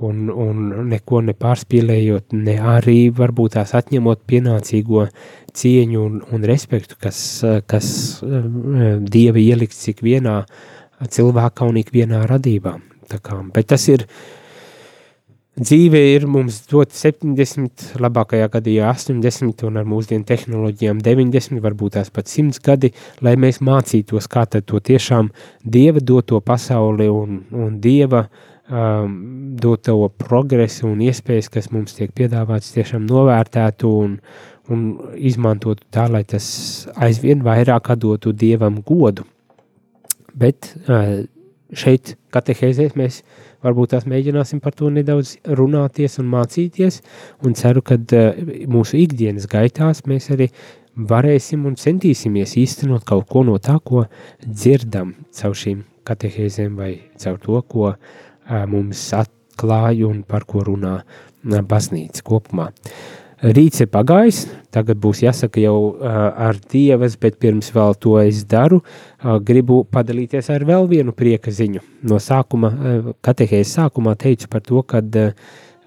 un, 0.01 0.25
un 0.33 0.65
neko 0.89 1.21
nepārspīlējot, 1.29 2.33
ne 2.41 2.57
arī 2.73 2.99
varbūt 3.13 3.59
tās 3.59 3.77
atņemot 3.77 4.25
pienācīgo 4.25 5.11
cieņu 5.53 6.05
un, 6.09 6.21
un 6.33 6.49
respektu, 6.49 6.97
kas, 7.05 7.21
kas 7.69 7.89
eh, 8.25 8.97
Dieva 9.05 9.45
ielikts 9.45 9.91
ik 9.93 10.01
vienā 10.01 10.41
cilvēkā 11.05 11.69
un 11.69 11.85
ik 11.85 11.93
vienā 11.93 12.25
radībā. 12.33 12.79
Kā, 13.09 13.41
bet 13.55 13.73
tas 13.73 13.89
ir. 13.89 14.05
Dzīve 15.59 15.99
ir 16.13 16.23
mums 16.31 16.61
dot 16.71 16.93
70, 16.95 17.97
labākajā 17.99 18.47
gadījumā 18.53 18.93
80, 18.95 19.65
un 19.67 19.81
ar 19.81 19.89
mūsdienu 19.91 20.23
tehnoloģijām 20.29 21.01
90, 21.03 21.59
varbūt 21.65 21.97
tās 21.97 22.13
pat 22.15 22.31
100 22.31 22.61
gadi, 22.63 22.93
lai 23.27 23.33
mēs 23.35 23.59
mācītos, 23.67 24.29
kā 24.31 24.45
to 24.47 24.79
tiešām 24.79 25.33
dieva 25.65 25.99
doto 25.99 26.39
pasauli 26.39 27.09
un, 27.11 27.41
un 27.51 27.81
dieva 27.83 28.29
um, 28.71 29.17
doto 29.59 29.97
progresu 30.21 30.87
un 30.93 31.03
iespējas, 31.03 31.51
kas 31.51 31.73
mums 31.75 31.97
tiek 31.97 32.13
piedāvāts, 32.15 32.71
tiešām 32.77 33.09
novērtētu 33.09 33.91
un, 34.05 34.15
un 34.71 34.85
izmantotu 35.17 35.89
tā, 35.91 36.07
lai 36.13 36.23
tas 36.23 36.47
aizvien 36.95 37.43
vairāk 37.43 37.91
dotu 37.99 38.31
dievam 38.31 38.79
godu. 38.87 39.27
Bet 40.39 40.71
uh, 40.87 41.27
šeit 41.77 42.15
katehēzēs 42.35 42.97
mēs 42.99 43.21
varbūt 43.65 43.93
tās 43.95 44.07
mēģināsim 44.09 44.61
par 44.65 44.75
to 44.77 44.91
nedaudz 44.93 45.37
runāties 45.59 46.19
un 46.23 46.29
mācīties, 46.33 47.01
un 47.45 47.57
ceru, 47.59 47.83
ka 47.85 47.99
uh, 47.99 48.43
mūsu 48.71 49.01
ikdienas 49.03 49.49
gaitās 49.51 50.05
mēs 50.09 50.31
arī 50.35 50.51
varēsim 50.99 51.67
un 51.69 51.77
centīsimies 51.79 52.57
īstenot 52.59 53.07
kaut 53.07 53.29
ko 53.31 53.45
no 53.47 53.59
tā, 53.63 53.79
ko 53.85 54.07
dzirdam 54.45 55.15
caur 55.35 55.57
šīm 55.59 55.85
katehēzēm 56.09 56.79
vai 56.79 56.93
caur 57.21 57.39
to, 57.43 57.63
ko 57.69 57.93
uh, 57.93 57.99
mums 58.71 59.05
atklāja 59.17 60.09
un 60.09 60.25
par 60.27 60.49
ko 60.49 60.65
runā 60.67 60.99
uh, 61.03 61.29
baznīca 61.47 62.25
kopumā. 62.27 62.71
Rīts 63.39 63.79
ir 63.85 63.87
pagājis, 63.87 64.41
tagad 64.75 64.99
būs 64.99 65.21
jāsaka 65.23 65.61
jau 65.63 65.95
ar 66.03 66.57
dievas, 66.73 67.15
bet 67.23 67.37
pirms 67.39 67.71
vēl 67.71 67.95
to 68.03 68.17
es 68.19 68.41
daru, 68.51 68.81
gribu 69.47 69.85
padalīties 69.87 70.49
ar 70.51 70.65
vēl 70.67 70.89
vienu 70.91 71.15
prieka 71.15 71.53
ziņu. 71.55 71.85
No 72.11 72.19
sākuma, 72.19 72.73
katehējas 73.23 73.77
sākumā 73.79 74.17
teicu 74.19 74.51
par 74.51 74.65
to, 74.67 74.83
ka 74.83 74.99
uh, 74.99 75.31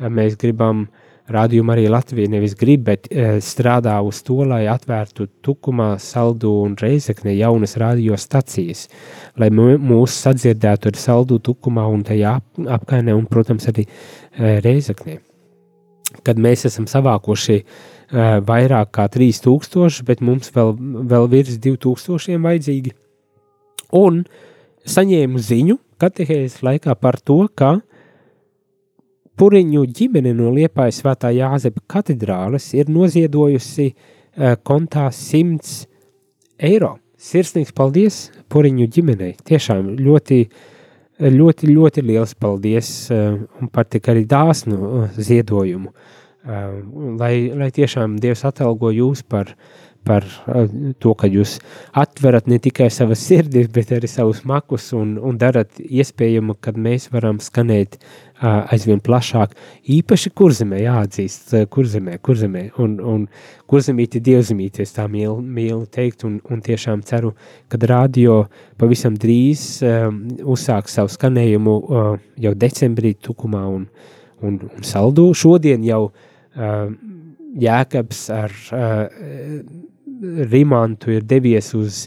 mēs 0.07 0.37
gribam 0.39 0.85
rādījumu 1.31 1.73
arī 1.73 1.89
Latviju 1.91 2.31
nevis 2.31 2.55
grib, 2.59 2.85
bet 2.87 3.09
strādā 3.43 3.97
uz 4.03 4.21
to, 4.23 4.41
lai 4.47 4.63
atvērtu 4.71 5.27
Tukumā, 5.43 5.93
Saldu 5.99 6.53
un 6.65 6.77
Reizekne 6.79 7.35
jaunas 7.37 7.75
radiostacijas, 7.79 8.85
lai 9.39 9.51
mūs 9.51 10.21
sadzirdētu 10.23 10.91
ar 10.91 10.99
Saldu 10.99 11.39
Tukumā 11.43 11.87
un 11.91 12.05
tajā 12.07 12.37
ap, 12.39 12.63
apkainē 12.79 13.15
un, 13.15 13.27
protams, 13.31 13.67
arī 13.71 13.87
Reizeknē 14.39 15.19
kad 16.25 16.39
mēs 16.41 16.65
esam 16.69 16.87
savākuši 16.89 17.57
uh, 17.61 18.39
vairāk 18.47 18.91
kā 18.97 19.07
3000, 19.11 20.03
bet 20.07 20.23
mums 20.25 20.51
vēl, 20.55 20.73
vēl 21.11 21.29
virs 21.31 21.59
2000 21.61 22.41
vajadzīgi. 22.43 22.95
Un 23.97 24.23
saņēmu 24.87 25.41
ziņu 25.41 25.77
katehēzes 26.01 26.61
laikā 26.65 26.95
par 26.99 27.19
to, 27.19 27.43
ka 27.55 27.79
Puriņu 29.41 29.85
ģimene 29.97 30.35
no 30.37 30.51
Liepājas 30.53 30.99
svētā 31.01 31.31
Jāzepa 31.33 31.81
katedrāles 31.89 32.67
ir 32.77 32.91
noziedojusi 32.91 33.87
uh, 33.91 34.53
kontā 34.61 35.07
100 35.09 35.87
eiro. 36.61 36.97
Sirsnīgs 37.21 37.73
paldies 37.77 38.27
Puriņu 38.49 38.87
ģimenei. 38.91 39.35
Tiešām 39.45 39.95
ļoti, 40.01 40.43
ļoti, 41.21 41.69
ļoti 41.69 42.03
liels 42.05 42.33
paldies 42.39 42.89
uh, 43.13 43.37
un 43.61 43.69
par 43.69 43.85
tik 43.89 44.09
arī 44.11 44.25
dāsnu 44.29 44.79
uh, 44.81 45.05
ziedojumu. 45.17 45.93
Uh, 46.41 46.81
lai, 47.21 47.51
lai 47.53 47.69
tiešām 47.73 48.17
Dievs 48.21 48.41
atalgo 48.49 48.89
jūs 48.93 49.21
par, 49.21 49.53
par 50.07 50.25
to, 50.97 51.13
ka 51.13 51.29
jūs 51.29 51.59
atverat 51.93 52.47
ne 52.49 52.57
tikai 52.57 52.89
savas 52.89 53.21
sirdis, 53.27 53.69
bet 53.69 53.93
arī 53.93 54.09
savus 54.09 54.41
makus 54.49 54.89
un, 54.97 55.19
un 55.21 55.37
darat 55.37 55.77
iespējamu, 55.77 56.57
kad 56.57 56.79
mēs 56.81 57.11
varam 57.13 57.37
skanēt 57.43 57.99
aizvien 58.41 59.01
plašāk. 59.03 59.53
Īpaši 59.91 60.31
kurzemē 60.37 60.81
jāatzīst, 60.81 61.53
kurzemē, 61.73 62.17
kurzemē, 62.25 62.63
un, 62.81 62.97
un 63.13 63.27
kurzemīti 63.69 64.21
dievzemīti, 64.23 64.81
es 64.85 64.95
tā 64.95 65.05
mīlu, 65.11 65.37
mīlu 65.41 65.85
teikt, 65.91 66.25
un, 66.27 66.39
un 66.49 66.63
tiešām 66.65 67.03
ceru, 67.07 67.35
kad 67.71 67.85
radio 67.89 68.41
pavisam 68.81 69.15
drīz 69.19 69.65
um, 69.85 70.23
uzsāks 70.55 70.97
savu 70.97 71.13
skanējumu 71.13 71.77
uh, 71.77 72.11
jau 72.41 72.53
decembrī 72.57 73.13
Tukumā 73.21 73.63
un, 73.69 73.87
un, 74.41 74.59
un 74.65 74.87
Saldu. 74.87 75.29
Šodien 75.37 75.85
jau 75.85 76.07
uh, 76.09 76.91
Jēkabs 77.61 78.27
ar 78.31 78.53
Rimantu 80.21 81.11
ir 81.11 81.25
devies 81.27 81.73
uz, 81.75 82.05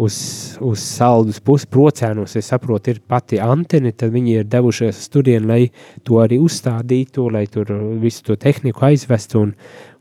uz, 0.00 0.16
uz 0.64 0.80
saldus 0.80 1.40
puses 1.44 1.68
procēnos, 1.70 2.36
es 2.38 2.48
saprotu, 2.52 2.94
ir 2.94 3.02
pati 3.06 3.40
anteni, 3.42 3.92
tad 3.92 4.14
viņi 4.14 4.38
ir 4.40 4.48
devušies 4.50 5.02
uz 5.02 5.10
turieni, 5.12 5.46
lai 5.50 5.60
to 6.06 6.20
arī 6.22 6.40
uzstādītu, 6.40 7.26
lai 7.32 7.44
tur 7.52 7.72
visu 8.00 8.24
to 8.30 8.38
tehniku 8.40 8.86
aizvestu 8.88 9.42
un, 9.44 9.52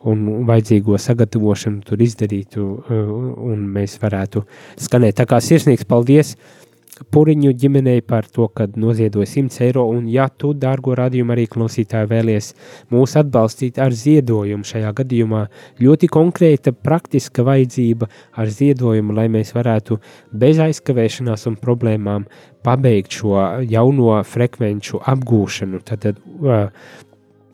un 0.08 0.24
vajadzīgo 0.48 1.00
sagatavošanu 1.02 1.84
tur 1.88 2.04
izdarītu, 2.06 2.70
un 3.52 3.68
mēs 3.76 3.98
varētu 4.02 4.46
skanēt. 4.80 5.20
Tā 5.20 5.28
kā 5.30 5.42
sirsnīgs 5.44 5.88
paldies! 5.90 6.38
Puriņu 7.14 7.54
ģimenei 7.56 8.02
par 8.04 8.28
to, 8.28 8.50
ka 8.52 8.68
noziedoja 8.76 9.28
100 9.30 9.64
eiro, 9.64 9.86
un 9.88 10.08
ja 10.12 10.28
tu, 10.30 10.52
dārgo 10.58 10.96
radījumu 10.98 11.34
arī 11.34 11.46
klausītāji, 11.52 12.10
vēlies 12.12 12.52
mūs 12.92 13.16
atbalstīt 13.20 13.80
ar 13.80 13.96
ziedojumu, 13.96 14.68
šajā 14.68 14.92
gadījumā 14.98 15.46
ļoti 15.80 16.10
konkrēta 16.12 16.74
praktiska 16.76 17.46
vajadzība 17.48 18.10
ar 18.36 18.52
ziedojumu, 18.54 19.16
lai 19.16 19.30
mēs 19.32 19.54
varētu 19.56 20.00
bez 20.42 20.60
aizkavēšanās 20.66 21.48
un 21.50 21.60
problēmām 21.62 22.26
pabeigt 22.66 23.20
šo 23.22 23.38
jauno 23.70 24.18
frekvenču 24.28 25.00
apgūšanu, 25.14 25.80
tad 25.88 26.10
uh, 26.12 26.68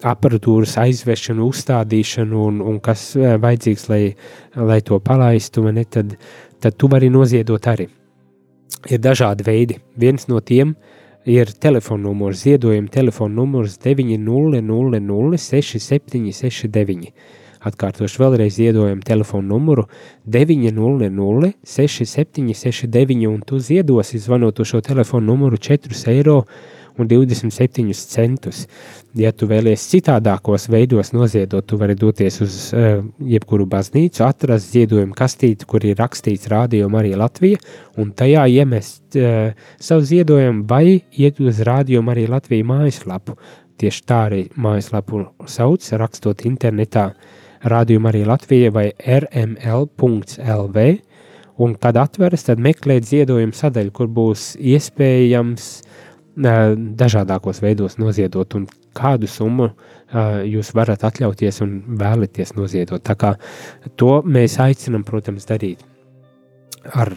aparatūras 0.05 0.73
aizvešanu, 0.81 1.51
uzstādīšanu 1.53 2.47
un, 2.49 2.63
un 2.65 2.81
kas 2.83 3.11
uh, 3.19 3.35
vajadzīgs, 3.41 3.85
lai, 3.93 4.01
lai 4.57 4.81
to 4.85 4.99
palaistu, 4.99 5.67
ne, 5.69 5.85
tad, 5.85 6.17
tad 6.59 6.81
tu 6.81 6.89
vari 6.91 7.13
noziedot 7.13 7.71
arī 7.71 7.87
ir 8.89 8.99
dažādi 8.99 9.43
veidi. 9.45 9.79
Viens 9.97 10.27
no 10.27 10.39
tiem 10.39 10.75
ir 11.25 11.49
telefona 11.61 12.03
numurs, 12.03 12.43
ziedojuma 12.45 12.91
telefona 12.93 13.35
numurs 13.41 13.79
900 13.81 14.61
6769. 15.41 17.11
Atkārtošu 17.65 18.21
vēlreiz 18.21 18.59
ziedojumu 18.59 19.01
telefonu 19.01 19.55
numuru 19.55 19.87
900 20.29 21.53
6769 21.65 23.25
un 23.31 23.41
tu 23.41 23.57
ziedosi 23.57 24.21
zvanot 24.21 24.59
uz 24.61 24.69
šo 24.69 24.81
telefonu 24.85 25.31
numuru 25.31 25.57
4 25.57 26.11
eiro 26.13 26.43
un 26.99 27.09
27 27.09 27.93
centus. 27.93 28.65
Ja 29.15 29.31
tu 29.31 29.47
vēlies 29.47 29.83
citādākos 29.91 30.67
veidos 30.71 31.13
noziedot, 31.15 31.65
tu 31.67 31.79
vari 31.79 31.95
doties 31.95 32.41
uz 32.43 32.57
uh, 32.75 33.03
jebkuru 33.19 33.67
baznīcu, 33.71 34.23
atrast 34.27 34.73
ziedojumu 34.75 35.15
kastīti, 35.15 35.67
kur 35.69 35.85
ir 35.87 35.99
rakstīts 35.99 36.49
Rādio 36.51 36.89
Marija 36.91 37.19
Latvija, 37.21 37.61
un 38.01 38.11
tajā 38.17 38.47
iemest 38.51 39.19
uh, 39.19 39.53
savu 39.79 40.03
ziedojumu 40.07 40.65
vai 40.67 40.99
iet 41.11 41.39
uz 41.39 41.63
Rādio 41.65 42.03
Marija 42.05 42.35
Latvija 42.35 42.67
mājaslapu. 42.67 43.37
Tieši 43.79 44.05
tā 44.07 44.21
arī 44.29 44.45
mājaslapu 44.55 45.25
sauc, 45.51 45.87
rakstot 45.99 46.45
internetā 46.47 47.09
Rādio 47.65 47.99
Marija 47.99 48.29
Latvija 48.29 48.71
vai 48.71 48.91
rml.lv, 48.99 50.85
un 51.57 51.75
kad 51.79 51.97
atveras, 51.97 52.45
tad 52.47 52.61
meklēt 52.61 53.07
ziedojumu 53.09 53.55
sadaļu, 53.55 53.91
kur 53.95 54.11
būs 54.11 54.53
iespējams 54.59 55.69
dažādākos 56.35 57.61
veidos 57.63 57.97
noziedot, 57.97 58.55
un 58.55 58.67
kādu 58.95 59.27
summu 59.27 59.69
jūs 60.45 60.73
varat 60.75 61.03
atļauties 61.07 61.61
un 61.63 61.75
vēlaties 61.99 62.55
noziedot. 62.55 63.03
Tā 63.03 63.15
kā 63.15 63.35
to 63.95 64.21
mēs 64.23 64.59
aicinam, 64.59 65.03
protams, 65.03 65.45
darīt. 65.47 65.83
Ar, 66.93 67.13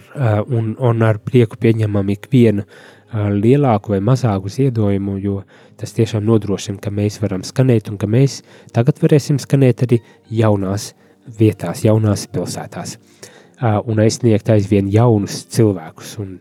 un, 0.49 0.77
un 0.79 1.03
ar 1.05 1.19
prieku 1.21 1.59
pieņemam 1.61 2.09
ikvienu 2.15 2.65
lielāku 3.13 3.93
vai 3.93 4.01
mazāku 4.05 4.49
ziedojumu, 4.53 5.19
jo 5.21 5.43
tas 5.77 5.93
tiešām 5.97 6.25
nodrošina, 6.25 6.81
ka 6.81 6.91
mēs 6.91 7.21
varam 7.21 7.45
skanēt 7.45 7.91
un 7.91 7.99
ka 8.01 8.09
mēs 8.09 8.43
tagad 8.73 9.01
varēsim 9.03 9.39
skanēt 9.41 9.85
arī 9.85 10.01
jaunās 10.31 10.93
vietās, 11.39 11.85
jaunās 11.85 12.27
pilsētās 12.33 12.97
un 13.61 14.01
aizsniegt 14.01 14.49
aizvien 14.53 14.89
jaunus 14.93 15.43
cilvēkus 15.53 16.15
un 16.23 16.39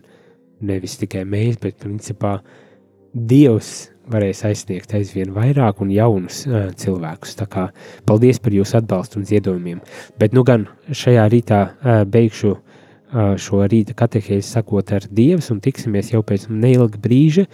nevis 0.60 0.96
tikai 1.00 1.24
mēs, 1.28 1.58
bet 1.60 1.80
principā 1.82 2.36
uh, 2.38 2.67
Dievs 3.12 3.88
varēs 4.08 4.42
aizsniegt 4.48 4.92
aizvien 4.96 5.32
vairāk 5.36 5.82
un 5.84 5.90
jaunus 5.92 6.42
uh, 6.48 6.68
cilvēkus. 6.76 7.36
Tā 7.40 7.46
kā 7.50 7.66
paldies 8.08 8.40
par 8.40 8.56
jūsu 8.56 8.78
atbalstu 8.80 9.20
un 9.20 9.26
ziedojumiem. 9.28 9.82
Bet 10.20 10.36
nu 10.36 10.44
gan 10.48 10.66
šajā 10.88 11.26
rītā 11.32 11.60
uh, 11.64 12.02
beigšu 12.08 12.54
uh, 12.54 13.34
šo 13.40 13.62
rīta 13.68 13.96
katehēzi 13.98 14.48
sakot 14.48 14.92
ar 14.96 15.08
Dievs 15.08 15.50
un 15.54 15.60
tiksimies 15.64 16.12
jau 16.14 16.22
pēc 16.24 16.48
neilga 16.52 17.00
brīža 17.04 17.46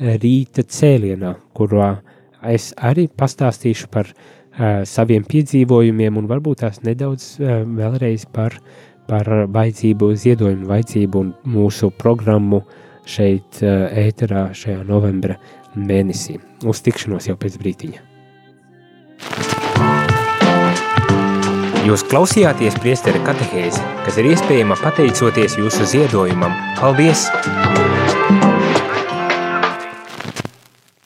rīta 0.00 0.64
cēlienā, 0.64 1.34
kurā 1.52 1.98
es 2.48 2.70
arī 2.78 3.04
pastāstīšu 3.10 3.90
par 3.92 4.10
uh, 4.10 4.82
saviem 4.88 5.26
piedzīvojumiem 5.28 6.16
un 6.16 6.30
varbūt 6.30 6.62
tās 6.64 6.80
nedaudz 6.86 7.34
uh, 7.38 7.60
vēlreiz 7.66 8.26
par, 8.32 8.56
par 9.10 9.28
vajadzību, 9.50 10.14
ziedojumu 10.22 10.70
vajadzību 10.70 11.26
un 11.26 11.34
mūsu 11.58 11.90
programmu 11.98 12.62
uh, 12.62 12.78
šeit, 13.06 13.62
eh, 13.62 14.08
ēterā, 14.08 14.50
šajā 14.54 14.84
novembra 14.86 15.36
mēnesī. 15.76 16.38
Uz 16.64 16.82
tikšanos 16.82 17.28
jau 17.30 17.36
pēc 17.36 17.58
brīdiņa. 17.60 18.06
Jūs 21.88 22.04
klausījāties 22.06 22.76
priesteri 22.78 23.22
katehēzi, 23.24 23.80
kas 24.04 24.18
ir 24.20 24.30
iespējama 24.34 24.76
pateicoties 24.82 25.56
jūsu 25.58 25.88
ziedojumam. 25.94 26.52
Paldies! 26.78 27.26